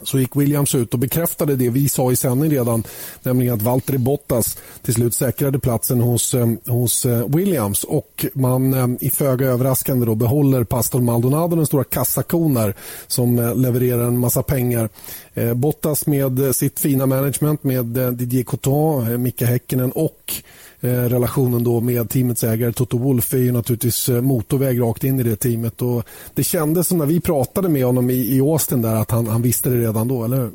så 0.02 0.18
gick 0.18 0.36
Williams 0.36 0.74
ut 0.74 0.94
och 0.94 1.00
bekräftade 1.00 1.56
det 1.56 1.70
vi 1.70 1.88
sa 1.88 2.12
i 2.12 2.16
sändning 2.16 2.50
redan, 2.50 2.82
nämligen 3.22 3.54
att 3.54 3.62
Valtteri 3.62 3.98
Bottas 3.98 4.58
till 4.82 4.94
slut 4.94 5.14
säkrade 5.14 5.58
platsen 5.58 6.00
hos, 6.00 6.34
eh, 6.34 6.48
hos 6.66 7.06
eh, 7.06 7.26
Williams 7.28 7.84
och 7.84 8.26
man 8.34 8.74
eh, 8.74 8.86
i 9.00 9.10
föga 9.10 9.46
överraskande 9.46 10.06
då 10.06 10.14
behåller 10.14 10.64
Pastor 10.64 11.00
Maldonado, 11.00 11.56
den 11.56 11.66
stora 11.66 11.84
kassakon 11.84 12.54
där, 12.54 12.74
som 13.06 13.36
levererar 13.56 14.04
en 14.04 14.18
massa 14.18 14.42
pengar. 14.42 14.88
Bottas 15.54 16.06
med 16.06 16.56
sitt 16.56 16.80
fina 16.80 17.06
management 17.06 17.64
med 17.64 17.86
Didier 17.86 18.44
Coton, 18.44 19.04
Micke 19.04 19.20
Mika 19.20 19.46
Häkkinen 19.46 19.92
och 19.92 20.34
Eh, 20.86 21.08
relationen 21.08 21.64
då 21.64 21.80
med 21.80 22.10
teamets 22.10 22.44
ägare 22.44 22.72
Toto 22.72 22.98
Wolff 22.98 23.34
är 23.34 23.38
ju 23.38 23.52
naturligtvis 23.52 24.08
eh, 24.08 24.20
motorväg 24.20 24.80
rakt 24.80 25.04
in 25.04 25.20
i 25.20 25.22
det 25.22 25.36
teamet. 25.36 25.82
Och 25.82 26.04
det 26.34 26.44
kändes 26.44 26.88
som 26.88 26.98
när 26.98 27.06
vi 27.06 27.20
pratade 27.20 27.68
med 27.68 27.84
honom 27.84 28.10
i, 28.10 28.36
i 28.36 28.40
Austin 28.40 28.82
där 28.82 28.94
att 28.94 29.10
han, 29.10 29.26
han 29.26 29.42
visste 29.42 29.68
det 29.70 29.76
redan 29.76 30.08
då, 30.08 30.24
eller 30.24 30.36
hur? 30.36 30.50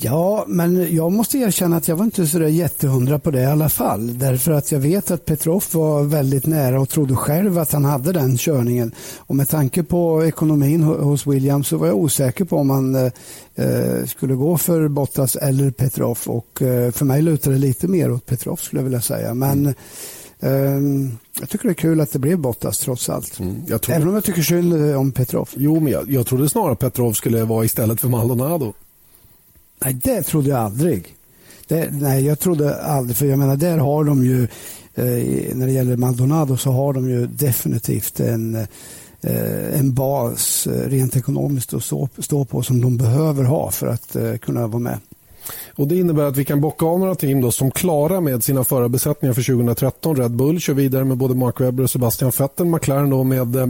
Ja, 0.00 0.44
men 0.48 0.94
jag 0.94 1.12
måste 1.12 1.38
erkänna 1.38 1.76
att 1.76 1.88
jag 1.88 1.96
var 1.96 2.04
inte 2.04 2.26
så 2.26 2.38
där 2.38 2.46
jättehundra 2.46 3.18
på 3.18 3.30
det 3.30 3.40
i 3.42 3.46
alla 3.46 3.68
fall. 3.68 4.18
Därför 4.18 4.52
att 4.52 4.72
jag 4.72 4.78
vet 4.80 5.10
att 5.10 5.24
Petrov 5.24 5.64
var 5.72 6.02
väldigt 6.02 6.46
nära 6.46 6.80
och 6.80 6.88
trodde 6.88 7.16
själv 7.16 7.58
att 7.58 7.72
han 7.72 7.84
hade 7.84 8.12
den 8.12 8.36
körningen. 8.38 8.92
Och 9.18 9.36
med 9.36 9.48
tanke 9.48 9.82
på 9.82 10.24
ekonomin 10.24 10.82
ho- 10.84 11.00
hos 11.02 11.26
Williams 11.26 11.68
så 11.68 11.76
var 11.76 11.86
jag 11.86 11.96
osäker 11.96 12.44
på 12.44 12.56
om 12.56 12.70
han 12.70 12.94
eh, 12.94 13.12
eh, 13.54 14.06
skulle 14.06 14.34
gå 14.34 14.56
för 14.58 14.88
Bottas 14.88 15.36
eller 15.36 15.70
Petrov. 15.70 16.18
Och 16.26 16.62
eh, 16.62 16.90
för 16.90 17.04
mig 17.04 17.22
lutar 17.22 17.50
det 17.50 17.58
lite 17.58 17.88
mer 17.88 18.12
åt 18.12 18.26
Petrov 18.26 18.56
skulle 18.56 18.80
jag 18.80 18.84
vilja 18.84 19.00
säga. 19.00 19.34
Men 19.34 19.74
ehm, 20.40 21.18
jag 21.40 21.48
tycker 21.48 21.64
det 21.68 21.72
är 21.72 21.74
kul 21.74 22.00
att 22.00 22.12
det 22.12 22.18
blev 22.18 22.38
Bottas 22.38 22.78
trots 22.78 23.08
allt. 23.08 23.32
Tror, 23.82 23.94
Även 23.96 24.08
om 24.08 24.14
jag 24.14 24.24
tycker 24.24 24.42
synd 24.42 24.90
eh, 24.90 25.00
om 25.00 25.12
Petrov. 25.12 25.48
Jo, 25.56 25.80
men 25.80 25.92
jag, 25.92 26.10
jag 26.10 26.26
trodde 26.26 26.48
snarare 26.48 26.76
Petrov 26.76 27.12
skulle 27.12 27.44
vara 27.44 27.64
istället 27.64 28.00
för 28.00 28.08
Maldonado. 28.08 28.72
Nej, 29.84 29.94
det 30.02 30.22
trodde 30.22 30.50
jag 30.50 30.58
aldrig. 30.58 31.16
Det, 31.68 31.88
nej, 31.92 32.24
jag 32.24 32.38
trodde 32.38 32.82
aldrig, 32.82 33.16
för 33.16 33.26
jag 33.26 33.38
menar 33.38 33.56
där 33.56 33.78
har 33.78 34.04
de 34.04 34.24
ju, 34.24 34.42
eh, 34.94 35.54
när 35.54 35.66
det 35.66 35.72
gäller 35.72 35.96
Maldonado 35.96 36.56
så 36.56 36.70
har 36.70 36.92
de 36.92 37.10
ju 37.10 37.26
definitivt 37.26 38.20
en, 38.20 38.54
eh, 39.20 39.78
en 39.78 39.94
bas 39.94 40.66
eh, 40.66 40.88
rent 40.88 41.16
ekonomiskt 41.16 41.74
att 41.74 41.84
stå, 41.84 42.08
stå 42.18 42.44
på 42.44 42.62
som 42.62 42.80
de 42.80 42.96
behöver 42.96 43.44
ha 43.44 43.70
för 43.70 43.86
att 43.86 44.16
eh, 44.16 44.36
kunna 44.36 44.66
vara 44.66 44.78
med. 44.78 44.98
Och 45.74 45.88
Det 45.88 45.96
innebär 45.96 46.24
att 46.24 46.36
vi 46.36 46.44
kan 46.44 46.60
bocka 46.60 46.86
av 46.86 46.98
några 46.98 47.14
team 47.14 47.40
då 47.40 47.50
som 47.50 47.70
klara 47.70 48.20
med 48.20 48.44
sina 48.44 48.64
förarbesättningar 48.64 49.34
för 49.34 49.42
2013. 49.42 50.16
Red 50.16 50.30
Bull 50.30 50.60
kör 50.60 50.74
vidare 50.74 51.04
med 51.04 51.16
både 51.16 51.34
Mark 51.34 51.60
Webber 51.60 51.82
och 51.82 51.90
Sebastian 51.90 52.32
Vettel. 52.38 52.66
McLaren 52.66 53.10
då 53.10 53.24
med 53.24 53.56
eh, 53.56 53.66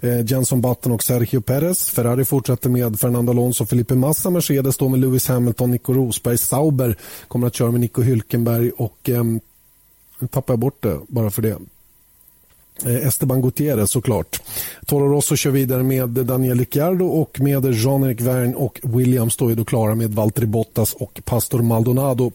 eh, 0.00 0.26
Jenson 0.26 0.60
Button 0.60 0.92
och 0.92 1.02
Sergio 1.02 1.40
Perez. 1.40 1.90
Ferrari 1.90 2.24
fortsätter 2.24 2.70
med 2.70 3.00
Fernando 3.00 3.32
Alonso 3.32 3.64
och 3.64 3.68
Felipe 3.68 3.94
Massa. 3.94 4.30
Mercedes 4.30 4.74
står 4.74 4.88
med 4.88 5.00
Lewis 5.00 5.28
Hamilton, 5.28 5.70
Nico 5.70 5.92
Rosberg. 5.92 6.38
Sauber 6.38 6.96
kommer 7.28 7.46
att 7.46 7.54
köra 7.54 7.70
med 7.70 7.80
Nico 7.80 8.02
Hülkenberg 8.02 8.70
och 8.70 9.08
eh, 9.08 9.24
nu 10.18 10.28
tappar 10.30 10.52
jag 10.52 10.58
bort 10.58 10.82
det 10.82 10.98
bara 11.08 11.30
för 11.30 11.42
det. 11.42 11.56
Eh, 12.86 13.06
Esteban 13.06 13.42
Gutierrez 13.42 13.90
såklart. 13.90 14.42
Toro 14.86 15.08
Rosso 15.08 15.36
kör 15.36 15.50
vidare 15.50 15.82
med 15.82 16.08
Daniel 16.08 16.58
Ricciardo 16.58 17.06
och 17.06 17.40
med 17.40 17.74
Jean-Erik 17.74 18.20
Verne 18.20 18.54
och 18.54 18.80
Williams 18.82 19.34
står 19.34 19.50
ju 19.50 19.54
då 19.54 19.64
klara 19.64 19.94
med 19.94 20.14
Valtteri 20.14 20.46
Bottas 20.46 20.94
och 20.94 21.20
Pastor 21.24 21.62
Maldonado. 21.62 22.32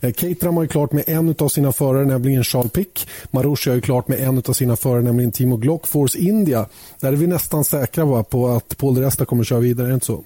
Eh, 0.00 0.12
Caterham 0.12 0.56
har 0.56 0.62
ju 0.62 0.68
klart 0.68 0.92
med 0.92 1.04
en 1.06 1.34
av 1.38 1.48
sina 1.48 1.72
förare, 1.72 2.04
nämligen 2.04 2.44
Charles 2.44 2.72
Pick. 2.72 3.08
Marussia 3.30 3.70
har 3.70 3.74
ju 3.74 3.80
klart 3.80 4.08
med 4.08 4.20
en 4.20 4.42
av 4.48 4.52
sina 4.52 4.76
förare, 4.76 5.02
nämligen 5.02 5.32
Timo 5.32 5.56
Glock. 5.56 5.86
Force 5.86 6.18
India, 6.18 6.66
där 7.00 7.12
är 7.12 7.16
vi 7.16 7.26
nästan 7.26 7.64
säkra 7.64 8.04
va, 8.04 8.22
på 8.22 8.48
att 8.48 8.76
Paul 8.76 8.94
de 8.94 9.00
Resta 9.00 9.24
kommer 9.24 9.42
att 9.42 9.48
köra 9.48 9.60
vidare, 9.60 9.86
är 9.86 9.88
det 9.88 9.94
inte 9.94 10.06
så? 10.06 10.24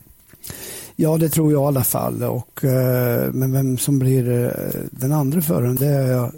Ja, 0.96 1.16
det 1.16 1.28
tror 1.28 1.52
jag 1.52 1.62
i 1.62 1.66
alla 1.66 1.84
fall. 1.84 2.22
Och, 2.22 2.64
eh, 2.64 3.32
men 3.32 3.52
vem 3.52 3.78
som 3.78 3.98
blir 3.98 4.52
den 4.90 5.12
andra 5.12 5.40
föraren, 5.40 5.76
det 5.76 5.86
är 5.86 6.12
jag, 6.12 6.32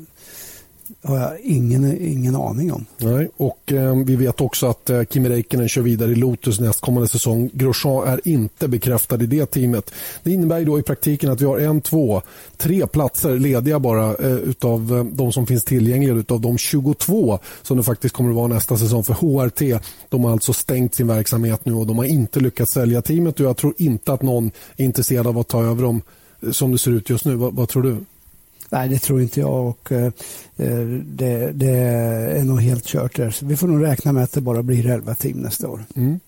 har 1.02 1.18
jag 1.18 1.40
ingen, 1.40 2.02
ingen 2.02 2.36
aning 2.36 2.72
om. 2.72 2.86
Nej, 2.98 3.28
och 3.36 3.72
eh, 3.72 3.96
vi 3.96 4.16
vet 4.16 4.40
också 4.40 4.66
att 4.66 4.90
eh, 4.90 5.02
Kimi 5.04 5.28
Räikkönen 5.28 5.68
kör 5.68 5.82
vidare 5.82 6.10
i 6.10 6.14
Lotus 6.14 6.60
nästkommande 6.60 7.08
säsong. 7.08 7.50
Grosjean 7.52 8.08
är 8.08 8.20
inte 8.28 8.68
bekräftad 8.68 9.22
i 9.22 9.26
det 9.26 9.46
teamet. 9.46 9.90
Det 10.22 10.30
innebär 10.30 10.58
ju 10.58 10.64
då 10.64 10.78
i 10.78 10.82
praktiken 10.82 11.30
att 11.30 11.40
vi 11.40 11.44
har 11.44 11.58
en, 11.58 11.80
två, 11.80 12.22
tre 12.56 12.86
platser 12.86 13.38
lediga 13.38 13.78
bara 13.78 14.14
eh, 14.14 14.36
utav 14.36 14.96
eh, 14.98 15.04
de 15.04 15.32
som 15.32 15.46
finns 15.46 15.64
tillgängliga 15.64 16.14
utav 16.14 16.40
de 16.40 16.58
22 16.58 17.38
som 17.62 17.76
det 17.76 17.82
faktiskt 17.82 18.14
kommer 18.14 18.30
att 18.30 18.36
vara 18.36 18.46
nästa 18.46 18.76
säsong 18.76 19.04
för 19.04 19.14
HRT. 19.14 19.80
De 20.08 20.24
har 20.24 20.32
alltså 20.32 20.52
stängt 20.52 20.94
sin 20.94 21.06
verksamhet 21.06 21.64
nu 21.64 21.74
och 21.74 21.86
de 21.86 21.98
har 21.98 22.04
inte 22.04 22.40
lyckats 22.40 22.72
sälja 22.72 23.02
teamet 23.02 23.40
och 23.40 23.46
jag 23.46 23.56
tror 23.56 23.74
inte 23.76 24.12
att 24.12 24.22
någon 24.22 24.50
är 24.76 24.84
intresserad 24.84 25.26
av 25.26 25.38
att 25.38 25.48
ta 25.48 25.62
över 25.62 25.82
dem 25.82 26.02
eh, 26.42 26.50
som 26.50 26.72
det 26.72 26.78
ser 26.78 26.90
ut 26.90 27.10
just 27.10 27.24
nu. 27.24 27.34
Vad, 27.34 27.54
vad 27.54 27.68
tror 27.68 27.82
du? 27.82 27.96
Nej, 28.72 28.88
det 28.88 28.98
tror 28.98 29.22
inte 29.22 29.40
jag 29.40 29.66
och 29.66 29.92
eh, 29.92 30.06
eh, 30.56 30.84
det, 31.04 31.52
det, 31.52 31.70
är 31.70 32.44
nog 32.44 32.62
helt 32.62 32.86
kört 32.86 33.16
där. 33.16 33.30
Så 33.30 33.46
vi 33.46 33.56
får 33.56 33.68
nog 33.68 33.84
räkna 33.84 34.12
med 34.12 34.24
att 34.24 34.32
det 34.32 34.40
bara 34.40 34.62
blir 34.62 34.86
11 34.86 35.14
team 35.14 35.36
nästa 35.36 35.68
år. 35.68 35.84
Mm. 35.96 36.20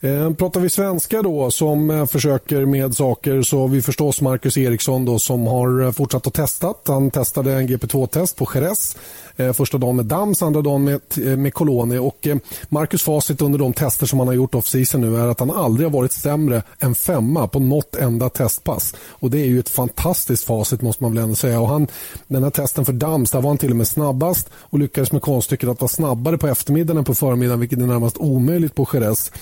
Eh, 0.00 0.30
pratar 0.34 0.60
vi 0.60 0.70
svenska 0.70 1.22
då 1.22 1.50
som 1.50 1.90
eh, 1.90 2.06
försöker 2.06 2.64
med 2.64 2.94
saker 2.94 3.42
så 3.42 3.60
har 3.60 3.68
vi 3.68 3.82
förstås 3.82 4.20
Marcus 4.20 4.58
Eriksson 4.58 5.04
då 5.04 5.18
som 5.18 5.46
har 5.46 5.92
fortsatt 5.92 6.26
att 6.26 6.34
testa. 6.34 6.74
Han 6.86 7.10
testade 7.10 7.52
en 7.52 7.68
GP2-test 7.68 8.36
på 8.36 8.48
Jerez 8.54 8.96
Eh, 9.40 9.52
första 9.52 9.78
dagen 9.78 9.96
med 9.96 10.06
Dams, 10.06 10.42
andra 10.42 10.62
dagen 10.62 10.84
med, 10.84 11.00
eh, 11.16 11.36
med 11.36 11.54
Coloni. 11.54 11.98
Och 11.98 12.26
eh, 12.26 12.36
Marcus 12.68 13.02
facit 13.02 13.42
under 13.42 13.58
de 13.58 13.72
tester 13.72 14.06
som 14.06 14.18
han 14.18 14.28
har 14.28 14.34
gjort 14.34 14.54
off-season 14.54 15.00
nu 15.00 15.16
är 15.16 15.28
att 15.28 15.40
han 15.40 15.50
aldrig 15.50 15.86
har 15.86 15.92
varit 15.92 16.12
sämre 16.12 16.62
än 16.80 16.94
femma 16.94 17.48
på 17.48 17.60
något 17.60 17.96
enda 17.96 18.28
testpass. 18.28 18.94
Och 19.08 19.30
Det 19.30 19.38
är 19.40 19.46
ju 19.46 19.58
ett 19.58 19.68
fantastiskt 19.68 20.44
facit 20.44 20.82
måste 20.82 21.02
man 21.02 21.14
väl 21.14 21.22
ändå 21.22 21.34
säga. 21.34 21.60
Och 21.60 21.68
han, 21.68 21.86
den 22.26 22.42
här 22.42 22.50
testen 22.50 22.84
för 22.84 22.92
Dams, 22.92 23.30
där 23.30 23.40
var 23.40 23.50
han 23.50 23.58
till 23.58 23.70
och 23.70 23.76
med 23.76 23.88
snabbast 23.88 24.48
och 24.54 24.78
lyckades 24.78 25.12
med 25.12 25.22
konststycket 25.22 25.68
att 25.68 25.80
vara 25.80 25.88
snabbare 25.88 26.38
på 26.38 26.46
eftermiddagen 26.46 26.98
än 26.98 27.04
på 27.04 27.14
förmiddagen 27.14 27.60
vilket 27.60 27.78
är 27.78 27.86
närmast 27.86 28.16
omöjligt 28.16 28.74
på 28.74 28.88
Jerez. 28.92 29.32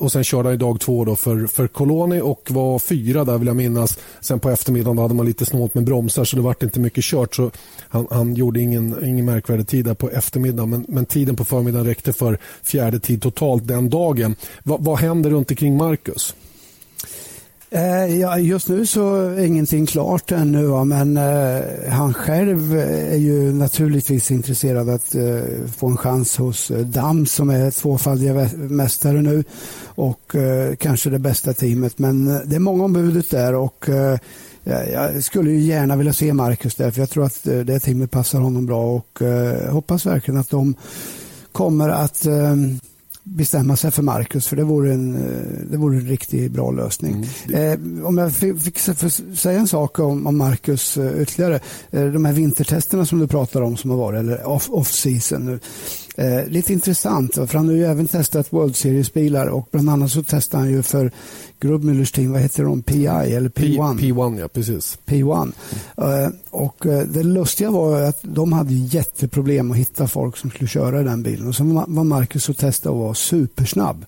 Och 0.00 0.12
Sen 0.12 0.24
körde 0.24 0.48
han 0.48 0.54
i 0.54 0.58
dag 0.58 0.80
två 0.80 1.04
då 1.04 1.16
för, 1.16 1.46
för 1.46 1.66
Coloni 1.66 2.20
och 2.20 2.50
var 2.50 2.78
fyra 2.78 3.24
där 3.24 3.38
vill 3.38 3.46
jag 3.46 3.56
minnas. 3.56 3.98
Sen 4.20 4.40
på 4.40 4.50
eftermiddagen 4.50 4.98
hade 4.98 5.14
man 5.14 5.26
lite 5.26 5.46
snålt 5.46 5.74
med 5.74 5.84
bromsar 5.84 6.24
så 6.24 6.36
det 6.36 6.42
vart 6.42 6.62
inte 6.62 6.80
mycket 6.80 7.04
kört. 7.04 7.34
Så 7.34 7.50
han, 7.88 8.06
han 8.10 8.34
gjorde 8.34 8.60
ingen, 8.60 9.04
ingen 9.04 9.24
märkvärdig 9.34 9.68
tid 9.68 9.84
där 9.84 9.94
på 9.94 10.10
eftermiddagen 10.10 10.70
men, 10.70 10.84
men 10.88 11.06
tiden 11.06 11.36
på 11.36 11.44
förmiddagen 11.44 11.86
räckte 11.86 12.12
för 12.12 12.38
fjärde 12.62 12.98
tid 12.98 13.22
totalt 13.22 13.68
den 13.68 13.90
dagen. 13.90 14.36
Va, 14.62 14.76
vad 14.80 14.98
händer 14.98 15.30
runt 15.30 15.50
omkring 15.50 15.76
Marcus? 15.76 16.34
Eh, 17.74 18.20
ja, 18.20 18.38
just 18.38 18.68
nu 18.68 18.86
så 18.86 19.14
är 19.16 19.44
ingenting 19.44 19.86
klart 19.86 20.32
ännu, 20.32 20.84
men 20.84 21.16
eh, 21.16 21.62
han 21.90 22.14
själv 22.14 22.78
är 22.78 23.16
ju 23.16 23.52
naturligtvis 23.52 24.30
intresserad 24.30 24.88
att 24.88 25.14
eh, 25.14 25.42
få 25.76 25.86
en 25.86 25.96
chans 25.96 26.36
hos 26.36 26.70
eh, 26.70 26.78
Dam 26.78 27.26
som 27.26 27.50
är 27.50 27.70
tvåfaldiga 27.70 28.48
mästare 28.56 29.22
nu 29.22 29.44
och 29.84 30.34
eh, 30.34 30.76
kanske 30.76 31.10
det 31.10 31.18
bästa 31.18 31.52
teamet. 31.52 31.98
Men 31.98 32.28
eh, 32.28 32.40
det 32.44 32.56
är 32.56 32.60
många 32.60 32.84
ombudet 32.84 33.30
där 33.30 33.54
och 33.54 33.88
jag 34.64 35.24
skulle 35.24 35.50
ju 35.50 35.60
gärna 35.60 35.96
vilja 35.96 36.12
se 36.12 36.32
Marcus 36.32 36.74
där 36.74 36.90
för 36.90 37.00
jag 37.00 37.10
tror 37.10 37.24
att 37.24 37.46
eh, 37.46 37.58
det 37.58 37.80
teamet 37.80 38.10
passar 38.10 38.40
honom 38.40 38.66
bra 38.66 38.84
och 38.84 39.22
eh, 39.22 39.72
hoppas 39.72 40.06
verkligen 40.06 40.40
att 40.40 40.50
de 40.50 40.74
kommer 41.52 41.88
att 41.88 42.26
eh, 42.26 42.54
bestämma 43.24 43.76
sig 43.76 43.90
för 43.90 44.02
Marcus 44.02 44.46
för 44.46 44.56
det 44.56 44.64
vore 44.64 44.92
en, 44.92 45.12
det 45.70 45.76
vore 45.76 45.96
en 45.96 46.06
riktigt 46.06 46.52
bra 46.52 46.70
lösning. 46.70 47.26
Mm. 47.48 48.00
Eh, 48.00 48.06
om 48.06 48.18
jag 48.18 48.32
fick 48.62 48.78
säga 48.78 49.58
en 49.58 49.68
sak 49.68 49.98
om, 49.98 50.26
om 50.26 50.38
Marcus 50.38 50.98
ytterligare. 50.98 51.60
Eh, 51.90 52.04
de 52.04 52.24
här 52.24 52.32
vintertesterna 52.32 53.06
som 53.06 53.18
du 53.18 53.26
pratar 53.26 53.62
om 53.62 53.76
som 53.76 53.90
har 53.90 53.96
varit, 53.96 54.20
eller 54.20 54.46
off-season. 54.46 55.54
Off 55.54 55.60
Eh, 56.16 56.46
lite 56.46 56.72
intressant, 56.72 57.34
för 57.34 57.54
han 57.54 57.68
har 57.68 57.74
ju 57.74 57.84
även 57.84 58.08
testat 58.08 58.52
World 58.52 58.76
Series-bilar 58.76 59.46
och 59.46 59.68
bland 59.70 59.90
annat 59.90 60.10
så 60.10 60.22
testade 60.22 60.62
han 60.62 60.72
ju 60.72 60.82
för 60.82 61.10
Grubmüllers 61.60 62.14
team, 62.14 62.32
vad 62.32 62.40
heter 62.40 62.64
de, 62.64 62.82
PI 62.82 63.06
eller 63.06 63.48
P1? 63.48 63.98
P, 63.98 64.08
1 64.08 64.40
ja 64.40 64.48
precis. 64.48 64.98
P1. 65.06 65.52
Mm. 65.96 66.24
Eh, 66.24 66.30
och 66.50 66.86
eh, 66.86 67.06
det 67.06 67.22
lustiga 67.22 67.70
var 67.70 68.00
att 68.00 68.18
de 68.22 68.52
hade 68.52 68.74
jätteproblem 68.74 69.70
att 69.70 69.76
hitta 69.76 70.08
folk 70.08 70.36
som 70.36 70.50
skulle 70.50 70.68
köra 70.68 71.02
den 71.02 71.22
bilen. 71.22 71.48
Och 71.48 71.54
så 71.54 71.64
var 71.64 72.04
Marcus 72.04 72.48
och 72.48 72.56
testade 72.56 72.94
och 72.94 73.00
var 73.00 73.14
supersnabb. 73.14 74.04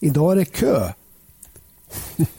Idag 0.00 0.32
är 0.32 0.36
det 0.36 0.44
kö 0.44 0.92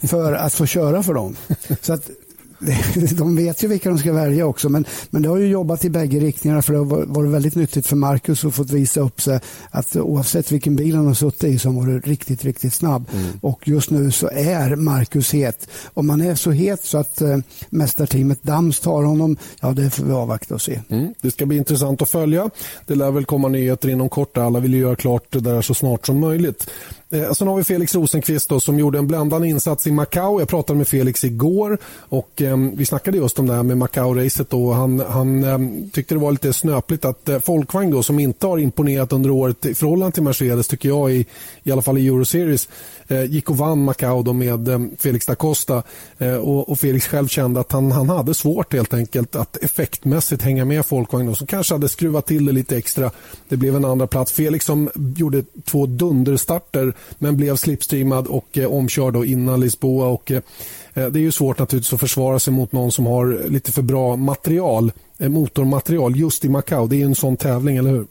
för 0.00 0.32
att 0.32 0.54
få 0.54 0.66
köra 0.66 1.02
för 1.02 1.14
dem. 1.14 1.36
Så 1.80 1.92
att 1.92 2.10
de 3.18 3.36
vet 3.36 3.64
ju 3.64 3.68
vilka 3.68 3.88
de 3.88 3.98
ska 3.98 4.12
välja 4.12 4.46
också, 4.46 4.68
men, 4.68 4.84
men 5.10 5.22
det 5.22 5.28
har 5.28 5.36
ju 5.36 5.46
jobbat 5.46 5.84
i 5.84 5.90
bägge 5.90 6.18
riktningarna 6.18 6.62
för 6.62 6.72
det 6.72 6.78
har 6.78 7.06
varit 7.06 7.30
väldigt 7.30 7.54
nyttigt 7.54 7.86
för 7.86 7.96
Marcus 7.96 8.44
att 8.44 8.54
få 8.54 8.62
visa 8.62 9.00
upp 9.00 9.20
sig 9.20 9.40
att 9.70 9.96
oavsett 9.96 10.52
vilken 10.52 10.76
bil 10.76 10.94
han 10.96 11.06
har 11.06 11.14
suttit 11.14 11.44
i 11.44 11.58
så 11.58 11.70
har 11.70 11.86
varit 11.86 12.06
riktigt, 12.06 12.44
riktigt 12.44 12.74
snabb. 12.74 13.08
Mm. 13.12 13.26
Och 13.40 13.68
just 13.68 13.90
nu 13.90 14.10
så 14.10 14.28
är 14.28 14.76
Marcus 14.76 15.32
het. 15.32 15.68
Om 15.94 16.10
han 16.10 16.20
är 16.20 16.34
så 16.34 16.50
het 16.50 16.84
så 16.84 16.98
att 16.98 17.20
eh, 17.20 17.38
mästarteamet 17.70 18.42
Dams 18.42 18.80
tar 18.80 19.02
honom, 19.02 19.36
ja 19.60 19.72
det 19.72 19.90
får 19.90 20.04
vi 20.04 20.12
avvakta 20.12 20.54
och 20.54 20.62
se. 20.62 20.80
Mm. 20.88 21.14
Det 21.20 21.30
ska 21.30 21.46
bli 21.46 21.56
intressant 21.56 22.02
att 22.02 22.08
följa. 22.08 22.50
Det 22.86 22.94
lär 22.94 23.10
väl 23.10 23.24
komma 23.24 23.48
nyheter 23.48 23.88
inom 23.88 24.08
kort. 24.08 24.38
Alla 24.38 24.60
vill 24.60 24.74
ju 24.74 24.80
göra 24.80 24.96
klart 24.96 25.26
det 25.30 25.40
där 25.40 25.62
så 25.62 25.74
snart 25.74 26.06
som 26.06 26.20
möjligt. 26.20 26.70
Eh, 27.10 27.20
alltså, 27.20 27.34
sen 27.34 27.48
har 27.48 27.56
vi 27.56 27.64
Felix 27.64 27.94
Rosenqvist 27.94 28.48
då, 28.48 28.60
som 28.60 28.78
gjorde 28.78 28.98
en 28.98 29.06
bländande 29.06 29.48
insats 29.48 29.86
i 29.86 29.92
Macau. 29.92 30.40
Jag 30.40 30.48
pratade 30.48 30.76
med 30.76 30.88
Felix 30.88 31.24
igår 31.24 31.78
och 31.98 32.42
eh, 32.42 32.56
vi 32.56 32.86
snackade 32.86 33.16
just 33.16 33.38
om 33.38 33.46
det 33.46 33.54
här 33.54 33.62
med 33.62 33.76
Macau-racet. 33.76 34.74
Han, 34.74 35.00
han 35.08 35.44
eh, 35.44 35.90
tyckte 35.92 36.14
det 36.14 36.18
var 36.18 36.32
lite 36.32 36.52
snöpligt 36.52 37.04
att 37.04 37.28
eh, 37.28 37.38
Folkvagn 37.38 37.90
då, 37.90 38.02
som 38.02 38.18
inte 38.18 38.46
har 38.46 38.58
imponerat 38.58 39.12
under 39.12 39.30
året 39.30 39.66
i 39.66 39.74
förhållande 39.74 40.14
till 40.14 40.22
Mercedes 40.22 40.68
tycker 40.68 40.88
jag 40.88 41.12
i, 41.12 41.26
i 41.62 41.72
alla 41.72 41.82
fall 41.82 41.98
i 41.98 42.06
Euroseries 42.06 42.68
eh, 43.08 43.24
gick 43.24 43.50
och 43.50 43.56
vann 43.56 43.84
Macau 43.84 44.22
då 44.22 44.32
med 44.32 44.68
eh, 44.68 44.80
Felix 44.98 45.26
da 45.26 45.34
Costa 45.34 45.82
eh, 46.18 46.34
och, 46.34 46.68
och, 46.68 46.78
Felix 46.78 47.06
själv 47.06 47.28
kände 47.28 47.60
att 47.60 47.72
han, 47.72 47.92
han 47.92 48.08
hade 48.08 48.34
svårt 48.34 48.72
helt 48.72 48.94
enkelt 48.94 49.36
att 49.36 49.56
effektmässigt 49.56 50.42
hänga 50.42 50.64
med 50.64 50.86
Folkvagn 50.86 51.26
då, 51.26 51.34
som 51.34 51.46
kanske 51.46 51.74
hade 51.74 51.88
skruvat 51.88 52.26
till 52.26 52.46
det 52.46 52.52
lite 52.52 52.76
extra. 52.76 53.10
Det 53.48 53.56
blev 53.56 53.76
en 53.76 53.84
andra 53.84 54.06
plats. 54.06 54.32
Felix 54.32 54.64
som 54.64 54.90
gjorde 55.16 55.44
två 55.64 55.86
dunderstarter 55.86 56.94
men 57.18 57.36
blev 57.36 57.56
slipstreamad 57.56 58.26
och 58.26 58.58
eh, 58.58 58.72
omkörd 58.72 59.12
då 59.12 59.24
innan 59.24 59.60
Lisboa. 59.60 60.06
Och, 60.06 60.30
eh, 60.30 60.42
eh, 60.94 61.06
det 61.06 61.18
är 61.18 61.22
ju 61.22 61.32
svårt 61.32 61.58
naturligtvis 61.58 61.92
att 61.92 62.00
försvara 62.00 62.38
sig 62.38 62.52
mot 62.52 62.72
någon 62.72 62.92
som 62.92 63.06
har 63.06 63.48
lite 63.48 63.72
för 63.72 63.82
bra 63.82 64.16
material, 64.16 64.92
eh, 65.18 65.28
motormaterial 65.28 66.16
just 66.16 66.44
i 66.44 66.48
Macau. 66.48 66.86
Det 66.86 67.00
är 67.00 67.04
en 67.04 67.14
sån 67.14 67.36
tävling, 67.36 67.76
eller 67.76 67.90
hur? 67.90 68.06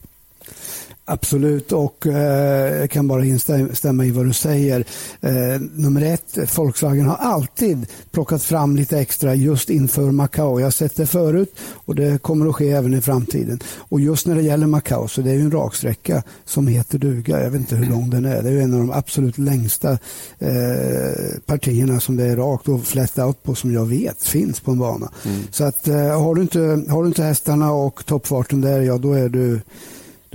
Absolut, 1.10 1.72
och 1.72 2.08
eh, 2.08 2.80
jag 2.80 2.92
kan 2.92 3.08
bara 3.08 3.26
instämma 3.26 4.06
i 4.06 4.12
vad 4.12 4.26
du 4.26 4.34
säger. 4.34 4.86
Eh, 5.22 5.62
nummer 5.76 6.02
ett, 6.02 6.58
Volkswagen 6.58 7.06
har 7.06 7.16
alltid 7.16 7.86
plockat 8.12 8.44
fram 8.44 8.76
lite 8.76 9.00
extra 9.00 9.36
just 9.36 9.70
inför 9.70 10.12
Macau. 10.12 10.60
Jag 10.60 10.66
har 10.66 10.72
sett 10.72 10.96
det 10.96 11.06
förut 11.06 11.56
och 11.60 11.96
det 11.96 12.22
kommer 12.22 12.50
att 12.50 12.56
ske 12.56 12.72
även 12.72 12.94
i 12.94 13.02
framtiden. 13.02 13.60
Och 13.78 14.00
just 14.00 14.28
när 14.28 14.36
det 14.36 14.42
gäller 14.42 14.68
Macau 14.68 15.08
så 15.08 15.22
det 15.22 15.30
är 15.30 15.34
ju 15.34 15.42
en 15.42 15.52
raksträcka 15.52 16.24
som 16.46 16.68
heter 16.68 16.98
duga. 16.98 17.44
Jag 17.44 17.52
vet 17.52 17.62
inte 17.62 17.76
hur 17.76 17.92
lång 17.92 18.10
den 18.10 18.26
är. 18.26 18.42
Det 18.42 18.50
är 18.50 18.62
en 18.62 18.74
av 18.74 18.80
de 18.80 18.92
absolut 18.92 19.38
längsta 19.38 19.92
eh, 20.40 21.40
partierna 21.46 22.00
som 22.00 22.16
det 22.16 22.26
är 22.26 22.36
rakt 22.36 22.68
och 22.68 22.84
flat 22.84 23.20
out 23.20 23.44
på 23.44 23.56
som 23.56 23.74
jag 23.74 23.86
vet 23.86 24.24
finns 24.24 24.60
på 24.60 24.72
en 24.72 24.80
bana. 24.80 25.12
Mm. 25.26 25.42
Så 25.52 25.64
att 25.64 25.88
eh, 25.88 26.22
har, 26.22 26.36
du 26.36 26.42
inte, 26.42 26.60
har 26.90 27.02
du 27.02 27.08
inte 27.08 27.24
hästarna 27.24 27.72
och 27.72 28.06
toppfarten 28.06 28.62
där, 28.62 28.82
ja 28.82 28.98
då 28.98 29.14
är 29.14 29.30
du 29.30 29.62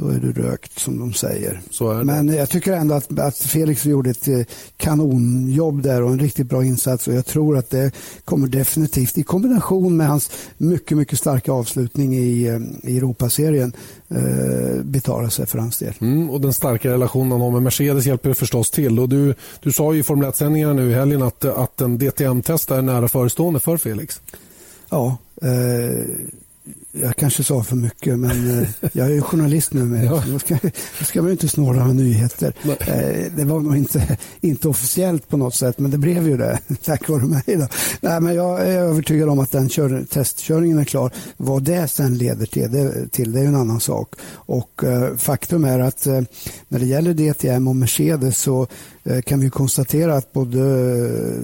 då 0.03 0.09
är 0.09 0.19
du 0.19 0.33
rökt 0.33 0.79
som 0.79 0.99
de 0.99 1.13
säger. 1.13 1.61
Men 2.05 2.29
jag 2.29 2.49
tycker 2.49 2.73
ändå 2.73 2.95
att, 2.95 3.19
att, 3.19 3.39
Felix 3.39 3.87
gjorde 3.87 4.11
ett 4.11 4.29
eh, 4.29 4.41
kanonjobb 4.77 5.83
där 5.83 6.03
och 6.03 6.11
en 6.11 6.19
riktigt 6.19 6.47
bra 6.47 6.65
insats 6.65 7.09
och 7.09 7.15
jag 7.15 7.27
tror 7.27 7.57
att 7.57 7.71
det 7.71 7.95
kommer 8.25 8.49
definitivt 8.49 9.19
i 9.19 9.23
kombination 9.23 9.97
med 9.97 10.09
hans 10.09 10.31
mycket, 10.57 10.97
mycket 10.97 11.19
starka 11.19 11.53
avslutning 11.53 12.15
i, 12.15 12.47
eh, 12.47 12.91
i 12.91 12.97
Europaserien 12.97 13.73
eh, 14.09 14.83
betala 14.83 15.31
sig 15.31 15.47
för 15.47 15.59
hans 15.59 15.79
del. 15.79 15.95
Mm, 16.01 16.31
och 16.31 16.41
den 16.41 16.53
starka 16.53 16.91
relationen 16.91 17.33
han 17.33 17.41
har 17.41 17.51
med 17.51 17.63
Mercedes 17.63 18.07
hjälper 18.07 18.33
förstås 18.33 18.71
till. 18.71 18.99
Och 18.99 19.09
du, 19.09 19.35
du 19.63 19.73
sa 19.73 19.95
i 19.95 20.03
Formel 20.03 20.31
1-sändningarna 20.31 20.73
nu 20.73 20.91
i 20.91 20.95
helgen 20.95 21.23
att, 21.23 21.45
att 21.45 21.81
en 21.81 21.99
DTM-test 21.99 22.71
är 22.71 22.83
nära 22.83 23.09
förestående 23.09 23.61
för 23.61 23.77
Felix. 23.77 24.21
Ja, 24.89 25.17
eh, 25.43 26.07
jag 26.93 27.17
kanske 27.17 27.45
sa 27.45 27.63
för 27.63 27.77
mycket, 27.77 28.19
men 28.19 28.61
eh, 28.61 28.69
jag 28.93 29.07
är 29.07 29.11
ju 29.11 29.23
journalist 29.23 29.73
nu. 29.73 29.85
Med, 29.85 30.05
ja. 30.11 30.23
Då 30.27 30.39
ska, 30.39 30.59
då 30.99 31.05
ska 31.05 31.21
man 31.21 31.29
ju 31.29 31.33
inte 31.33 31.49
snåla 31.49 31.87
med 31.87 31.97
nyheter. 31.97 32.55
Eh, 32.65 33.33
det 33.37 33.45
var 33.45 33.61
nog 33.61 33.77
inte, 33.77 34.19
inte 34.41 34.69
officiellt 34.69 35.29
på 35.29 35.37
något 35.37 35.55
sätt, 35.55 35.79
men 35.79 35.91
det 35.91 35.99
blev 35.99 36.29
ju 36.29 36.37
det 36.37 36.59
tack 36.85 37.09
vare 37.09 37.23
mig. 37.23 37.43
Då. 37.47 37.69
Nej, 38.01 38.21
men 38.21 38.35
jag 38.35 38.61
är 38.61 38.79
övertygad 38.79 39.29
om 39.29 39.39
att 39.39 39.51
den 39.51 39.69
kör, 39.69 40.05
testkörningen 40.11 40.79
är 40.79 40.85
klar. 40.85 41.11
Vad 41.37 41.63
det 41.63 41.89
sen 41.89 42.19
leder 42.19 42.47
till, 42.47 42.73
det, 42.73 43.09
till, 43.09 43.33
det 43.33 43.41
är 43.41 43.45
en 43.45 43.57
annan 43.57 43.81
sak. 43.81 44.15
Och 44.35 44.85
eh, 44.85 45.17
faktum 45.17 45.65
är 45.65 45.79
att 45.79 46.07
eh, 46.07 46.21
när 46.69 46.79
det 46.79 46.87
gäller 46.87 47.15
DTM 47.15 47.69
och 47.69 47.77
Mercedes 47.77 48.39
så 48.39 48.67
Eh, 49.05 49.21
kan 49.23 49.41
vi 49.41 49.51
konstatera 49.51 50.17
att 50.17 50.33
både 50.33 50.61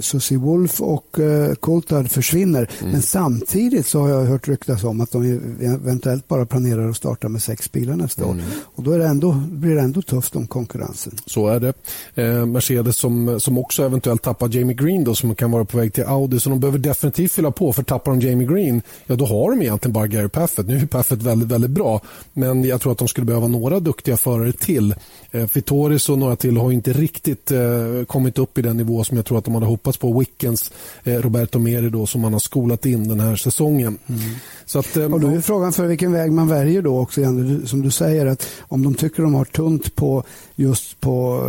Susie 0.01 0.39
Wolf 0.39 0.81
och 0.81 1.17
Coulthard 1.61 2.11
försvinner. 2.11 2.71
Mm. 2.81 2.93
Men 2.93 3.03
samtidigt 3.03 3.87
så 3.87 4.01
har 4.01 4.09
jag 4.09 4.25
hört 4.25 4.49
ryktas 4.49 4.85
om 4.85 5.01
att 5.01 5.11
de 5.11 5.38
eventuellt 5.61 6.28
bara 6.28 6.47
planerar 6.47 6.89
att 6.89 6.97
starta 6.97 7.28
med 7.28 7.43
sex 7.43 7.72
bilar 7.72 7.97
nästa 7.97 8.24
mm. 8.24 8.36
år. 8.36 8.45
Och 8.62 8.82
då 8.82 8.93
är 8.93 8.99
det 8.99 9.07
ändå, 9.07 9.32
blir 9.32 9.74
det 9.74 9.80
ändå 9.80 10.03
tufft 10.03 10.36
om 10.36 10.47
konkurrensen. 10.47 11.12
Så 11.26 11.49
är 11.49 11.61
det. 11.61 11.72
Eh, 12.14 12.47
Mercedes 12.47 12.97
som, 12.97 13.41
som 13.41 13.59
också 13.59 13.84
eventuellt 13.84 14.22
tappar 14.22 14.57
Jamie 14.57 14.76
Green 14.76 15.05
då, 15.05 15.14
som 15.14 15.34
kan 15.34 15.51
vara 15.51 15.64
på 15.64 15.78
väg 15.78 15.93
till 15.93 16.05
Audi. 16.05 16.41
Så 16.41 16.51
de 16.51 16.61
behöver 16.61 16.78
definitivt 16.78 17.32
fylla 17.32 17.51
på. 17.51 17.72
För 17.72 17.82
tappar 17.82 18.12
de 18.12 18.20
Jamie 18.20 18.47
Green, 18.47 18.82
ja 19.07 19.16
då 19.16 19.26
har 19.26 19.51
de 19.51 19.62
egentligen 19.62 19.93
bara 19.93 20.07
Gary 20.07 20.28
Paffett. 20.28 20.66
Nu 20.66 20.76
är 20.76 20.86
Paffett 20.86 21.22
väldigt, 21.22 21.49
väldigt 21.49 21.70
bra. 21.70 22.01
Men 22.32 22.64
jag 22.64 22.80
tror 22.80 22.93
att 22.93 22.99
de 22.99 23.09
skulle 23.09 23.24
behöva 23.24 23.47
några 23.47 23.80
duktiga 23.80 24.16
förare 24.16 24.53
till. 24.53 24.95
Eh, 25.30 25.47
Fitoris 25.47 26.09
och 26.09 26.18
några 26.18 26.36
till 26.36 26.57
har 26.57 26.72
inte 26.72 26.93
riktigt 26.93 27.51
eh, 27.51 28.05
kommit 28.07 28.39
upp 28.39 28.59
i 28.59 28.62
den 28.62 28.76
nivå 28.76 29.05
som 29.05 29.16
jag 29.16 29.26
tror 29.26 29.39
att 29.39 29.45
de 29.45 29.55
hade 29.55 29.66
hoppats 29.66 29.99
på. 29.99 30.18
Wickens 30.18 30.72
eh, 31.05 31.14
Roberto 31.14 31.59
Meri 31.59 31.91
då, 31.91 32.07
som 32.07 32.20
man 32.20 32.32
har 32.32 32.41
skolat 32.41 32.86
in 32.86 33.09
den 33.09 33.20
här 33.20 33.36
säsongen. 33.36 33.99
Mm. 34.07 34.20
Så 34.66 34.78
att, 34.78 34.97
och 34.97 35.20
då 35.20 35.28
är 35.35 35.41
frågan 35.41 35.72
för 35.72 35.87
vilken 35.87 36.12
väg 36.12 36.33
man 36.33 36.49
väljer 36.49 36.83
då 36.83 36.99
också, 36.99 37.20
som 37.64 37.83
du 37.83 37.91
säger, 37.91 38.26
att 38.26 38.47
om 38.61 38.83
de 38.83 38.95
tycker 38.95 39.22
de 39.22 39.35
har 39.35 39.45
tunt 39.45 39.95
på 39.95 40.24
just 40.57 41.01
på 41.01 41.43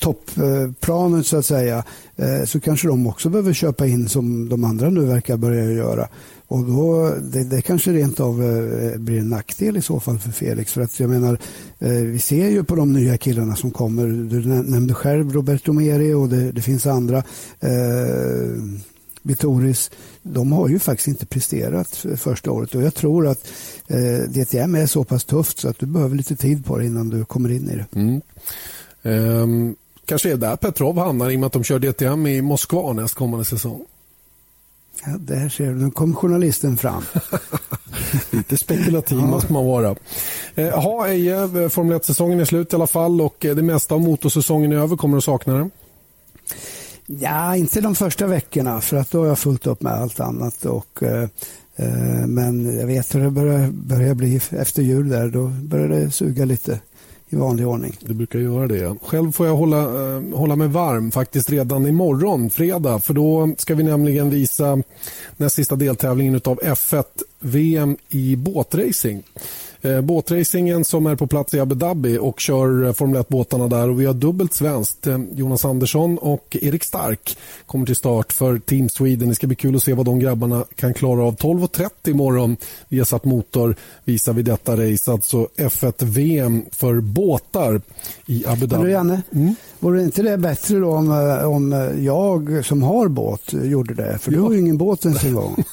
toppplanet 0.00 1.26
så 1.26 1.36
att 1.36 1.46
säga 1.46 1.84
så 2.44 2.60
kanske 2.60 2.88
de 2.88 3.06
också 3.06 3.28
behöver 3.28 3.52
köpa 3.52 3.86
in 3.86 4.08
som 4.08 4.48
de 4.48 4.64
andra 4.64 4.90
nu 4.90 5.00
verkar 5.00 5.36
börja 5.36 5.72
göra. 5.72 6.08
Och 6.50 6.64
då, 6.64 7.14
det, 7.22 7.44
det 7.44 7.62
kanske 7.62 7.92
rent 7.92 8.20
av 8.20 8.42
eh, 8.42 8.98
blir 8.98 9.18
en 9.18 9.28
nackdel 9.28 9.76
i 9.76 9.82
så 9.82 10.00
fall 10.00 10.18
för 10.18 10.30
Felix. 10.30 10.72
För 10.72 10.80
att 10.80 11.00
jag 11.00 11.10
menar, 11.10 11.38
eh, 11.78 11.90
vi 11.90 12.18
ser 12.18 12.48
ju 12.48 12.64
på 12.64 12.74
de 12.74 12.92
nya 12.92 13.18
killarna 13.18 13.56
som 13.56 13.70
kommer. 13.70 14.06
Du 14.06 14.48
nämnde 14.48 14.94
själv 14.94 15.32
Roberto 15.32 15.72
Meri 15.72 16.14
och 16.14 16.28
det, 16.28 16.52
det 16.52 16.62
finns 16.62 16.86
andra. 16.86 17.18
Eh, 17.60 17.70
Vitoris, 19.22 19.90
de 20.22 20.52
har 20.52 20.68
ju 20.68 20.78
faktiskt 20.78 21.08
inte 21.08 21.26
presterat 21.26 22.06
första 22.16 22.50
året 22.50 22.74
och 22.74 22.82
jag 22.82 22.94
tror 22.94 23.26
att 23.26 23.52
eh, 23.86 24.30
DTM 24.30 24.74
är 24.74 24.86
så 24.86 25.04
pass 25.04 25.24
tufft 25.24 25.58
så 25.58 25.68
att 25.68 25.78
du 25.78 25.86
behöver 25.86 26.16
lite 26.16 26.36
tid 26.36 26.64
på 26.64 26.78
det 26.78 26.86
innan 26.86 27.08
du 27.08 27.24
kommer 27.24 27.50
in 27.50 27.70
i 27.70 27.76
det. 27.76 28.00
Mm. 28.00 28.20
Um, 29.02 29.76
kanske 30.04 30.32
är 30.32 30.36
där 30.36 30.56
Petrov 30.56 30.98
hamnar 30.98 31.30
i 31.30 31.36
och 31.36 31.40
med 31.40 31.46
att 31.46 31.52
de 31.52 31.64
kör 31.64 31.78
DTM 31.78 32.26
i 32.26 32.42
Moskva 32.42 32.92
nästkommande 32.92 33.44
säsong. 33.44 33.84
Ja, 35.04 35.12
där 35.18 35.48
ser 35.48 35.66
du, 35.66 35.74
nu 35.74 35.90
kom 35.90 36.14
journalisten 36.14 36.76
fram. 36.76 37.02
Lite 38.30 38.56
spekulativ 38.56 39.18
ja. 39.18 39.26
måste 39.26 39.52
man 39.52 39.66
vara. 39.66 39.96
Eh, 40.54 40.86
Eje, 41.06 41.42
eh, 41.42 41.68
Formel 41.68 41.98
1-säsongen 41.98 42.40
är 42.40 42.44
slut 42.44 42.72
i 42.72 42.76
alla 42.76 42.86
fall 42.86 43.20
och 43.20 43.44
eh, 43.44 43.56
det 43.56 43.62
mesta 43.62 43.94
av 43.94 44.00
motorsäsongen 44.00 44.72
är 44.72 44.76
över. 44.76 44.96
Kommer 44.96 45.16
du 45.16 45.20
sakna 45.20 45.54
det? 45.54 45.70
Ja, 47.18 47.56
inte 47.56 47.80
de 47.80 47.94
första 47.94 48.26
veckorna 48.26 48.80
för 48.80 48.96
att 48.96 49.10
då 49.10 49.18
har 49.18 49.26
jag 49.26 49.38
fullt 49.38 49.66
upp 49.66 49.82
med 49.82 49.92
allt 49.92 50.20
annat. 50.20 50.64
Och, 50.64 51.02
eh, 51.02 51.28
eh, 51.76 52.26
men 52.26 52.78
jag 52.78 52.86
vet 52.86 53.14
hur 53.14 53.20
det 53.20 53.30
börjar, 53.30 53.70
börjar 53.70 54.14
bli 54.14 54.40
efter 54.50 54.82
jul 54.82 55.08
där. 55.08 55.28
Då 55.28 55.46
börjar 55.48 55.88
det 55.88 56.10
suga 56.10 56.44
lite 56.44 56.80
i 57.28 57.36
vanlig 57.36 57.66
ordning. 57.66 57.96
Det 58.00 58.14
brukar 58.14 58.38
göra 58.38 58.66
det. 58.66 58.96
Själv 59.02 59.32
får 59.32 59.46
jag 59.46 59.56
hålla, 59.56 59.82
eh, 59.82 60.22
hålla 60.34 60.56
mig 60.56 60.68
varm 60.68 61.10
faktiskt 61.10 61.50
redan 61.50 61.86
imorgon, 61.86 62.50
fredag. 62.50 63.00
För 63.00 63.14
då 63.14 63.54
ska 63.58 63.74
vi 63.74 63.82
nämligen 63.82 64.30
visa 64.30 64.82
näst 65.36 65.56
sista 65.56 65.76
deltävlingen 65.76 66.40
av 66.44 66.60
F1 66.62 67.04
VM 67.40 67.96
i 68.08 68.36
båtracing. 68.36 69.22
Eh, 69.82 70.00
båtracingen 70.00 70.84
som 70.84 71.06
är 71.06 71.16
på 71.16 71.26
plats 71.26 71.54
i 71.54 71.60
Abu 71.60 71.74
Dhabi 71.74 72.18
och 72.18 72.40
kör 72.40 72.84
eh, 72.84 72.92
Formel 72.92 73.22
1-båtarna 73.22 73.68
där. 73.68 73.90
och 73.90 74.00
Vi 74.00 74.06
har 74.06 74.14
dubbelt 74.14 74.54
svenskt. 74.54 75.06
Eh, 75.06 75.18
Jonas 75.34 75.64
Andersson 75.64 76.18
och 76.18 76.56
Erik 76.60 76.84
Stark 76.84 77.38
kommer 77.66 77.86
till 77.86 77.96
start 77.96 78.32
för 78.32 78.58
Team 78.58 78.88
Sweden. 78.88 79.28
Det 79.28 79.34
ska 79.34 79.46
bli 79.46 79.56
kul 79.56 79.76
att 79.76 79.82
se 79.82 79.94
vad 79.94 80.06
de 80.06 80.18
grabbarna 80.18 80.64
kan 80.76 80.94
klara 80.94 81.24
av. 81.24 81.36
12.30 81.36 82.10
imorgon 82.10 82.56
via 82.88 83.04
satt 83.04 83.24
motor 83.24 83.76
visar 84.04 84.32
vi 84.32 84.42
detta 84.42 84.72
race. 84.76 85.12
Alltså 85.12 85.48
F1 85.56 86.04
VM 86.04 86.64
för 86.72 87.00
båtar 87.00 87.80
i 88.26 88.46
Abu 88.46 88.66
Dhabi. 88.66 88.82
Men 88.82 88.92
Janne, 88.92 89.22
mm? 89.32 89.54
Vore 89.80 90.02
inte 90.02 90.22
det 90.22 90.38
bättre 90.38 90.78
då 90.78 90.92
om, 90.92 91.10
om 91.44 91.90
jag 91.98 92.64
som 92.64 92.82
har 92.82 93.08
båt 93.08 93.52
gjorde 93.52 93.94
det? 93.94 94.18
För 94.18 94.32
ja. 94.32 94.38
du 94.38 94.42
har 94.42 94.52
ju 94.52 94.58
ingen 94.58 94.78
båt 94.78 95.04
ens 95.04 95.24
en 95.24 95.34
gång. 95.34 95.64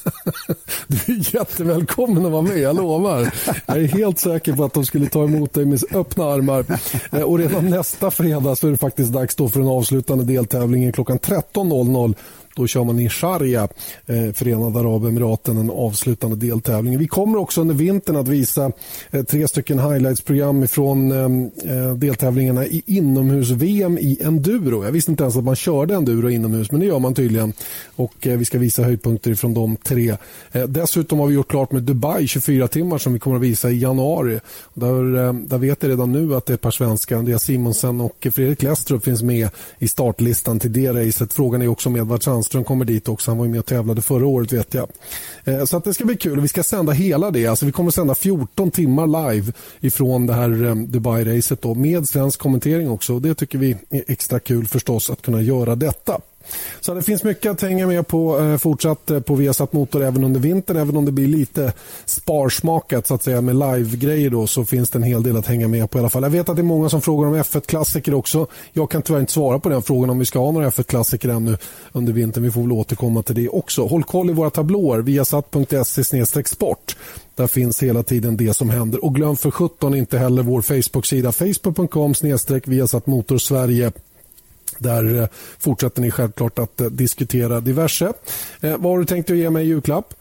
du 0.86 1.12
är 1.12 1.34
jättevälkommen 1.34 2.26
att 2.26 2.32
vara 2.32 2.42
med, 2.42 2.58
jag 2.58 2.76
lovar. 2.76 3.34
Jag 3.66 3.76
är 3.76 3.88
helt 3.88 4.18
säker 4.18 4.52
på 4.52 4.64
att 4.64 4.74
de 4.74 4.84
skulle 4.84 5.06
ta 5.06 5.24
emot 5.24 5.52
dig 5.52 5.64
med 5.64 5.80
öppna 5.92 6.24
armar. 6.24 6.64
Eh, 7.12 7.22
och 7.22 7.38
redan 7.38 7.70
nästa 7.70 8.10
fredag 8.10 8.56
så 8.56 8.66
är 8.66 8.70
det 8.70 8.78
faktiskt 8.78 9.12
dags 9.12 9.34
då 9.34 9.48
för 9.48 9.60
den 9.60 9.68
avslutande 9.68 10.24
deltävlingen 10.24 10.92
klockan 10.92 11.18
13.00 11.18 12.14
då 12.58 12.66
kör 12.66 12.84
man 12.84 12.98
i 12.98 13.08
Sharjah, 13.08 13.68
eh, 14.06 14.32
Förenade 14.32 14.78
Arabemiraten, 14.78 15.56
den 15.56 15.70
avslutande 15.70 16.36
deltävlingen. 16.36 17.00
Vi 17.00 17.08
kommer 17.08 17.38
också 17.38 17.60
under 17.60 17.74
vintern 17.74 18.16
att 18.16 18.28
visa 18.28 18.72
eh, 19.10 19.22
tre 19.22 19.48
stycken 19.48 19.78
highlights-program 19.78 20.68
från 20.68 21.12
eh, 21.12 21.76
eh, 21.76 21.94
deltävlingarna 21.94 22.66
i 22.66 22.82
inomhus-VM 22.86 23.98
i 23.98 24.18
enduro. 24.22 24.84
Jag 24.84 24.92
visste 24.92 25.10
inte 25.10 25.22
ens 25.22 25.36
att 25.36 25.44
man 25.44 25.56
körde 25.56 25.94
enduro 25.94 26.30
inomhus, 26.30 26.70
men 26.70 26.80
det 26.80 26.86
gör 26.86 26.98
man 26.98 27.14
tydligen. 27.14 27.52
Och 27.96 28.26
eh, 28.26 28.38
Vi 28.38 28.44
ska 28.44 28.58
visa 28.58 28.82
höjdpunkter 28.82 29.34
från 29.34 29.54
de 29.54 29.76
tre. 29.76 30.16
Eh, 30.52 30.62
dessutom 30.62 31.18
har 31.18 31.26
vi 31.26 31.34
gjort 31.34 31.50
klart 31.50 31.72
med 31.72 31.82
Dubai 31.82 32.26
24 32.26 32.68
timmar 32.68 32.98
som 32.98 33.12
vi 33.12 33.18
kommer 33.18 33.36
att 33.36 33.42
visa 33.42 33.70
i 33.70 33.78
januari. 33.78 34.40
Där, 34.74 35.26
eh, 35.26 35.32
där 35.32 35.58
vet 35.58 35.82
jag 35.82 35.90
redan 35.90 36.12
nu 36.12 36.34
att 36.34 36.46
det 36.46 36.52
är 36.52 36.54
ett 36.54 36.60
par 36.60 36.70
svenskar, 36.70 37.16
Andreas 37.16 37.42
Simonsen 37.42 38.00
och 38.00 38.26
Fredrik 38.32 38.62
Lestrup 38.62 39.04
finns 39.04 39.22
med 39.22 39.48
i 39.78 39.88
startlistan 39.88 40.60
till 40.60 40.72
det 40.72 40.92
racet. 40.92 41.32
Frågan 41.32 41.62
är 41.62 41.68
också 41.68 41.88
om 41.88 41.96
Edvard 41.96 42.22
Sandström 42.48 42.64
kommer 42.64 42.84
dit 42.84 43.08
också. 43.08 43.30
Han 43.30 43.38
var 43.38 43.46
med 43.46 43.58
och 43.58 43.66
tävlade 43.66 44.02
förra 44.02 44.26
året 44.26 44.52
vet 44.52 44.74
jag. 44.74 44.88
Eh, 45.44 45.64
så 45.64 45.76
att 45.76 45.84
det 45.84 45.94
ska 45.94 46.04
bli 46.04 46.16
kul. 46.16 46.40
Vi 46.40 46.48
ska 46.48 46.62
sända 46.62 46.92
hela 46.92 47.30
det. 47.30 47.46
Alltså 47.46 47.66
vi 47.66 47.72
kommer 47.72 47.90
sända 47.90 48.14
14 48.14 48.70
timmar 48.70 49.32
live 49.32 49.52
ifrån 49.80 50.26
det 50.26 50.34
här 50.34 50.64
eh, 50.64 50.74
Dubai-racet 50.74 51.74
med 51.74 52.08
svensk 52.08 52.40
kommentering 52.40 52.90
också. 52.90 53.18
Det 53.18 53.34
tycker 53.34 53.58
vi 53.58 53.76
är 53.90 54.04
extra 54.06 54.40
kul 54.40 54.66
förstås 54.66 55.10
att 55.10 55.22
kunna 55.22 55.42
göra 55.42 55.76
detta. 55.76 56.20
Så 56.80 56.94
det 56.94 57.02
finns 57.02 57.24
mycket 57.24 57.52
att 57.52 57.62
hänga 57.62 57.86
med 57.86 58.08
på 58.08 58.38
eh, 58.38 58.56
fortsatt 58.56 59.10
eh, 59.10 59.20
på 59.20 59.34
Viasat 59.34 59.72
Motor 59.72 60.02
även 60.02 60.24
under 60.24 60.40
vintern. 60.40 60.76
Även 60.76 60.96
om 60.96 61.04
det 61.04 61.12
blir 61.12 61.26
lite 61.26 61.72
sparsmakat 62.04 63.06
så 63.06 63.14
att 63.14 63.22
säga 63.22 63.40
med 63.40 63.56
live-grejer 63.56 64.30
då, 64.30 64.46
så 64.46 64.64
finns 64.64 64.90
det 64.90 64.98
en 64.98 65.02
hel 65.02 65.22
del 65.22 65.36
att 65.36 65.46
hänga 65.46 65.68
med 65.68 65.90
på 65.90 65.98
i 65.98 66.00
alla 66.00 66.10
fall. 66.10 66.22
Jag 66.22 66.30
vet 66.30 66.48
att 66.48 66.56
det 66.56 66.62
är 66.62 66.64
många 66.64 66.88
som 66.88 67.00
frågar 67.00 67.28
om 67.28 67.34
F1-klassiker 67.34 68.14
också. 68.14 68.46
Jag 68.72 68.90
kan 68.90 69.02
tyvärr 69.02 69.20
inte 69.20 69.32
svara 69.32 69.58
på 69.58 69.68
den 69.68 69.82
frågan 69.82 70.10
om 70.10 70.18
vi 70.18 70.24
ska 70.24 70.38
ha 70.38 70.50
några 70.50 70.70
F1-klassiker 70.70 71.28
ännu 71.28 71.56
under 71.92 72.12
vintern. 72.12 72.44
Vi 72.44 72.50
får 72.50 72.60
väl 72.60 72.72
återkomma 72.72 73.22
till 73.22 73.34
det 73.34 73.48
också. 73.48 73.86
Håll 73.86 74.04
koll 74.04 74.30
i 74.30 74.32
våra 74.32 74.50
tablåer 74.50 74.98
viasat.se 74.98 76.44
sport. 76.44 76.96
Där 77.34 77.46
finns 77.46 77.82
hela 77.82 78.02
tiden 78.02 78.36
det 78.36 78.54
som 78.54 78.70
händer. 78.70 79.04
Och 79.04 79.14
glöm 79.14 79.36
för 79.36 79.50
17 79.50 79.94
inte 79.94 80.18
heller 80.18 80.42
vår 80.42 80.62
Facebook-sida 80.62 81.32
facebook.com 81.32 82.14
viasat 82.64 83.06
motor 83.06 83.38
Sverige 83.38 83.92
där 84.78 85.22
eh, 85.22 85.28
fortsätter 85.58 86.02
ni 86.02 86.10
självklart 86.10 86.58
att 86.58 86.80
eh, 86.80 86.86
diskutera 86.86 87.60
diverse. 87.60 88.12
Eh, 88.60 88.76
vad 88.76 88.92
har 88.92 88.98
du 88.98 89.04
tänkt 89.04 89.30
att 89.30 89.36
ge 89.36 89.50
mig 89.50 89.64
i 89.64 89.68
julklapp? 89.68 90.14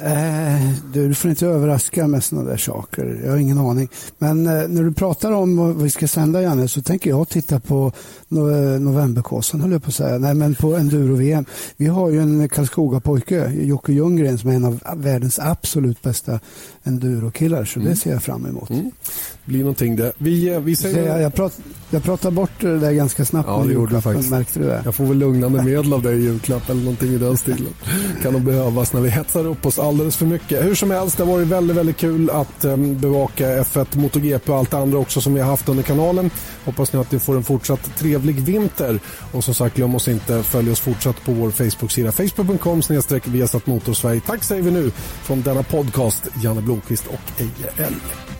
Eh, 0.00 0.70
du, 0.92 1.14
får 1.14 1.30
inte 1.30 1.46
överraska 1.46 2.06
med 2.06 2.24
sådana 2.24 2.50
där 2.50 2.56
saker. 2.56 3.20
Jag 3.24 3.30
har 3.30 3.38
ingen 3.38 3.58
aning. 3.58 3.88
Men 4.18 4.46
eh, 4.46 4.68
när 4.68 4.82
du 4.82 4.92
pratar 4.92 5.32
om 5.32 5.56
vad 5.56 5.82
vi 5.82 5.90
ska 5.90 6.08
sända, 6.08 6.42
Janne, 6.42 6.68
så 6.68 6.82
tänker 6.82 7.10
jag 7.10 7.28
titta 7.28 7.60
på 7.60 7.92
novemberkåsan, 8.28 9.60
höll 9.60 9.72
jag 9.72 9.82
på 9.82 9.88
att 9.88 9.94
säga. 9.94 10.18
Nej, 10.18 10.34
men 10.34 10.54
på 10.54 10.76
enduro-VM. 10.76 11.44
Vi 11.76 11.86
har 11.86 12.10
ju 12.10 12.20
en 12.20 12.48
Karlskoga-pojke, 12.48 13.52
Jocke 13.52 13.92
Ljunggren, 13.92 14.38
som 14.38 14.50
är 14.50 14.54
en 14.54 14.64
av 14.64 14.80
världens 14.96 15.38
absolut 15.38 16.02
bästa 16.02 16.40
enduro-killar. 16.84 17.64
Så 17.64 17.80
mm. 17.80 17.90
det 17.90 17.96
ser 17.96 18.10
jag 18.10 18.22
fram 18.22 18.46
emot. 18.46 18.70
Mm. 18.70 18.84
Det 18.84 19.50
blir 19.50 19.60
någonting 19.60 19.96
det. 19.96 20.12
Vi, 20.18 20.48
eh, 20.48 20.60
vi 20.60 20.76
säger... 20.76 21.06
jag, 21.06 21.22
jag, 21.22 21.34
prat, 21.34 21.60
jag 21.90 22.02
pratar 22.02 22.30
bort 22.30 22.50
det 22.60 22.78
där 22.78 22.92
ganska 22.92 23.24
snabbt 23.24 23.48
ja, 23.48 23.86
du 23.90 24.00
faktiskt. 24.00 24.30
Märkte 24.30 24.58
du 24.58 24.64
det? 24.64 24.82
Jag 24.84 24.94
får 24.94 25.04
väl 25.04 25.18
lugnande 25.18 25.62
medel 25.62 25.92
av 25.92 26.02
dig 26.02 26.18
i 26.18 26.22
julklapp 26.22 26.70
eller 26.70 26.80
någonting 26.80 27.12
i 27.12 27.18
den 27.18 27.36
stilen. 27.36 27.74
kan 28.22 28.32
nog 28.32 28.42
behövas 28.42 28.92
när 28.92 29.00
vi 29.00 29.10
hetsar 29.10 29.46
upp 29.46 29.66
oss 29.66 29.78
alldeles 29.78 30.16
för 30.16 30.26
mycket. 30.26 30.64
Hur 30.64 30.74
som 30.74 30.90
helst, 30.90 31.16
det 31.16 31.24
har 31.24 31.32
varit 31.32 31.48
väldigt, 31.48 31.76
väldigt 31.76 31.96
kul 31.96 32.30
att 32.30 32.64
um, 32.64 32.98
bevaka 32.98 33.62
F1 33.62 33.98
MotoGP 33.98 34.52
och 34.52 34.58
allt 34.58 34.70
det 34.70 34.78
andra 34.78 34.98
också 34.98 35.20
som 35.20 35.34
vi 35.34 35.40
har 35.40 35.50
haft 35.50 35.68
under 35.68 35.82
kanalen. 35.82 36.30
Hoppas 36.64 36.92
nu 36.92 37.00
att 37.00 37.12
ni 37.12 37.18
får 37.18 37.36
en 37.36 37.44
fortsatt 37.44 37.90
trevlig 38.16 38.40
vinter. 38.40 39.00
Och 39.32 39.44
som 39.44 39.54
sagt, 39.54 39.76
glöm 39.76 39.94
oss 39.94 40.08
inte. 40.08 40.42
Följ 40.42 40.70
oss 40.70 40.80
fortsatt 40.80 41.24
på 41.24 41.32
vår 41.32 41.50
Facebook-sida. 41.50 42.12
Facebook.com 42.12 42.82
snedstreck 42.82 43.26
Viasat 43.26 43.66
Motorsverige. 43.66 44.20
Tack 44.20 44.44
säger 44.44 44.62
vi 44.62 44.70
nu 44.70 44.90
från 45.22 45.42
denna 45.42 45.62
podcast, 45.62 46.28
Janne 46.42 46.60
Blomqvist 46.60 47.06
och 47.06 47.40
Eje 47.40 47.86
Elg. 47.86 48.35